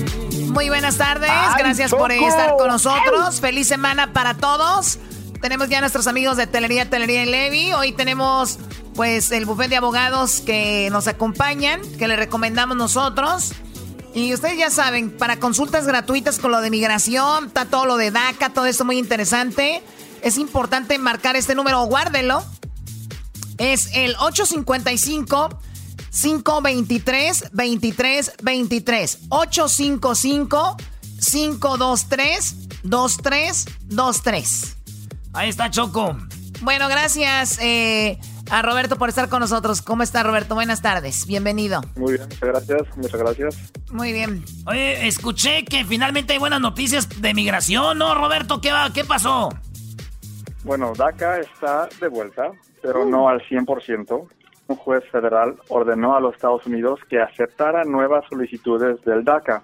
[0.49, 3.41] Muy buenas tardes, gracias por estar con nosotros.
[3.41, 4.99] Feliz semana para todos.
[5.41, 7.73] Tenemos ya nuestros amigos de Telería, Telería y Levi.
[7.73, 8.59] Hoy tenemos
[8.95, 13.55] pues el buffet de abogados que nos acompañan, que le recomendamos nosotros.
[14.15, 18.11] Y ustedes ya saben, para consultas gratuitas con lo de migración, está todo lo de
[18.11, 19.83] DACA, todo esto muy interesante.
[20.23, 22.45] Es importante marcar este número, guárdelo.
[23.59, 25.59] Es el 855
[26.11, 30.77] 523 2323 855
[31.31, 34.77] 523 2323.
[35.33, 36.19] Ahí está Choco.
[36.61, 37.59] Bueno, gracias.
[37.61, 38.19] Eh,
[38.53, 39.81] a Roberto por estar con nosotros.
[39.81, 40.55] ¿Cómo está Roberto?
[40.55, 41.81] Buenas tardes, bienvenido.
[41.97, 43.73] Muy bien, muchas gracias, muchas gracias.
[43.91, 44.45] Muy bien.
[44.67, 48.61] Oye, escuché que finalmente hay buenas noticias de migración, ¿no, Roberto?
[48.61, 49.49] ¿Qué, va, qué pasó?
[50.65, 54.29] Bueno, DACA está de vuelta, pero no al 100%.
[54.67, 59.63] Un juez federal ordenó a los Estados Unidos que aceptara nuevas solicitudes del DACA,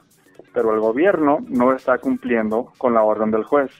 [0.54, 3.70] pero el gobierno no está cumpliendo con la orden del juez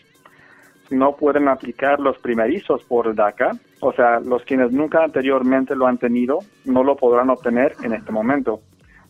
[0.91, 5.87] no pueden aplicar los primerizos por el DACA, o sea, los quienes nunca anteriormente lo
[5.87, 8.61] han tenido no lo podrán obtener en este momento,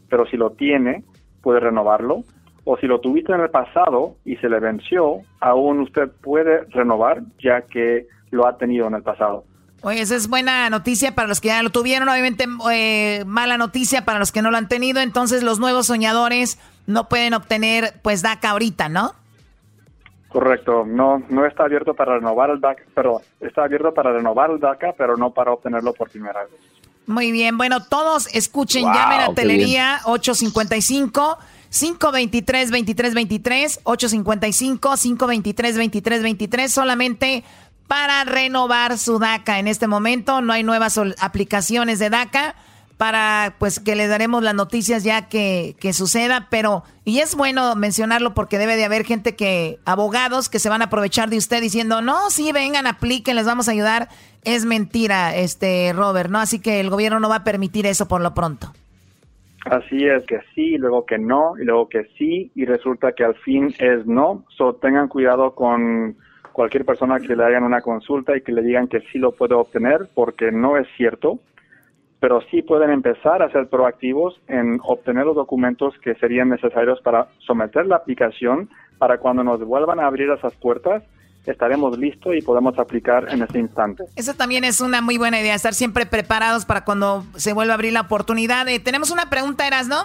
[0.08, 1.04] pero si lo tiene,
[1.42, 2.24] puede renovarlo,
[2.64, 7.22] o si lo tuviste en el pasado y se le venció, aún usted puede renovar
[7.42, 9.44] ya que lo ha tenido en el pasado.
[9.82, 14.04] Oye, esa es buena noticia para los que ya lo tuvieron, obviamente eh, mala noticia
[14.04, 18.22] para los que no lo han tenido, entonces los nuevos soñadores no pueden obtener pues
[18.22, 19.12] DACA ahorita, ¿no?
[20.29, 24.61] Correcto, no, no está abierto para renovar el DACA, pero está abierto para renovar el
[24.61, 26.53] DACA, pero no para obtenerlo por primera vez.
[27.07, 31.39] Muy bien, bueno, todos escuchen, llamen a Telería 855
[31.70, 37.45] 523 2323 855 523 2323 solamente
[37.87, 39.59] para renovar su DACA.
[39.59, 42.55] En este momento no hay nuevas aplicaciones de DACA
[42.99, 47.76] para pues que le daremos las noticias ya que, que, suceda, pero y es bueno
[47.76, 51.62] mencionarlo porque debe de haber gente que, abogados que se van a aprovechar de usted
[51.62, 54.09] diciendo, no, sí, vengan, apliquen, les vamos a ayudar.
[54.44, 56.40] Es mentira, este Robert, ¿no?
[56.40, 58.72] Así que el gobierno no va a permitir eso por lo pronto.
[59.64, 63.36] Así es, que sí, luego que no, y luego que sí, y resulta que al
[63.36, 64.44] fin es no.
[64.57, 66.16] So, tengan cuidado con
[66.53, 69.55] cualquier persona que le hagan una consulta y que le digan que sí lo puede
[69.55, 71.38] obtener, porque no es cierto
[72.20, 77.28] pero sí pueden empezar a ser proactivos en obtener los documentos que serían necesarios para
[77.46, 81.02] someter la aplicación para cuando nos vuelvan a abrir esas puertas
[81.50, 84.04] estaremos listos y podemos aplicar en ese instante.
[84.16, 87.76] Eso también es una muy buena idea, estar siempre preparados para cuando se vuelva a
[87.76, 88.68] abrir la oportunidad.
[88.68, 90.04] Eh, tenemos una pregunta, Eras, ¿no?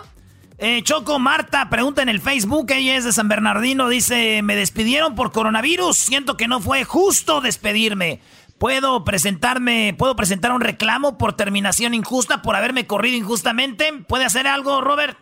[0.59, 5.15] Eh, Choco Marta pregunta en el Facebook, ella es de San Bernardino, dice, me despidieron
[5.15, 8.19] por coronavirus, siento que no fue justo despedirme.
[8.63, 13.91] ¿Puedo presentarme, puedo presentar un reclamo por terminación injusta, por haberme corrido injustamente?
[14.07, 15.17] ¿Puede hacer algo, Robert?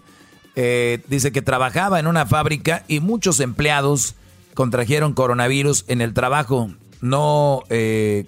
[0.56, 4.14] eh, dice que trabajaba en una fábrica y muchos empleados
[4.54, 6.70] contrajeron coronavirus en el trabajo,
[7.00, 8.26] no eh,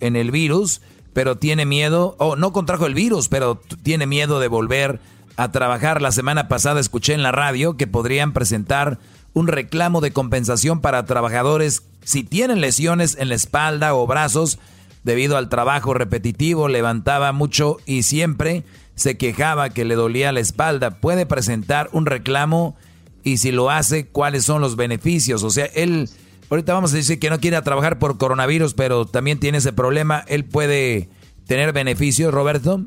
[0.00, 0.80] en el virus,
[1.12, 5.00] pero tiene miedo, o no contrajo el virus, pero tiene miedo de volver
[5.36, 6.02] a trabajar.
[6.02, 8.98] La semana pasada escuché en la radio que podrían presentar
[9.34, 14.58] un reclamo de compensación para trabajadores si tienen lesiones en la espalda o brazos
[15.04, 18.64] debido al trabajo repetitivo, levantaba mucho y siempre
[18.94, 21.00] se quejaba que le dolía la espalda.
[21.00, 22.76] Puede presentar un reclamo
[23.24, 25.42] y si lo hace, cuáles son los beneficios.
[25.42, 26.08] O sea, él,
[26.50, 30.24] ahorita vamos a decir que no quiere trabajar por coronavirus, pero también tiene ese problema.
[30.28, 31.08] ¿Él puede
[31.46, 32.80] tener beneficios, Roberto?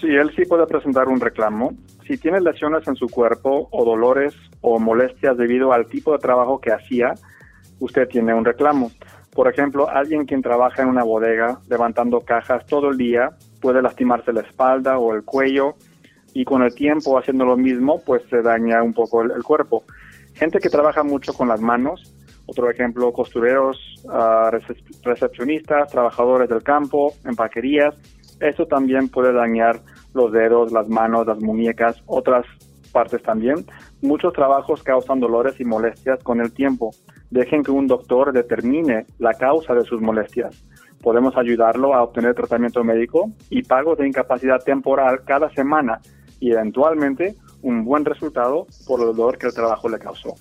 [0.00, 1.74] Sí, él sí puede presentar un reclamo.
[2.06, 6.60] Si tiene lesiones en su cuerpo o dolores o molestias debido al tipo de trabajo
[6.60, 7.14] que hacía,
[7.80, 8.90] usted tiene un reclamo.
[9.32, 13.30] Por ejemplo, alguien quien trabaja en una bodega levantando cajas todo el día
[13.60, 15.76] puede lastimarse la espalda o el cuello
[16.34, 19.84] y con el tiempo haciendo lo mismo, pues se daña un poco el, cuerpo.
[20.34, 22.14] Gente que trabaja mucho con las manos
[22.50, 27.94] Otro ejemplo, costureros, recep- recepcionistas, trabajadores del campo, empaquerías.
[28.40, 29.80] Eso también puede dañar
[30.14, 32.46] los dedos, las manos, las muñecas, otras
[32.90, 33.66] partes también.
[34.00, 36.90] Muchos trabajos causan dolores y molestias con el tiempo.
[37.30, 40.64] Dejen que un doctor determine la causa de sus molestias.
[41.02, 46.00] Podemos ayudarlo a obtener tratamiento médico y pago de incapacidad temporal cada semana
[46.40, 50.34] y eventualmente un buen resultado por el dolor que el trabajo le causó.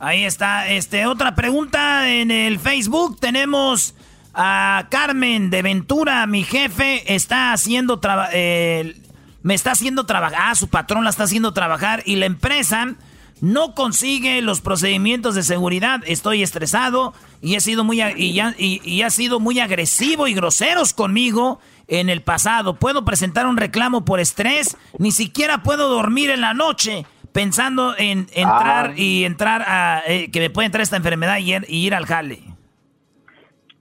[0.00, 0.68] Ahí está.
[0.68, 3.18] Este, otra pregunta en el Facebook.
[3.18, 3.94] Tenemos
[4.34, 6.26] a Carmen de Ventura.
[6.26, 8.00] Mi jefe está haciendo
[8.32, 8.96] eh,
[9.42, 10.38] me está haciendo trabajar.
[10.50, 12.94] Ah, su patrón la está haciendo trabajar y la empresa
[13.40, 16.00] no consigue los procedimientos de seguridad.
[16.06, 17.12] Estoy estresado
[17.42, 21.60] y he sido muy y, ya- y- y ha sido muy agresivo y groseros conmigo
[21.88, 22.76] en el pasado.
[22.78, 24.76] Puedo presentar un reclamo por estrés.
[24.98, 28.98] Ni siquiera puedo dormir en la noche pensando en entrar Ah.
[28.98, 32.40] y entrar a eh, que me puede entrar esta enfermedad y, y ir al jale.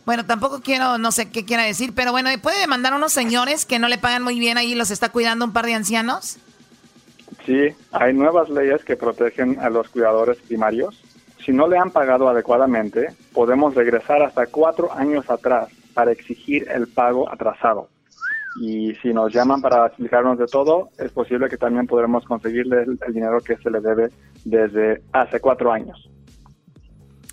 [0.06, 3.64] Bueno, tampoco quiero, no sé qué quiera decir, pero bueno, ¿puede demandar a unos señores
[3.64, 6.38] que no le pagan muy bien ahí los está cuidando un par de ancianos?
[7.46, 11.02] Sí, hay nuevas leyes que protegen a los cuidadores primarios.
[11.44, 16.88] Si no le han pagado adecuadamente, podemos regresar hasta cuatro años atrás para exigir el
[16.88, 17.88] pago atrasado.
[18.60, 23.12] Y si nos llaman para explicarnos de todo, es posible que también podremos conseguirle el
[23.12, 24.10] dinero que se le debe
[24.44, 26.08] desde hace cuatro años.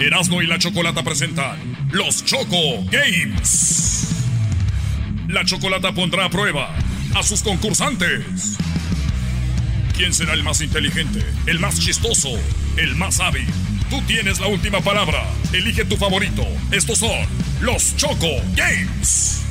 [0.00, 4.19] Erasmo y la Chocolata presentan los Choco Games.
[5.30, 6.74] La Chocolata pondrá a prueba
[7.14, 8.56] a sus concursantes.
[9.96, 12.30] ¿Quién será el más inteligente, el más chistoso,
[12.76, 13.46] el más hábil?
[13.90, 15.24] Tú tienes la última palabra.
[15.52, 16.44] Elige tu favorito.
[16.72, 17.16] Estos son
[17.60, 18.26] los Choco
[18.56, 19.42] Games.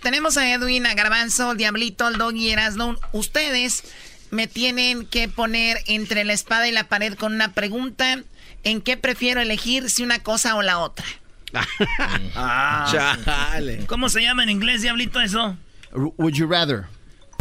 [0.00, 2.96] Tenemos a Edwin, a Garbanzo, el Diablito, el Doggy y Erasno.
[3.10, 3.82] Ustedes
[4.30, 8.22] me tienen que poner entre la espada y la pared con una pregunta.
[8.62, 11.04] ¿En qué prefiero elegir si una cosa o la otra?
[12.34, 12.88] Ah.
[12.90, 13.86] Chale.
[13.86, 15.56] ¿Cómo se llama en inglés, diablito, eso?
[15.92, 16.84] Would you rather?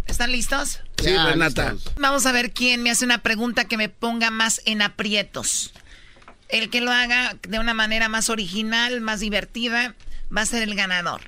[0.08, 0.82] ¿Están listos?
[1.00, 1.74] Sí, Ya, Renata.
[1.74, 1.94] listos.
[1.98, 5.74] Vamos a ver quién me hace una pregunta que me ponga más en aprietos.
[6.48, 9.96] El que lo haga de una manera más original, más divertida,
[10.36, 11.22] va a ser el ganador.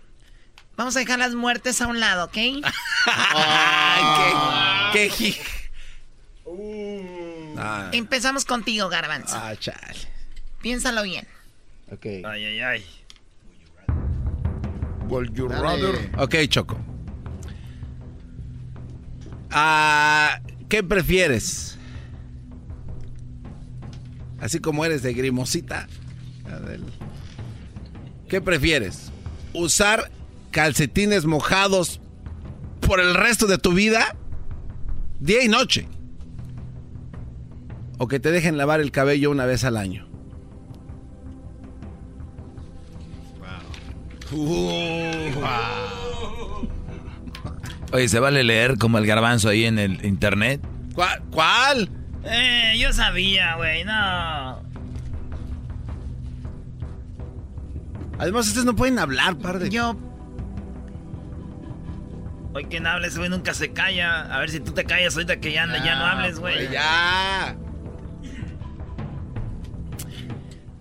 [0.78, 2.38] Vamos a dejar las muertes a un lado, ¿ok?
[3.08, 5.36] Ay, qué, qué
[7.92, 9.36] Empezamos contigo, Garbanzo.
[9.36, 9.98] ah, chale.
[10.62, 11.28] Piénsalo bien.
[11.92, 12.06] Ok.
[12.06, 12.84] Ay, ay, ay.
[15.08, 16.12] Would you rather?
[16.18, 16.78] Ok, Choco.
[19.52, 21.78] Ah, ¿Qué prefieres?
[24.40, 25.88] Así como eres de grimosita.
[26.46, 26.84] Adel.
[28.28, 29.12] ¿Qué prefieres?
[29.54, 30.12] ¿Usar
[30.52, 32.02] calcetines mojados
[32.82, 34.16] por el resto de tu vida?
[35.20, 35.88] Día y noche.
[37.98, 40.07] ¿O que te dejen lavar el cabello una vez al año?
[47.94, 50.62] Oye, ¿se vale leer como el garbanzo ahí en el internet?
[50.94, 51.24] ¿Cuál?
[51.32, 51.90] ¿Cuál?
[52.26, 54.62] Eh, yo sabía, güey, no.
[58.20, 59.70] Además, ustedes no pueden hablar, par de...
[59.70, 59.96] Yo...
[62.54, 64.22] Hoy quien hable, ese güey nunca se calla.
[64.34, 66.70] A ver si tú te callas ahorita que ya, ya no hables, güey.
[66.72, 67.56] Ya.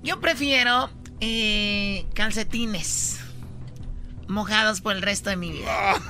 [0.03, 0.91] Yo prefiero
[1.21, 3.26] eh, calcetines
[4.29, 5.95] mojados por el resto de mi vida.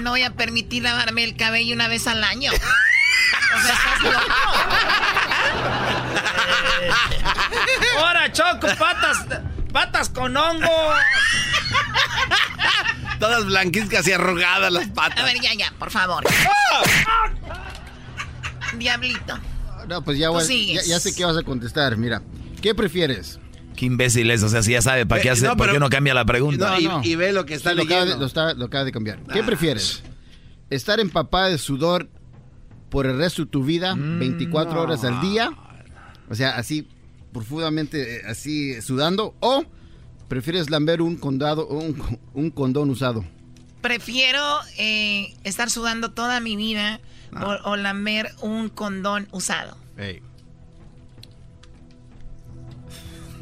[0.00, 2.50] No voy a permitir lavarme el cabello una vez al año.
[2.50, 4.34] O sea, estás loco.
[7.98, 8.68] ¡Ahora, Choco!
[8.78, 9.26] ¡Patas!
[9.72, 10.92] ¡Patas con hongo!
[13.20, 15.24] Todas blanquizcas y arrugadas las A patas.
[15.24, 16.24] ver, ya, ya, por favor.
[18.78, 19.38] Diablito.
[19.88, 21.96] No, pues ya, voy- ya, ya sé qué vas a contestar.
[21.96, 22.22] Mira,
[22.62, 23.38] ¿qué prefieres?
[23.82, 25.80] Qué imbécil es, o sea, si ya sabe para qué, hace, no, ¿por qué pero-
[25.80, 26.78] no cambia la pregunta?
[26.78, 28.20] No, y- y ve lo que está Sí, lo, acaba de, leyendo.
[28.22, 29.18] lo está- lo acaba de cambiar.
[29.24, 29.44] ¿Qué Ah.
[29.44, 30.04] prefieres?
[30.70, 32.08] ¿Estar empapada de sudor
[32.90, 35.50] por el resto de tu vida, Mm, 24 horas al día?
[36.30, 36.86] O sea, así
[37.32, 39.34] profundamente, eh, así sudando.
[39.40, 39.64] ¿O
[40.28, 42.00] prefieres lamber un, condado, un,
[42.34, 43.24] un condón usado?
[43.80, 44.40] Prefiero
[44.78, 47.00] eh, estar sudando toda mi vida
[47.32, 49.76] o, o lamer un condón usado.
[49.98, 50.22] Ey.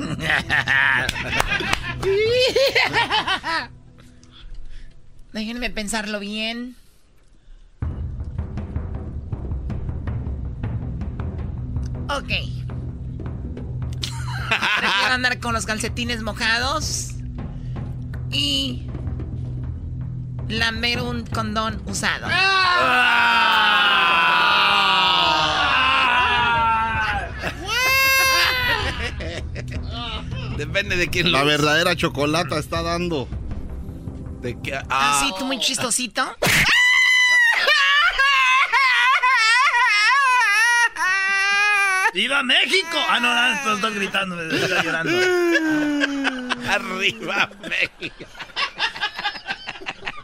[5.32, 6.76] Déjenme pensarlo bien.
[12.08, 12.32] Ok.
[14.78, 17.10] Prefiero andar con los calcetines mojados
[18.32, 18.88] y
[20.48, 22.26] lamer un condón usado.
[30.60, 33.26] Depende de quién La lo verdadera chocolata está dando.
[34.42, 36.36] De que, Ah, ah, sí, tú muy chistosito.
[42.12, 42.98] ¡Viva México!
[43.08, 45.12] Ah, no, no, estás- estás gritando, estás llorando.
[46.70, 48.24] Arriba, México.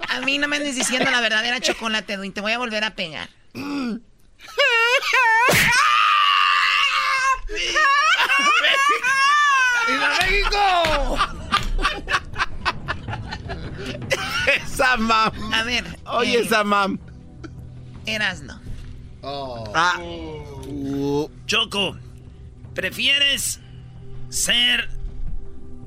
[0.08, 2.32] A mí no me andes diciendo la verdadera chocolate, Edwin.
[2.32, 3.28] Te voy a volver a pegar.
[9.86, 11.18] ¡Viva México!
[14.64, 15.32] esa mam.
[15.52, 15.84] A ver.
[16.06, 16.98] Oye, eh, esa mam.
[18.06, 18.58] Erasno.
[19.22, 19.98] Ah.
[21.46, 21.96] Choco,
[22.74, 23.60] ¿prefieres
[24.28, 24.90] ser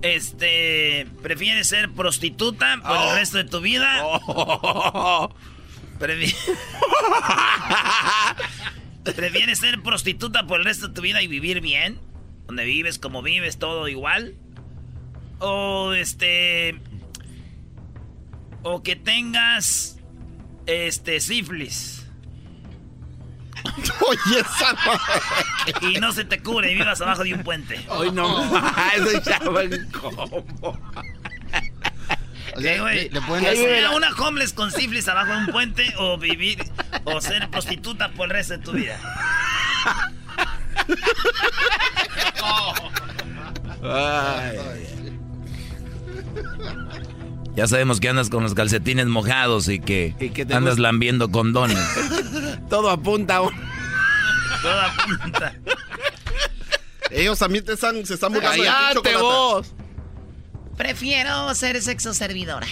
[0.01, 3.15] este, prefieres ser prostituta por el Oh.
[3.15, 4.01] resto de tu vida?
[5.99, 6.35] Prefi-
[9.15, 11.99] ¿Prefieres ser prostituta por el resto de tu vida y vivir bien?
[12.49, 14.33] Donde vives, como vives, todo igual.
[15.37, 16.81] O este.
[18.63, 19.99] O que tengas.
[20.65, 22.07] Este, sífilis.
[24.07, 24.75] Oye, esa
[25.91, 27.79] Y no se te cubre y vivas abajo de un puente.
[27.89, 28.43] Hoy no
[28.95, 30.79] eso ya va en combo.
[32.59, 32.95] ¿Qué, güey?
[32.95, 36.17] le- le pueden ¿Que dar- sea una homeless con sífilis abajo de un puente o
[36.17, 36.57] vivir
[37.03, 38.99] o ser prostituta por el resto de tu vida?
[47.55, 51.29] Ya sabemos que andas con los calcetines mojados y que, que te andas gusta- lambiendo
[51.31, 51.77] condones.
[52.69, 53.53] Todo apunta a un...
[54.61, 55.53] Toda punta.
[57.11, 59.21] Ellos también te están, se están burlando de ti, ¡Cállate Chocolata.
[59.21, 59.73] vos!
[60.77, 62.65] Prefiero ser sexo servidora.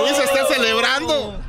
[0.00, 1.40] Luis está celebrando.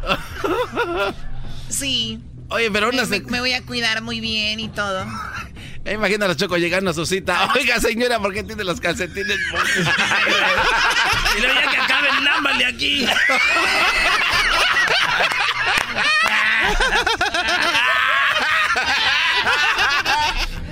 [1.70, 2.22] Sí.
[2.50, 3.04] Oye, pero una...
[3.06, 5.06] Me, se- me voy a cuidar muy bien y todo.
[5.84, 7.52] Eh, Imagina a los chocos llegando a su cita.
[7.56, 9.38] Oiga, señora, ¿por qué tiene los calcetines?
[11.38, 13.06] Y luego ya que acaben, lámbale aquí.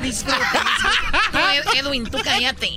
[0.01, 0.63] Disfruta.
[1.31, 2.69] No, Ed- Edwin, tú cállate.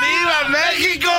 [0.00, 1.10] ¡Viva México!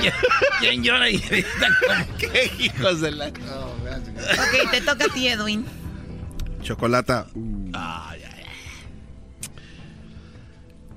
[0.00, 0.14] ¿Quién, ll-
[0.60, 3.28] quién llora y grita como ¡Qué hijos de la...
[3.28, 5.64] Ok, te toca a ti, Edwin.
[6.62, 7.26] Chocolata.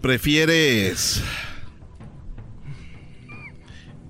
[0.02, 1.22] ¿Prefieres.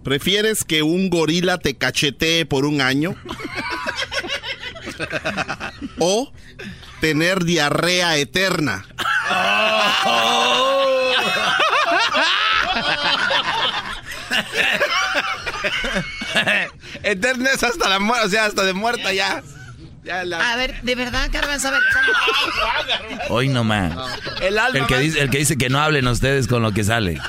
[0.03, 3.15] ¿Prefieres que un gorila te cachetee por un año?
[5.99, 6.31] ¿O
[6.99, 8.85] tener diarrea eterna?
[17.03, 19.43] Eterna es hasta la muerte, o sea, hasta de muerta ya.
[20.03, 20.51] Ya la...
[20.51, 21.81] A ver, de verdad, Garbanzo, a ver.
[23.29, 23.93] Hoy nomás.
[24.41, 26.83] El alma El que, dice, el que dice que no hablen ustedes con lo que
[26.83, 27.21] sale.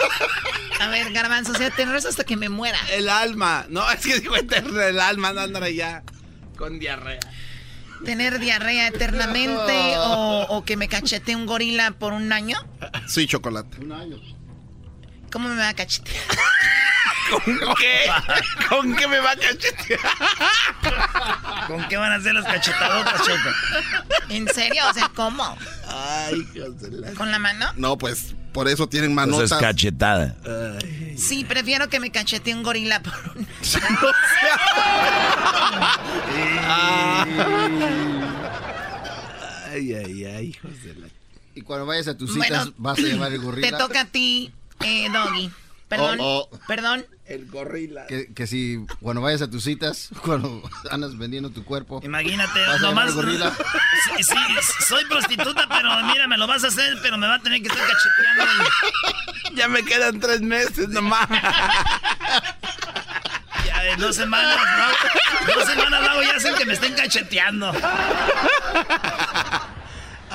[0.80, 2.78] A ver, Garbanzo, o sea, te rezo hasta que me muera.
[2.90, 3.66] El alma.
[3.68, 6.02] No, es que digo eterna, el alma andándole ya
[6.56, 7.20] con diarrea.
[8.04, 12.58] ¿Tener diarrea eternamente o, o que me cachete un gorila por un año?
[13.06, 13.78] Sí, chocolate.
[15.32, 16.22] ¿Cómo me va a cachetear?
[17.30, 18.10] ¿Con qué?
[18.68, 20.00] ¿Con qué me va a cachetear?
[21.66, 23.50] ¿Con qué van a hacer las cachetadotas, Choco?
[24.28, 24.82] ¿En serio?
[24.90, 25.56] O sea, ¿cómo?
[25.88, 27.66] Ay, hijos de la- ¿Con la mano?
[27.76, 29.52] No, pues por eso tienen Eso manotas.
[29.52, 30.36] es cachetada.
[31.16, 33.46] Sí, prefiero que me cachete un gorila por un
[39.70, 41.06] Ay, ay, ay, hijos de la...
[41.54, 43.70] Y cuando vayas a tus Bueno, citas, vas a llevar el gorila.
[43.70, 44.52] Te toca a ti,
[44.84, 45.50] eh, Doggy.
[45.88, 46.58] Perdón, Oh, oh.
[46.66, 47.04] perdón.
[47.26, 48.06] El gorila.
[48.06, 52.00] Que, que si cuando vayas a tus citas, cuando andas vendiendo tu cuerpo.
[52.02, 53.08] Imagínate, vas a llevar nomás.
[53.08, 53.52] el gorila.
[54.16, 54.34] Sí, sí,
[54.86, 57.68] soy prostituta, pero mira, me lo vas a hacer, pero me va a tener que
[57.68, 58.44] estar cacheteando.
[59.54, 61.28] Ya me quedan tres meses nomás.
[63.64, 65.54] Ya en dos semanas, ¿no?
[65.54, 67.72] Dos semanas luego ya hacen que me estén cacheteando.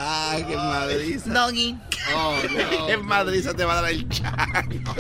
[0.02, 1.30] Ay, qué madriza.
[1.30, 1.78] Doggy.
[2.16, 2.88] Oh, no.
[2.88, 4.96] Qué madriza te va a dar el chango.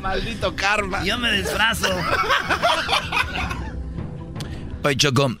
[0.00, 1.04] Maldito karma.
[1.04, 1.88] Yo me disfrazo.
[4.82, 5.36] Oye, Choco,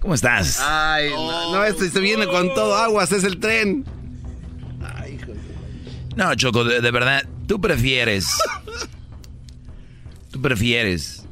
[0.00, 0.60] ¿cómo estás?
[0.60, 3.84] Ay, no, no, este se viene con todo aguas, es el tren.
[6.16, 8.26] No, Choco, de, de verdad, tú prefieres.
[10.30, 11.24] Tú prefieres,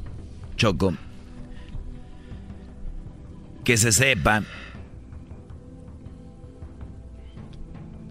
[0.55, 0.95] Choco,
[3.63, 4.43] que se sepa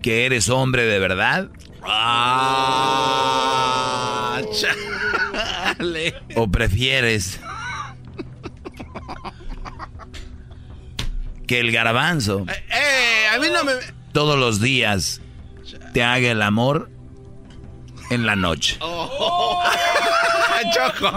[0.03, 1.49] que eres hombre de verdad
[3.03, 3.21] Ah,
[4.53, 6.15] chale.
[6.37, 7.41] o prefieres
[11.47, 13.73] que el garbanzo Eh, a mí no me...
[14.13, 15.21] todos los días
[15.93, 16.91] te haga el amor
[18.11, 18.79] en la noche.
[20.75, 21.09] Choco.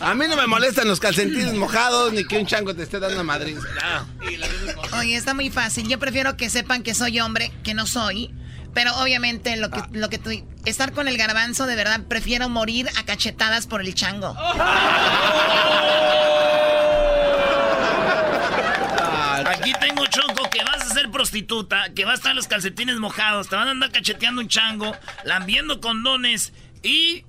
[0.00, 3.24] A mí no me molestan los calcetines mojados ni que un chango te esté dando
[3.24, 3.56] madrid.
[4.98, 5.88] Oye, está muy fácil.
[5.88, 8.34] Yo prefiero que sepan que soy hombre, que no soy.
[8.74, 9.88] Pero obviamente lo que, Ah.
[9.92, 10.30] lo que tú,
[10.64, 14.34] estar con el garbanzo, de verdad, prefiero morir a cachetadas por el chango.
[14.38, 14.58] Aquí
[21.22, 24.96] prostituta, que vas a estar los calcetines mojados, te van a andar cacheteando un chango,
[25.24, 27.24] lambiendo condones y,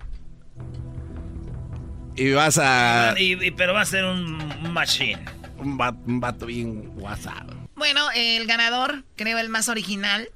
[2.16, 3.14] Y vas a.
[3.20, 5.24] y- y- pero va a ser un machine.
[5.58, 7.52] Un vato, un vato bien WhatsApp.
[7.76, 10.28] Bueno, el ganador, creo el más original.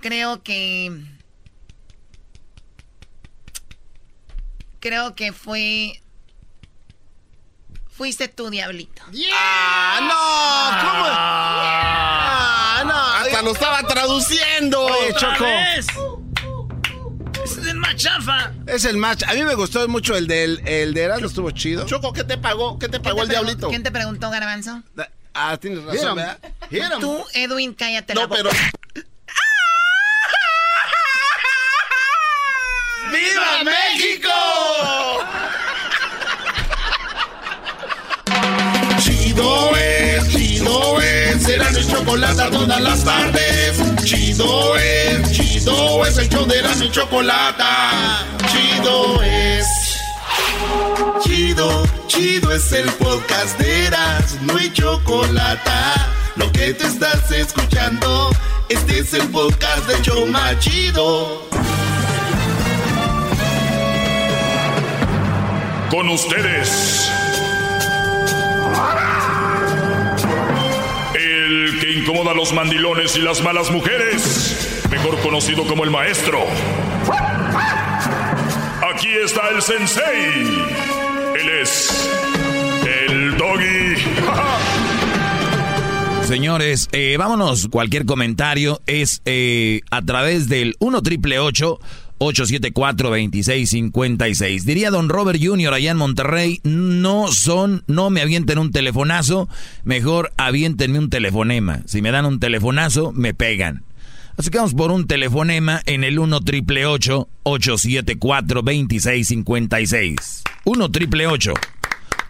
[0.00, 0.90] Creo que.
[4.80, 6.01] Creo que fue.
[8.02, 9.00] Fuiste tú, Diablito.
[9.32, 10.88] ¡Ah, no!
[10.90, 11.04] ¿Cómo?
[11.08, 12.92] ¡Ah, no!
[12.98, 14.80] Hasta lo estaba traduciendo.
[14.86, 15.44] Oye, Choco.
[17.44, 18.50] Ese es el más chafa.
[18.66, 19.22] Es el match.
[19.28, 21.86] A mí me gustó mucho el del el de Erasmo, estuvo chido.
[21.86, 22.76] Choco, ¿qué te pagó?
[22.76, 23.68] ¿Qué te ¿Quién pagó te el diablito?
[23.68, 24.82] ¿Quién te preguntó, Garbanzo?
[25.32, 26.16] Ah, tienes razón.
[26.16, 26.38] ¿verdad?
[26.98, 28.42] Tú, Edwin, cállate la No, boca.
[28.42, 28.50] pero.
[39.32, 43.80] Chido es, chido es, será mi chocolate todas las tardes.
[44.04, 47.64] Chido es, chido es, el show de mi chocolate.
[48.52, 49.66] Chido es.
[51.24, 55.70] Chido, chido es el podcast de Eras, no hay chocolate.
[56.36, 58.28] Lo que te estás escuchando,
[58.68, 61.48] este es el podcast de Choma Chido.
[65.90, 67.10] Con ustedes.
[72.12, 74.84] Incomoda a los mandilones y las malas mujeres.
[74.90, 76.40] Mejor conocido como el maestro.
[78.94, 80.42] Aquí está el sensei.
[81.40, 82.10] Él es
[83.08, 83.94] el doggy.
[86.26, 87.68] Señores, eh, vámonos.
[87.68, 94.64] Cualquier comentario es eh, a través del 1 triple 874 2656.
[94.64, 95.74] Diría don Robert Jr.
[95.74, 99.48] allá en Monterrey, no son, no me avienten un telefonazo,
[99.84, 101.80] mejor avientenme un telefonema.
[101.86, 103.84] Si me dan un telefonazo, me pegan.
[104.36, 110.42] Así que vamos por un telefonema en el 1 triple 874 2656.
[110.64, 111.26] 1 triple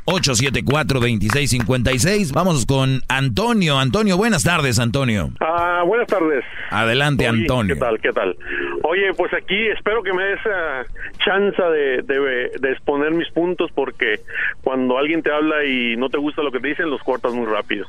[0.06, 2.32] 874-2656.
[2.32, 3.78] Vamos con Antonio.
[3.78, 5.30] Antonio, buenas tardes, Antonio.
[5.40, 6.44] Ah, buenas tardes.
[6.70, 7.74] Adelante, Oye, Antonio.
[7.74, 8.00] ¿Qué tal?
[8.00, 8.36] ¿Qué tal?
[8.84, 10.82] Oye, pues aquí espero que me des ah,
[11.24, 14.20] chance de, de- de exponer mis puntos porque
[14.62, 17.46] cuando alguien te habla y no te gusta lo que te dicen, los cortas muy
[17.46, 17.86] rápido.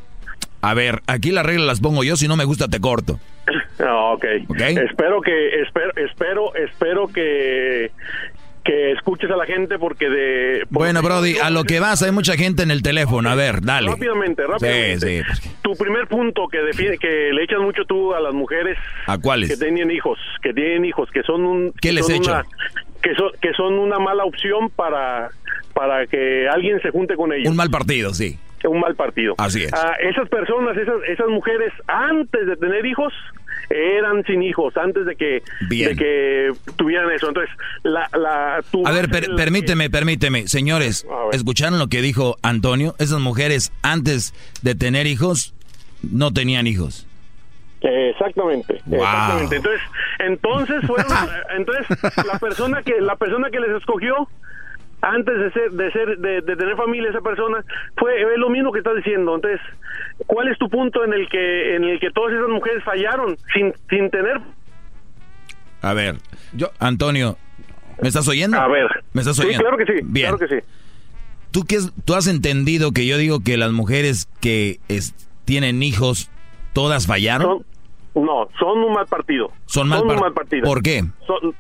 [0.62, 3.20] A ver, aquí las reglas las pongo yo, si no me gusta te corto.
[3.80, 4.24] Ah, ok.
[4.58, 7.92] Espero que espero espero espero que
[8.64, 12.36] que escuches a la gente porque de Bueno, Brody, a lo que vas, hay mucha
[12.36, 13.30] gente en el teléfono.
[13.30, 13.90] A ver, dale.
[13.90, 15.24] rápidamente, rápidamente.
[15.26, 15.50] Sí, sí.
[15.62, 18.78] Tu primer punto que defiende, que le echas mucho tú a las mujeres
[19.08, 19.50] ¿A cuáles?
[19.50, 22.44] que tienen hijos, que tienen hijos, que son un ¿Qué les una-
[23.02, 25.30] que son que son una mala opción para
[25.74, 27.50] para que alguien se junte con ellos.
[27.50, 28.38] Un mal partido, sí.
[28.66, 29.36] Un mal partido.
[29.40, 29.74] Así es.
[29.74, 33.12] Ah, esas personas, esas esas mujeres antes de tener hijos
[33.70, 37.28] eran sin hijos antes de que de que tuvieran eso.
[37.30, 37.54] Entonces,
[37.84, 40.48] la la tu A ver, per- la permíteme, permíteme.
[40.48, 42.96] Señores, ¿escucharon lo que dijo Antonio?
[43.00, 45.54] Esas mujeres antes de tener hijos
[46.02, 47.08] no tenían hijos.
[47.82, 49.00] Exactamente, Wow.
[49.04, 49.56] exactamente.
[49.58, 49.82] Entonces,
[50.20, 51.12] entonces fueron,
[51.58, 51.86] entonces
[52.26, 54.30] la persona que la persona que les escogió
[55.06, 57.64] antes de ser de ser de, de tener familia esa persona
[57.98, 59.36] fue es lo mismo que estás diciendo.
[59.36, 59.60] Entonces,
[60.26, 63.74] ¿cuál es tu punto en el que en el que todas esas mujeres fallaron sin
[63.90, 64.40] sin tener
[65.82, 66.16] A ver,
[66.54, 67.38] yo, Antonio,
[68.02, 68.58] ¿me estás oyendo?
[68.58, 68.88] A ver.
[69.14, 69.64] ¿Me estás Sí, oyendo?
[69.64, 70.28] claro que sí, Bien.
[70.36, 70.66] claro que sí.
[71.52, 75.14] ¿Tú, qué ¿Tú has entendido que yo digo que las mujeres que es-
[75.46, 76.32] tienen hijos,
[76.74, 77.64] todas fallaron?
[78.16, 79.52] No, son un mal partido.
[79.66, 80.64] Son mal, un par- mal partido.
[80.64, 81.04] ¿Por qué?
[81.28, 81.54] Son-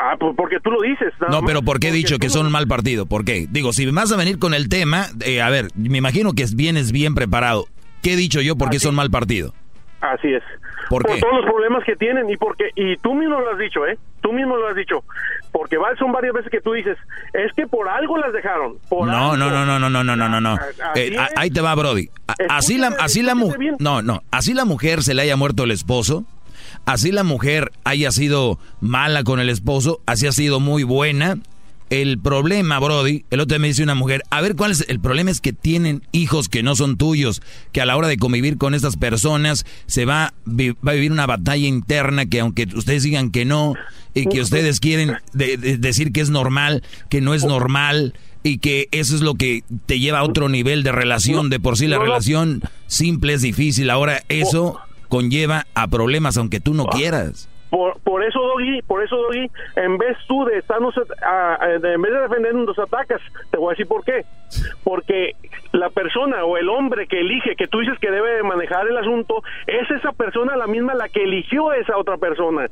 [0.00, 1.12] Ah, pues porque tú lo dices.
[1.28, 3.06] No, pero ¿por qué he dicho que son un mal partido?
[3.06, 3.46] ¿Por qué?
[3.50, 6.92] Digo, si vas a venir con el tema, eh, a ver, me imagino que vienes
[6.92, 7.66] bien preparado.
[8.02, 8.56] ¿Qué he dicho yo?
[8.56, 9.54] ¿Por qué son mal partido?
[10.00, 10.42] Así es.
[10.88, 13.84] ¿Por, ¿Por todos los problemas que tienen y porque y tú mismo lo has dicho,
[13.86, 13.98] ¿eh?
[14.20, 15.02] Tú mismo lo has dicho.
[15.50, 16.96] Porque son varias veces que tú dices,
[17.32, 18.76] es que por algo las dejaron.
[18.88, 20.58] Por no, no, no, no, no, no, no, no, no.
[20.94, 22.08] Eh, ahí te va Brody.
[22.48, 25.72] Así la así la mujer No, no, así la mujer se le haya muerto el
[25.72, 26.24] esposo
[26.88, 31.38] así la mujer haya sido mala con el esposo, así ha sido muy buena,
[31.90, 34.98] el problema, Brody, el otro día me dice una mujer, a ver cuál es el
[34.98, 37.42] problema es que tienen hijos que no son tuyos,
[37.72, 41.26] que a la hora de convivir con estas personas se va, va a vivir una
[41.26, 43.74] batalla interna que aunque ustedes digan que no
[44.14, 49.14] y que ustedes quieren decir que es normal, que no es normal y que eso
[49.14, 52.62] es lo que te lleva a otro nivel de relación, de por sí la relación
[52.86, 54.78] simple es difícil, ahora eso
[55.08, 57.48] conlleva a problemas aunque tú no quieras.
[57.70, 62.12] Por, por eso, Doggy, por eso, Doggy, en vez tú de estarnos, a, en vez
[62.12, 63.20] de defendernos, nos atacas.
[63.50, 64.24] Te voy a decir por qué.
[64.82, 65.36] Porque
[65.72, 69.42] la persona o el hombre que elige, que tú dices que debe manejar el asunto,
[69.66, 72.68] es esa persona la misma la que eligió a esa otra persona.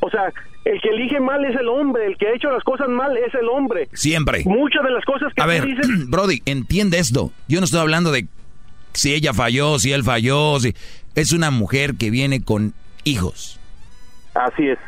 [0.00, 0.30] O sea,
[0.66, 3.34] el que elige mal es el hombre, el que ha hecho las cosas mal es
[3.34, 3.88] el hombre.
[3.94, 4.42] Siempre.
[4.44, 5.86] Muchas de las cosas que a ver, dices...
[6.10, 7.32] Brody, entiende esto.
[7.48, 8.26] Yo no estoy hablando de
[8.94, 10.74] si ella falló, si él falló, si...
[11.14, 13.60] Es una mujer que viene con hijos
[14.34, 14.78] Así es.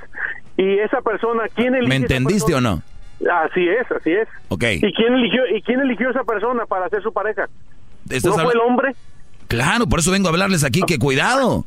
[0.57, 1.89] Y esa persona, ¿quién eligió?
[1.89, 2.83] ¿Me entendiste o no?
[3.21, 4.29] Así es, así es.
[4.49, 4.65] Ok.
[4.83, 7.49] ¿Y quién eligió, y quién eligió esa persona para ser su pareja?
[8.25, 8.95] ¿No fue el hombre?
[9.49, 11.65] Claro, por eso vengo a hablarles aquí que cuidado.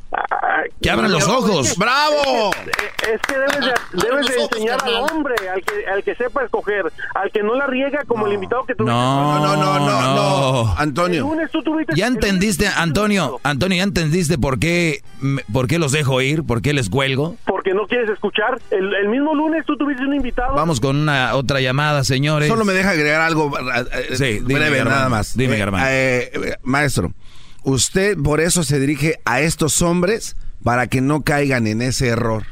[0.80, 1.76] Que abran los ojos.
[1.76, 2.50] ¡Bravo!
[3.12, 3.72] Es que debes de,
[4.08, 7.66] debes de enseñar al hombre, al que, al que sepa escoger, al que no la
[7.66, 8.92] riega como el invitado que tuviste.
[8.92, 11.30] No, no, no, no, no, Antonio.
[11.94, 15.02] Ya entendiste, Antonio, Antonio, ¿ya entendiste por qué,
[15.52, 16.44] por qué los dejo ir?
[16.44, 17.36] ¿Por qué les cuelgo?
[17.46, 18.60] Porque no quieres escuchar.
[18.70, 20.54] El, el mismo lunes tú tuviste un invitado.
[20.54, 22.48] Vamos con una otra llamada, señores.
[22.48, 25.36] Solo me deja agregar algo eh, sí, breve, nada más.
[25.36, 25.86] Dime, eh, hermano.
[25.88, 27.12] Eh, maestro
[27.64, 32.44] usted por eso se dirige a estos hombres para que no caigan en ese error.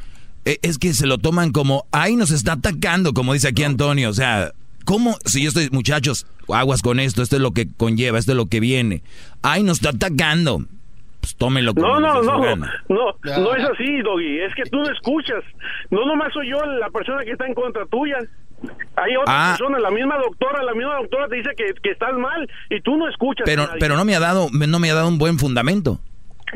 [0.45, 4.09] E, es que se lo toman como, ay, nos está atacando, como dice aquí Antonio.
[4.09, 4.53] O sea,
[4.85, 5.17] ¿cómo?
[5.25, 8.47] Si yo estoy, muchachos, aguas con esto, esto es lo que conlleva, esto es lo
[8.47, 9.03] que viene.
[9.41, 10.65] Ay, nos está atacando.
[11.19, 12.55] Pues tómelo como No, no, no,
[12.87, 14.39] no, no es así, Doggy.
[14.39, 15.43] Es que tú no escuchas.
[15.89, 18.17] No nomás soy yo la persona que está en contra tuya.
[18.95, 19.55] Hay otra ah.
[19.57, 22.97] persona, la misma doctora, la misma doctora te dice que, que estás mal y tú
[22.97, 23.43] no escuchas.
[23.45, 25.99] Pero, pero no me ha dado, no me ha dado un buen fundamento.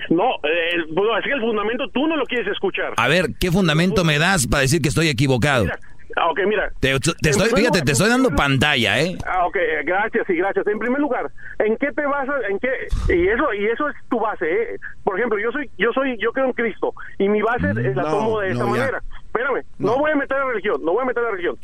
[0.10, 2.94] No, eh, bueno, así que el fundamento tú no lo quieres escuchar.
[2.98, 5.68] A ver, ¿qué fundamento me das para decir que estoy equivocado?
[6.16, 6.72] Ah, ok, mira.
[6.80, 9.18] Te, estoy, fíjate, te estoy dando pantalla, ¿eh?
[9.26, 10.66] Ah, ok, gracias, y gracias.
[10.68, 12.42] En primer lugar, ¿en qué te basas?
[12.50, 12.70] ¿En qué?
[13.10, 14.80] Y eso, y eso es tu base, ¿eh?
[15.04, 18.04] Por ejemplo, yo soy, yo soy, yo creo en Cristo, y mi base mm, la
[18.04, 19.02] tomo de esta manera.
[19.26, 19.94] Espérame, no.
[19.94, 21.58] no voy a meter la religión, no voy a meter la religión.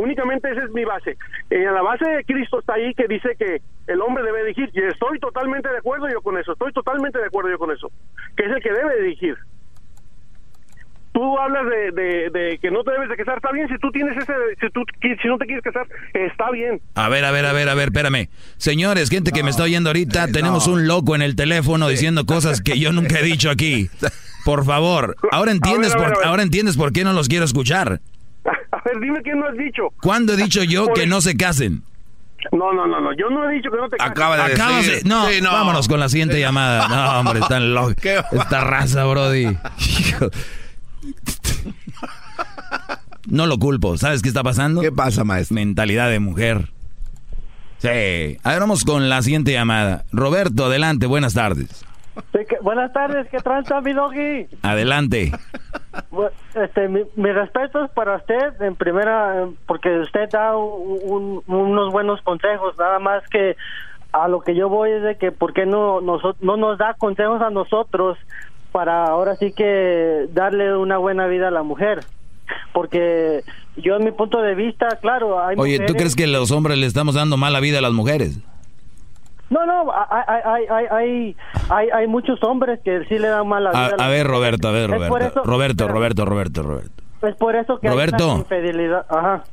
[0.00, 1.18] Únicamente esa es mi base.
[1.50, 4.70] En la base de Cristo está ahí que dice que el hombre debe dirigir.
[4.72, 6.52] Y estoy totalmente de acuerdo yo con eso.
[6.52, 7.90] Estoy totalmente de acuerdo yo con eso.
[8.34, 9.36] Que es el que debe dirigir.
[11.20, 13.36] Tú hablas de, de, que no te debes de casar.
[13.36, 14.32] Está bien si tú tienes ese...
[14.58, 16.80] Si, tú, si no te quieres casar, está bien.
[16.94, 18.30] A ver, a ver, a ver, a ver, espérame.
[18.56, 22.62] Señores, gente que me está oyendo ahorita, tenemos un loco en el teléfono diciendo cosas
[22.62, 23.90] que yo nunca he dicho aquí.
[24.46, 28.00] Por favor, ahora entiendes, por, ahora entiendes por qué no los quiero escuchar.
[28.72, 29.88] A ver, dime qué no has dicho.
[30.00, 31.82] ¿Cuándo he dicho yo que no se casen?
[32.52, 34.12] No, no, no, no, yo no he dicho que no te cases.
[34.12, 35.06] Acaba de decir.
[35.06, 36.88] No, vámonos con la siguiente llamada.
[36.88, 37.96] No, hombre, están locos.
[38.32, 39.58] Esta raza, brody.
[43.28, 43.96] No lo culpo.
[43.96, 44.80] ¿Sabes qué está pasando?
[44.80, 45.54] ¿Qué pasa, maestro?
[45.54, 46.70] Mentalidad de mujer.
[47.78, 48.38] Sí.
[48.42, 50.04] A ver, vamos con la siguiente llamada.
[50.12, 51.84] Roberto, adelante, buenas tardes.
[52.62, 54.46] buenas tardes, ¿qué tranza, mi doggy?
[54.62, 55.32] Adelante.
[56.54, 62.98] Este, mi, respeto es para usted, en primera, porque usted da unos buenos consejos, nada
[62.98, 63.56] más que
[64.12, 67.40] a lo que yo voy es de que, ¿por qué no, no nos da consejos
[67.40, 68.18] a nosotros
[68.70, 72.04] para ahora sí que darle una buena vida a la mujer?
[72.72, 73.42] Porque
[73.76, 76.86] yo, en mi punto de vista, claro, hay Oye, ¿tú crees que los hombres le
[76.86, 78.38] estamos dando mala vida a las mujeres?
[79.50, 81.36] No, no, hay, hay, hay,
[81.68, 83.96] hay, hay muchos hombres que sí le dan mala vida.
[83.98, 85.42] A, a, ver, Roberto, a ver, Roberto.
[85.44, 87.02] Roberto, Roberto, Roberto, Roberto.
[87.22, 89.04] Es por eso que Roberto, hay infidelidad.
[89.08, 89.44] Ajá.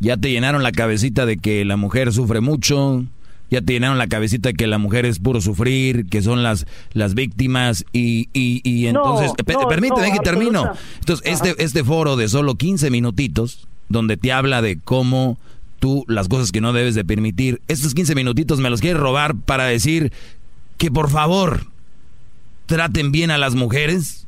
[0.00, 3.02] Ya te llenaron la cabecita de que la mujer sufre mucho.
[3.50, 7.14] Ya te llenaron la cabecita que la mujer es puro sufrir, que son las, las
[7.14, 9.32] víctimas y, y, y entonces...
[9.68, 10.72] permíteme que termino.
[11.00, 15.38] Entonces, este, este foro de solo 15 minutitos, donde te habla de cómo
[15.78, 17.60] tú las cosas que no debes de permitir.
[17.68, 20.12] Estos 15 minutitos me los quieres robar para decir
[20.78, 21.60] que por favor
[22.66, 24.26] traten bien a las mujeres.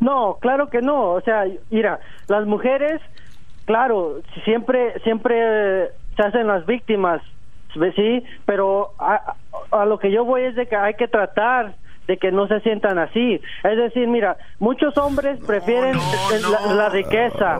[0.00, 1.10] No, claro que no.
[1.10, 3.00] O sea, mira, las mujeres,
[3.64, 7.22] claro, siempre, siempre se hacen las víctimas,
[7.94, 9.34] sí, pero a,
[9.70, 11.74] a lo que yo voy es de que hay que tratar
[12.06, 13.38] de que no se sientan así.
[13.64, 15.94] Es decir, mira, muchos hombres prefieren
[16.50, 17.58] la, la riqueza.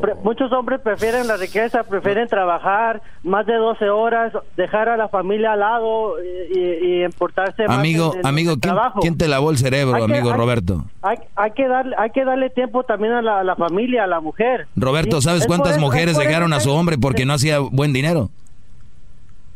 [0.00, 5.08] Pre- muchos hombres prefieren la riqueza, prefieren trabajar más de 12 horas, dejar a la
[5.08, 9.00] familia al lado y, y- y importarse más Amigo, en- en amigo, ¿quién, trabajo.
[9.00, 10.84] quién te lavó el cerebro, Hay que- amigo hay- Roberto?
[11.02, 14.06] Hay, hay que darle hay que darle tiempo también a la, a la familia, a
[14.06, 14.66] la mujer.
[14.76, 18.30] Roberto, ¿sabes cuántas mujeres dejaron a su hombre porque no hacía buen dinero?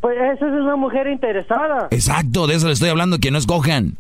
[0.01, 1.89] Pues esa es una mujer interesada.
[1.91, 3.97] Exacto, de eso le estoy hablando, que no escojan.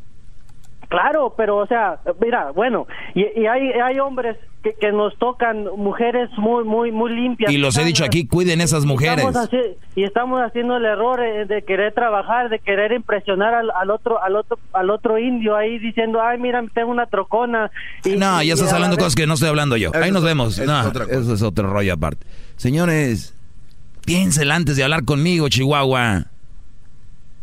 [0.88, 5.64] Claro, pero o sea, mira, bueno, y, y hay, hay hombres que, que nos tocan
[5.76, 7.52] mujeres muy, muy, muy limpias.
[7.52, 9.22] Y los he dicho aquí, cuiden esas mujeres.
[9.26, 9.50] Estamos
[9.94, 14.22] y estamos haciendo el error eh, de querer trabajar, de querer impresionar al, al otro,
[14.22, 17.70] al otro, al otro indio ahí diciendo, ay, mira, tengo una trocona.
[18.06, 19.90] Y, No, ya estás hablando vez- cosas que no estoy hablando yo.
[19.94, 20.56] Ahí nos vemos.
[20.58, 22.24] eso No, eso es otro rollo aparte.
[22.56, 23.34] Señores,
[24.08, 26.26] piénsela antes de hablar conmigo, Chihuahua.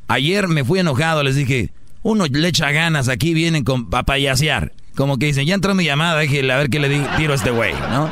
[0.07, 1.71] Ayer me fui enojado, les dije,
[2.03, 4.71] uno le echa ganas, aquí vienen con, a.
[4.95, 7.35] Como que dicen, ya entró mi llamada, déjele a ver qué le di- tiro a
[7.35, 8.09] este güey, ¿no?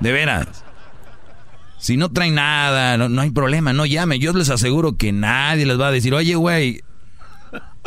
[0.00, 0.64] De veras.
[1.78, 4.18] Si no traen nada, no, hay problema, no llame.
[4.18, 6.82] Yo les aseguro que nadie les va a decir, oye, güey,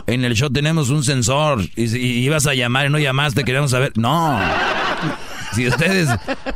[0.07, 3.71] en el show tenemos un sensor y, y ibas a llamar y no llamaste, queremos
[3.71, 3.93] saber.
[3.97, 4.39] No.
[5.55, 6.09] Si ustedes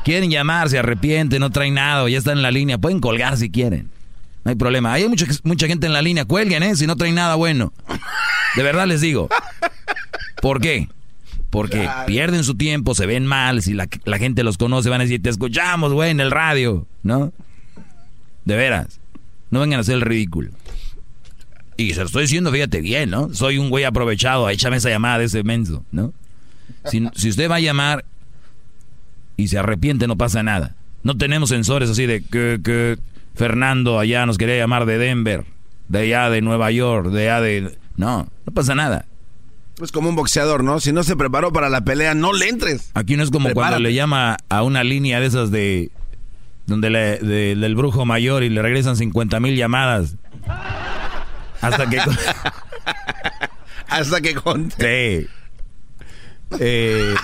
[0.04, 3.38] quieren llamar, se arrepienten, no traen nada o ya están en la línea, pueden colgar
[3.38, 3.90] si quieren.
[4.44, 4.94] No hay problema.
[4.94, 6.76] Hay mucha, mucha gente en la línea, cuelguen, ¿eh?
[6.76, 7.74] Si no traen nada bueno.
[8.56, 9.30] De verdad les digo.
[10.42, 10.88] ¿Por qué?
[11.50, 15.06] Porque pierden su tiempo, se ven mal, si la, la gente los conoce van a
[15.06, 17.34] decir, te escuchamos, güey, en el radio, ¿no?
[18.46, 19.00] De veras.
[19.50, 20.52] No vengan a hacer el ridículo.
[21.76, 23.34] Y se lo estoy diciendo, fíjate bien, ¿no?
[23.34, 26.14] Soy un güey aprovechado, échame esa llamada de ese menso, ¿no?
[26.86, 28.06] Si, si usted va a llamar
[29.40, 30.76] y se arrepiente, no pasa nada.
[31.04, 32.98] No tenemos sensores así de que, que
[33.36, 35.46] Fernando allá nos quería llamar de Denver,
[35.88, 37.78] de allá de Nueva York, de allá de...
[37.96, 39.06] No, no pasa nada.
[39.82, 40.82] Es como un boxeador, ¿no?
[40.82, 42.92] Si no se preparó para la pelea, no le entres.
[42.96, 45.90] Aquí no es como cuando le llama a una línea de esas de...
[46.66, 50.16] Donde le, de- del brujo mayor y le regresan 50 mil llamadas.
[51.62, 52.00] Hasta que...
[53.88, 55.22] Hasta que conte.
[55.22, 55.28] Sí.
[56.60, 57.16] Eh,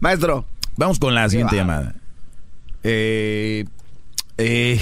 [0.00, 0.46] Maestro.
[0.76, 1.62] Vamos con la siguiente va.
[1.62, 1.94] llamada.
[2.82, 3.64] Eh,
[4.38, 4.80] eh,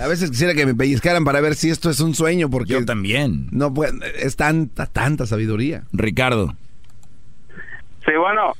[0.00, 2.72] A veces quisiera que me pellizcaran para ver si esto es un sueño, porque...
[2.72, 3.48] Yo también.
[3.50, 5.82] No, pues, es tanta, tanta sabiduría.
[5.92, 6.54] Ricardo.
[8.04, 8.52] Sí, bueno.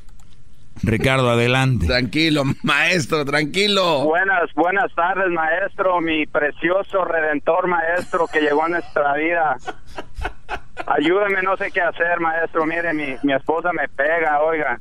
[0.82, 1.86] Ricardo, adelante.
[1.86, 4.04] Tranquilo, maestro, tranquilo.
[4.04, 9.56] Buenas, buenas tardes, maestro, mi precioso redentor maestro que llegó a nuestra vida.
[10.86, 12.64] Ayúdeme, no sé qué hacer, maestro.
[12.64, 14.78] Mire, mi, mi esposa me pega, oiga.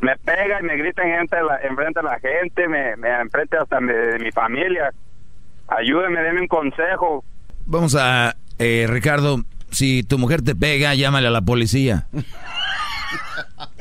[0.00, 3.56] Me pega y me grita en, gente, en frente de la gente, me, me enfrente
[3.58, 4.90] hasta de, de mi familia.
[5.68, 7.24] Ayúdeme, deme un consejo.
[7.66, 8.34] Vamos a...
[8.58, 12.06] eh, Ricardo, si tu mujer te pega, llámale a la policía.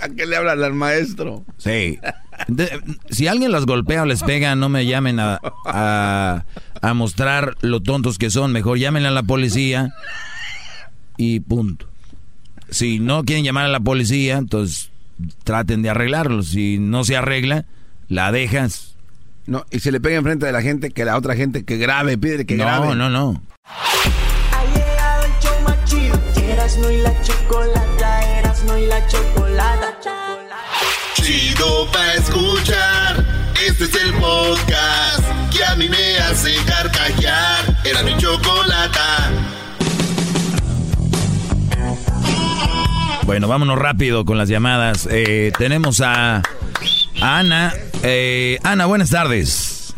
[0.02, 1.44] ¿A qué le hablan al maestro?
[1.58, 2.00] Sí.
[2.48, 6.46] De- si alguien las golpea o les pega, no me llamen a, a,
[6.82, 8.52] a mostrar lo tontos que son.
[8.52, 9.90] Mejor llámenle a la policía
[11.18, 11.88] y punto.
[12.70, 14.89] Si no quieren llamar a la policía, entonces
[15.44, 16.44] traten de arreglarlo.
[16.44, 17.66] Si no se arregla,
[18.08, 18.96] la dejas.
[19.46, 22.18] No, y si le pega enfrente de la gente, que la otra gente que grabe,
[22.18, 22.88] pídele que grabe.
[22.88, 23.42] No, no, no.
[23.66, 26.20] Ha llegado el show más chido.
[26.36, 29.96] Erasmo y la chocolata, Erasmo y la chocolata.
[31.16, 33.26] Chido pa' escuchar.
[33.68, 37.78] Este es el podcast que a mí me hace carcajear.
[37.84, 39.49] Era mi chocolata.
[43.30, 45.08] Bueno, vámonos rápido con las llamadas.
[45.12, 46.38] Eh, tenemos a,
[47.22, 47.72] a Ana.
[48.04, 49.96] Eh, Ana, buenas tardes.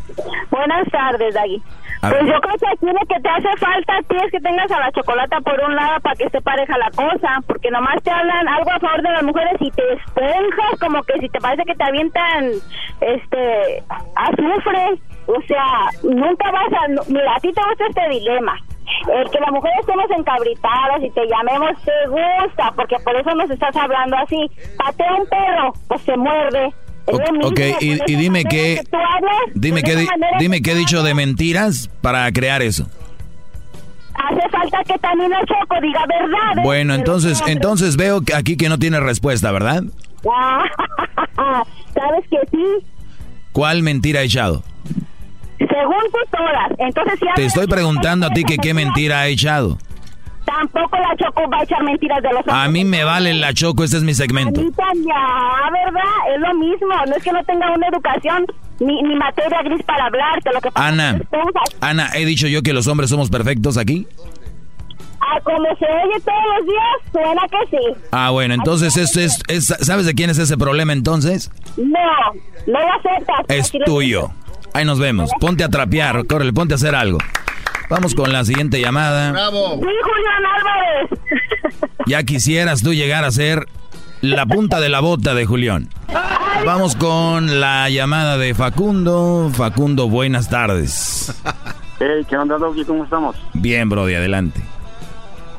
[0.49, 1.63] Buenas tardes, Dagui.
[2.01, 2.25] Pues ver.
[2.25, 4.81] yo creo que aquí lo que te hace falta a ti es que tengas a
[4.81, 8.49] la chocolata por un lado para que esté pareja la cosa, porque nomás te hablan
[8.49, 11.75] algo a favor de las mujeres y te esponjas como que si te parece que
[11.75, 12.51] te avientan
[12.99, 13.81] este
[14.17, 18.59] azufre, o sea, nunca vas a mira, a ti te gusta este dilema.
[19.07, 23.49] El que las mujeres estemos encabritadas y te llamemos te gusta, porque por eso nos
[23.49, 24.49] estás hablando así.
[24.77, 26.73] Patea un perro, pues se muerde.
[27.07, 28.83] Mismo, Ok, y, por y dime qué,
[29.55, 30.07] dime qué,
[30.39, 32.87] dime qué he dicho de mentiras para crear eso.
[34.13, 36.63] Hace falta que también la Choco diga verdad.
[36.63, 39.83] Bueno, entonces, entonces veo que aquí que no tiene respuesta, ¿verdad?
[41.93, 42.85] Sabes que sí,
[43.51, 44.63] ¿Cuál mentira he echado?
[45.67, 46.71] Según tú todas.
[46.79, 49.77] Entonces, si Te estoy preguntando a ti que qué mentira he echado.
[50.45, 53.83] Tampoco la Choco va a echar mentiras de los A mí me vale la choco,
[53.83, 54.59] este es mi segmento.
[54.61, 56.35] Ya, ¿verdad?
[56.35, 56.87] Es lo mismo.
[57.07, 58.45] No es que no tenga una educación
[58.79, 60.49] ni, ni materia gris para hablarte.
[60.51, 63.77] Lo que pasa Ana, es que Ana, he dicho yo que los hombres somos perfectos
[63.77, 64.07] aquí.
[65.21, 68.01] a como se oye todos los días, suena que sí.
[68.11, 71.51] Ah, bueno, entonces esto es, es- ¿sabes de quién es ese problema entonces?
[71.77, 72.33] No,
[72.67, 73.45] no lo aceptas.
[73.47, 74.31] Es tuyo.
[74.73, 75.29] Ahí nos vemos.
[75.39, 77.17] Ponte a trapear, córrele, ponte a hacer algo.
[77.89, 79.29] Vamos con la siguiente llamada.
[79.49, 81.19] ¡Sí, Julián Álvarez!
[82.07, 83.67] Ya quisieras tú llegar a ser
[84.21, 85.87] la punta de la bota de Julián.
[86.65, 89.49] Vamos con la llamada de Facundo.
[89.53, 91.33] Facundo, buenas tardes.
[91.99, 92.85] Hey, ¿qué onda, Doggy?
[92.85, 93.35] ¿Cómo estamos?
[93.53, 94.61] Bien, Brody, adelante.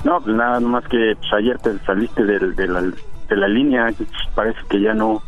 [0.04, 3.86] No, pues nada, nomás que pues, ayer te saliste del- de, la, de la línea.
[3.96, 5.22] pues, Parece que ya no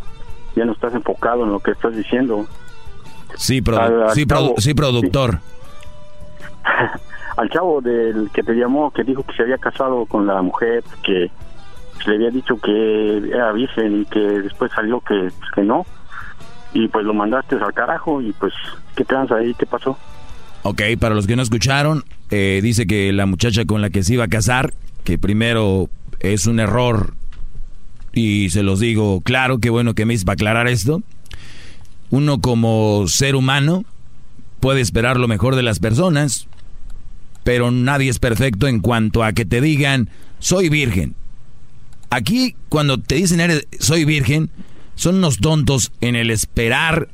[0.56, 2.44] ya no estás enfocado en lo que estás diciendo.
[3.36, 5.38] Sí, produ- Al- al sí, produ- sí, productor.
[7.36, 10.84] Al chavo del que te llamó, que dijo que se había casado con la mujer,
[11.02, 11.30] que
[12.06, 15.84] le había dicho que era virgen y que después salió que, que no.
[16.72, 18.52] Y pues lo mandaste al carajo y pues,
[18.94, 19.52] ¿qué tranza ahí?
[19.54, 19.98] ¿Qué pasó?
[20.62, 24.14] Ok, para los que no escucharon, eh, dice que la muchacha con la que se
[24.14, 25.88] iba a casar, que primero
[26.20, 27.14] es un error,
[28.12, 31.02] y se los digo claro, qué bueno que me hice para aclarar esto.
[32.10, 33.84] Uno como ser humano
[34.60, 36.46] puede esperar lo mejor de las personas,
[37.42, 40.08] pero nadie es perfecto en cuanto a que te digan,
[40.38, 41.14] soy virgen.
[42.10, 44.50] Aquí, cuando te dicen, eres, soy virgen,
[44.94, 47.08] son unos tontos en el esperar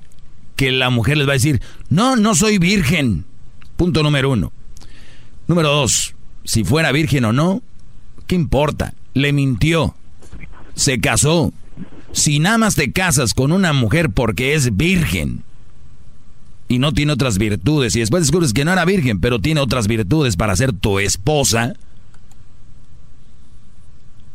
[0.57, 3.25] que la mujer les va a decir, no, no soy virgen.
[3.77, 4.53] Punto número uno.
[5.47, 6.15] Número dos,
[6.45, 7.63] si fuera virgen o no,
[8.27, 8.95] ¿qué importa?
[9.15, 9.95] Le mintió.
[10.75, 11.53] Se casó.
[12.13, 15.43] Si nada más te casas con una mujer porque es virgen
[16.69, 19.87] y no tiene otras virtudes y después descubres que no era virgen, pero tiene otras
[19.89, 21.75] virtudes para ser tu esposa,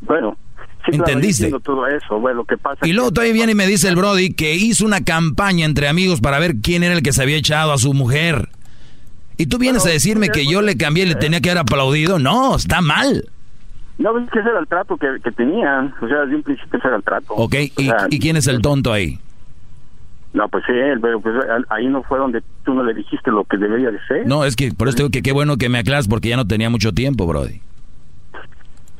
[0.01, 0.37] Bueno,
[0.85, 1.51] sí, ¿Entendiste?
[1.63, 2.19] todo eso.
[2.19, 4.85] Bueno, lo que pasa Y luego todavía viene y me dice el Brody que hizo
[4.85, 7.93] una campaña entre amigos para ver quién era el que se había echado a su
[7.93, 8.49] mujer.
[9.37, 12.19] Y tú vienes a decirme que yo le cambié y le tenía que haber aplaudido.
[12.19, 13.29] No, está mal.
[13.97, 15.93] No, es que ese era el trato que, que tenían.
[16.01, 17.33] O sea, desde un principio ese era el trato.
[17.33, 19.19] Ok, ¿y, O sea, y quién es el tonto ahí?
[20.33, 21.33] No, pues sí, él, pero pues
[21.69, 24.27] ahí no fue donde tú no le dijiste lo que debería de ser.
[24.27, 26.45] No, es que por eso digo que qué bueno que me aclaras porque ya no
[26.45, 27.61] tenía mucho tiempo, Brody.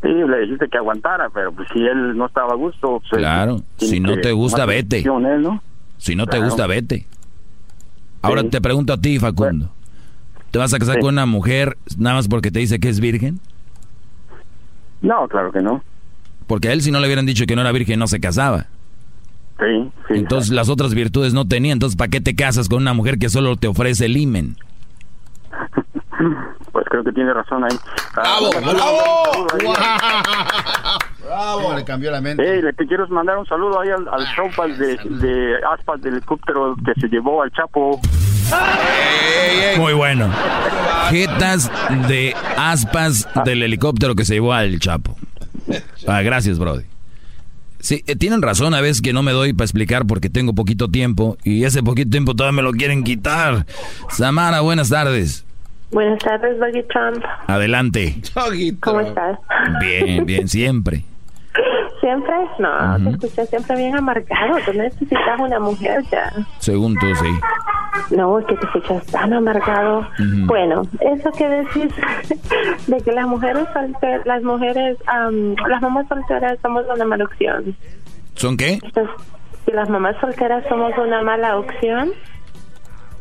[0.01, 3.01] Sí, le dijiste que aguantara, pero pues si él no estaba a gusto...
[3.09, 4.99] Pues, Claro, si no te gusta, vete.
[4.99, 5.61] él, ¿no?
[5.97, 7.05] Si no te gusta, vete.
[8.21, 8.49] Ahora Sí.
[8.49, 9.69] te pregunto a ti, Facundo.
[10.51, 11.01] ¿Te vas a casar Sí.
[11.01, 13.39] con una mujer nada más porque te dice que es virgen?
[15.05, 15.83] No, claro que no.
[16.47, 18.65] Porque a él si no le hubieran dicho que no era virgen no se casaba.
[19.59, 20.13] Sí, sí.
[20.15, 21.73] Entonces las otras virtudes no tenía.
[21.73, 24.57] Entonces, ¿para qué te casas con una mujer que solo te ofrece el imen?
[26.71, 27.77] Pues creo que tiene razón ahí.
[28.13, 28.49] ¡Bravo!
[28.61, 29.47] ¡Bravo!
[31.23, 32.43] Bravo, le cambió la mente.
[32.45, 36.15] Hey, le te quiero mandar un saludo ahí al, al showpas de, de aspas del
[36.15, 37.99] helicóptero que se llevó al Chapo.
[39.77, 40.31] Muy bueno.
[41.09, 41.71] Jetas
[42.07, 45.15] de aspas del helicóptero que se llevó al Chapo.
[46.07, 46.83] Ah, gracias, Brody.
[47.79, 50.89] Sí, eh, tienen razón a veces que no me doy para explicar porque tengo poquito
[50.89, 53.67] tiempo y ese poquito tiempo todavía me lo quieren quitar.
[54.09, 55.45] Samara, buenas tardes.
[55.91, 57.23] Buenas tardes, Doggy Trump.
[57.47, 58.21] Adelante.
[58.79, 59.37] ¿Cómo estás?
[59.79, 61.05] Bien, bien, siempre.
[62.05, 62.35] ¿Siempre?
[62.59, 63.09] No, te Ujú.
[63.15, 64.59] escuchas siempre bien amargado.
[64.63, 66.31] Tú necesitas una mujer ya.
[66.59, 68.15] Según tú, sí.
[68.15, 70.07] No, es que te escuchas tan amargado.
[70.45, 71.91] Bueno, eso que decís
[72.87, 74.99] de que las mujeres solteras, las mujeres,
[75.67, 77.75] las mamás solteras somos una mala opción.
[78.35, 78.73] ¿Son qué?
[78.83, 79.09] Entonces,
[79.73, 82.11] las mamás solteras somos una mala opción,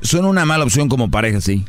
[0.03, 1.65] Son una mala opción como pareja, sí.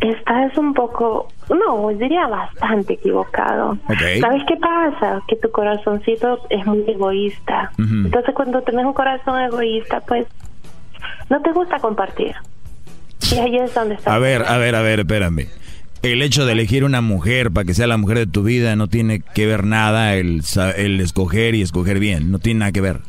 [0.00, 3.78] Estás un poco, no, diría bastante equivocado.
[4.20, 5.22] ¿Sabes qué pasa?
[5.26, 7.72] Que tu corazoncito es muy egoísta.
[7.78, 10.26] Entonces, cuando tienes un corazón egoísta, pues
[11.30, 12.34] no te gusta compartir.
[13.32, 14.14] Y ahí es donde está.
[14.14, 15.48] A ver, a ver, a ver, espérame.
[16.02, 18.86] El hecho de elegir una mujer para que sea la mujer de tu vida no
[18.86, 20.42] tiene que ver nada el,
[20.76, 22.30] el escoger y escoger bien.
[22.30, 23.00] No tiene nada que ver.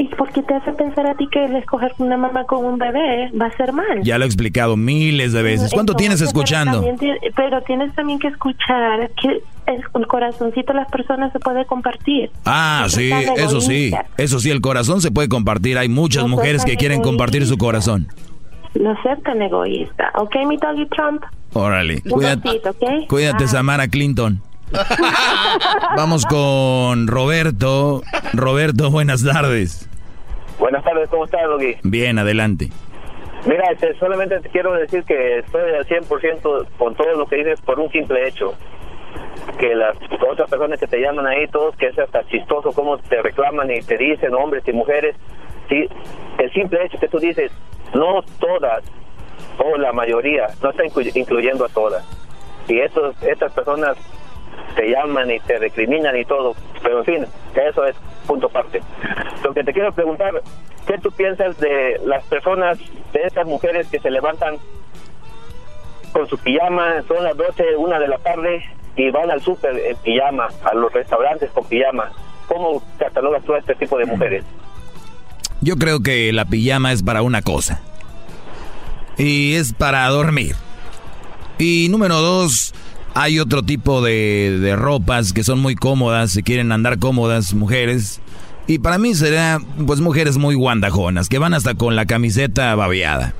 [0.00, 2.78] ¿Y por qué te hace pensar a ti que el escoger una mamá con un
[2.78, 4.00] bebé va a ser mal?
[4.02, 5.70] Ya lo he explicado miles de veces.
[5.74, 6.80] ¿Cuánto tienes Entonces, escuchando?
[6.80, 11.66] pero también pero tienes también que escuchar que el, corazoncito de las personas se puede
[11.66, 12.30] compartir.
[12.46, 13.88] Ah, No sí, eso sí.
[13.88, 14.06] egoísta.
[14.16, 15.76] Eso sí, el corazón se puede compartir.
[15.76, 18.08] Hay muchas No mujeres que quieren compartir su corazón.
[18.74, 20.12] No ser tan egoísta.
[20.16, 21.22] ¿Ok, mi doggy Trump?
[21.52, 22.00] Órale.
[22.08, 23.06] Cuídate, besito, ¿ok?
[23.06, 23.48] cuídate Ah.
[23.48, 24.40] Samara Clinton.
[25.96, 28.02] Vamos con Roberto.
[28.32, 29.88] Roberto, buenas tardes.
[30.58, 31.76] Buenas tardes, ¿cómo estás, Doggy?
[31.82, 32.68] Bien, adelante.
[33.46, 37.60] Mira, este, solamente te quiero decir que estoy al 100% con todo lo que dices
[37.62, 38.54] por un simple hecho.
[39.58, 39.96] Que las
[40.30, 43.80] otras personas que te llaman ahí, todos, que es hasta chistoso cómo te reclaman y
[43.80, 45.16] te dicen hombres y mujeres.
[45.68, 45.88] Sí,
[46.38, 47.50] el simple hecho que tú dices,
[47.94, 48.84] no todas,
[49.58, 52.04] o la mayoría, no está inclu- incluyendo a todas.
[52.68, 53.96] y estos, estas personas
[54.74, 58.80] te llaman y te recriminan y todo, pero en fin, que eso es punto aparte.
[59.44, 60.42] Lo que te quiero preguntar,
[60.86, 62.78] ¿qué tú piensas de las personas,
[63.12, 64.56] de estas mujeres que se levantan
[66.12, 68.64] con su pijama, son las 12, una de la tarde
[68.96, 72.10] y van al súper en pijama, a los restaurantes con pijama?
[72.48, 74.44] ¿Cómo catalogas tú a este tipo de mujeres?
[75.60, 77.80] Yo creo que la pijama es para una cosa.
[79.18, 80.56] Y es para dormir.
[81.58, 82.72] Y número dos,
[83.14, 88.20] hay otro tipo de, de ropas que son muy cómodas, si quieren andar cómodas, mujeres.
[88.66, 93.34] Y para mí será, pues, mujeres muy guandajonas, que van hasta con la camiseta babeada.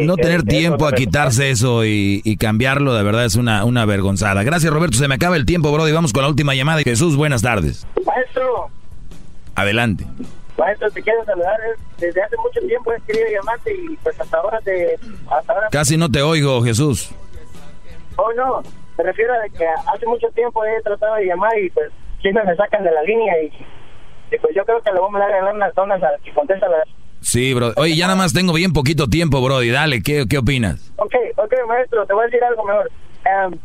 [0.00, 4.42] no tener tiempo a quitarse eso y, y, cambiarlo, de verdad es una, una vergonzada.
[4.42, 4.98] Gracias, Roberto.
[4.98, 5.88] Se me acaba el tiempo, bro.
[5.88, 6.82] Y vamos con la última llamada.
[6.82, 7.86] Jesús, buenas tardes.
[8.04, 8.68] Maestro.
[9.54, 10.06] Adelante.
[10.58, 11.58] Maestro, te quiero saludar.
[11.98, 14.98] Desde hace mucho tiempo he querido llamarte y pues hasta ahora te...
[15.30, 15.68] Hasta ahora...
[15.70, 17.10] Casi no te oigo, Jesús.
[18.16, 18.62] Oh, no.
[18.98, 21.90] Me refiero a que hace mucho tiempo he tratado de llamar y pues
[22.20, 23.46] siempre me sacan de la línea y,
[24.34, 26.88] y pues yo creo que le vamos a dar unas zonas a que contesta las...
[27.20, 27.72] Sí, bro.
[27.76, 29.62] Oye, ya nada más tengo bien poquito tiempo, bro.
[29.62, 30.92] Y dale, ¿qué, qué opinas?
[30.96, 32.90] Ok, ok, maestro, te voy a decir algo mejor.
[33.26, 33.58] Um,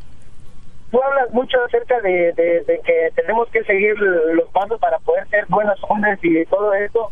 [0.89, 5.27] tú hablas mucho acerca de, de, de, que tenemos que seguir los pasos para poder
[5.29, 7.11] ser buenos hombres y todo eso.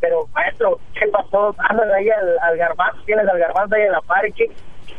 [0.00, 1.54] Pero, maestro, ¿qué pasó?
[1.58, 4.30] Andas ahí al, al garbanzo, tienes al garbanzo ahí en la par.
[4.34, 4.50] ¿Qué,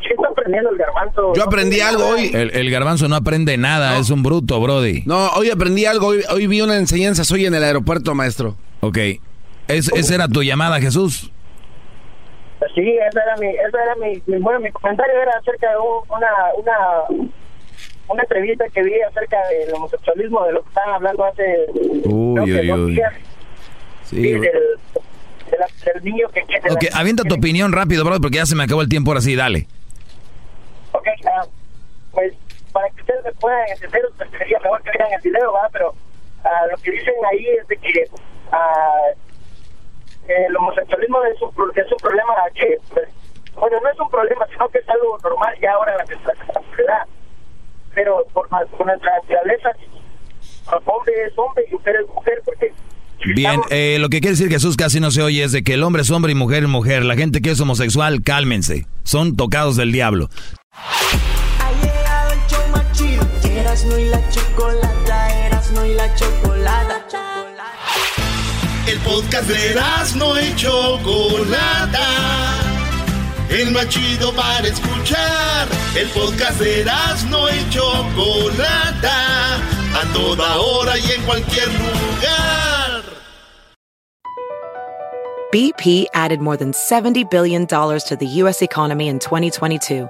[0.07, 1.33] ¿Qué está aprendiendo el garbanzo?
[1.35, 2.31] Yo aprendí algo hoy.
[2.33, 3.99] El, el garbanzo no aprende nada, no.
[3.99, 5.03] es un bruto, Brody.
[5.05, 6.07] No, hoy aprendí algo.
[6.07, 8.55] Hoy, hoy vi una enseñanza hoy en el aeropuerto, maestro.
[8.79, 8.97] Ok.
[9.67, 11.31] ¿Es, ¿Esa era tu llamada, Jesús?
[12.73, 16.15] Sí, esa era mi, esa era mi, mi, bueno, mi comentario era acerca de un,
[16.15, 16.27] una,
[16.57, 17.29] una,
[18.07, 21.65] una entrevista que vi acerca del homosexualismo, de lo que estaban hablando hace
[22.05, 22.95] uy, uy, uy.
[22.95, 23.13] días.
[24.05, 24.39] Sí, sí
[25.49, 26.41] del, niño que...
[26.41, 29.11] que ok, la, avienta tu opinión rápido, bro, porque ya se me acabó el tiempo
[29.11, 29.67] ahora sí, dale.
[31.23, 31.47] Uh,
[32.11, 32.33] pues
[32.71, 35.69] para que ustedes me puedan entender, pues sería mejor que vean el video, ¿verdad?
[35.71, 38.09] Pero uh, lo que dicen ahí es de que
[38.51, 39.13] uh,
[40.27, 43.09] el homosexualismo es un, es un problema que, pues,
[43.55, 47.05] bueno, no es un problema, sino que es algo normal ya ahora en la sociedad.
[47.95, 49.71] Pero por, por nuestra naturaleza,
[50.85, 52.73] hombre es hombre y mujer es mujer, porque
[53.35, 55.83] Bien, eh, lo que quiere decir Jesús casi no se oye es de que el
[55.83, 57.03] hombre es hombre y mujer es mujer.
[57.03, 58.85] La gente que es homosexual, cálmense.
[59.03, 60.29] Son tocados del diablo.
[60.77, 63.23] Ha llegado el show más chido.
[63.43, 67.45] Erasmo y la chocolata, Erasmo y la chocolata.
[68.87, 72.05] El podcast de Erasmo y chocolata.
[73.49, 75.67] El más chido para escuchar.
[75.95, 79.55] El podcast de Erasmo y chocolata.
[79.55, 83.03] A toda hora y en cualquier lugar.
[85.51, 88.61] BP added more than $70 billion to the U.S.
[88.61, 90.09] economy in 2022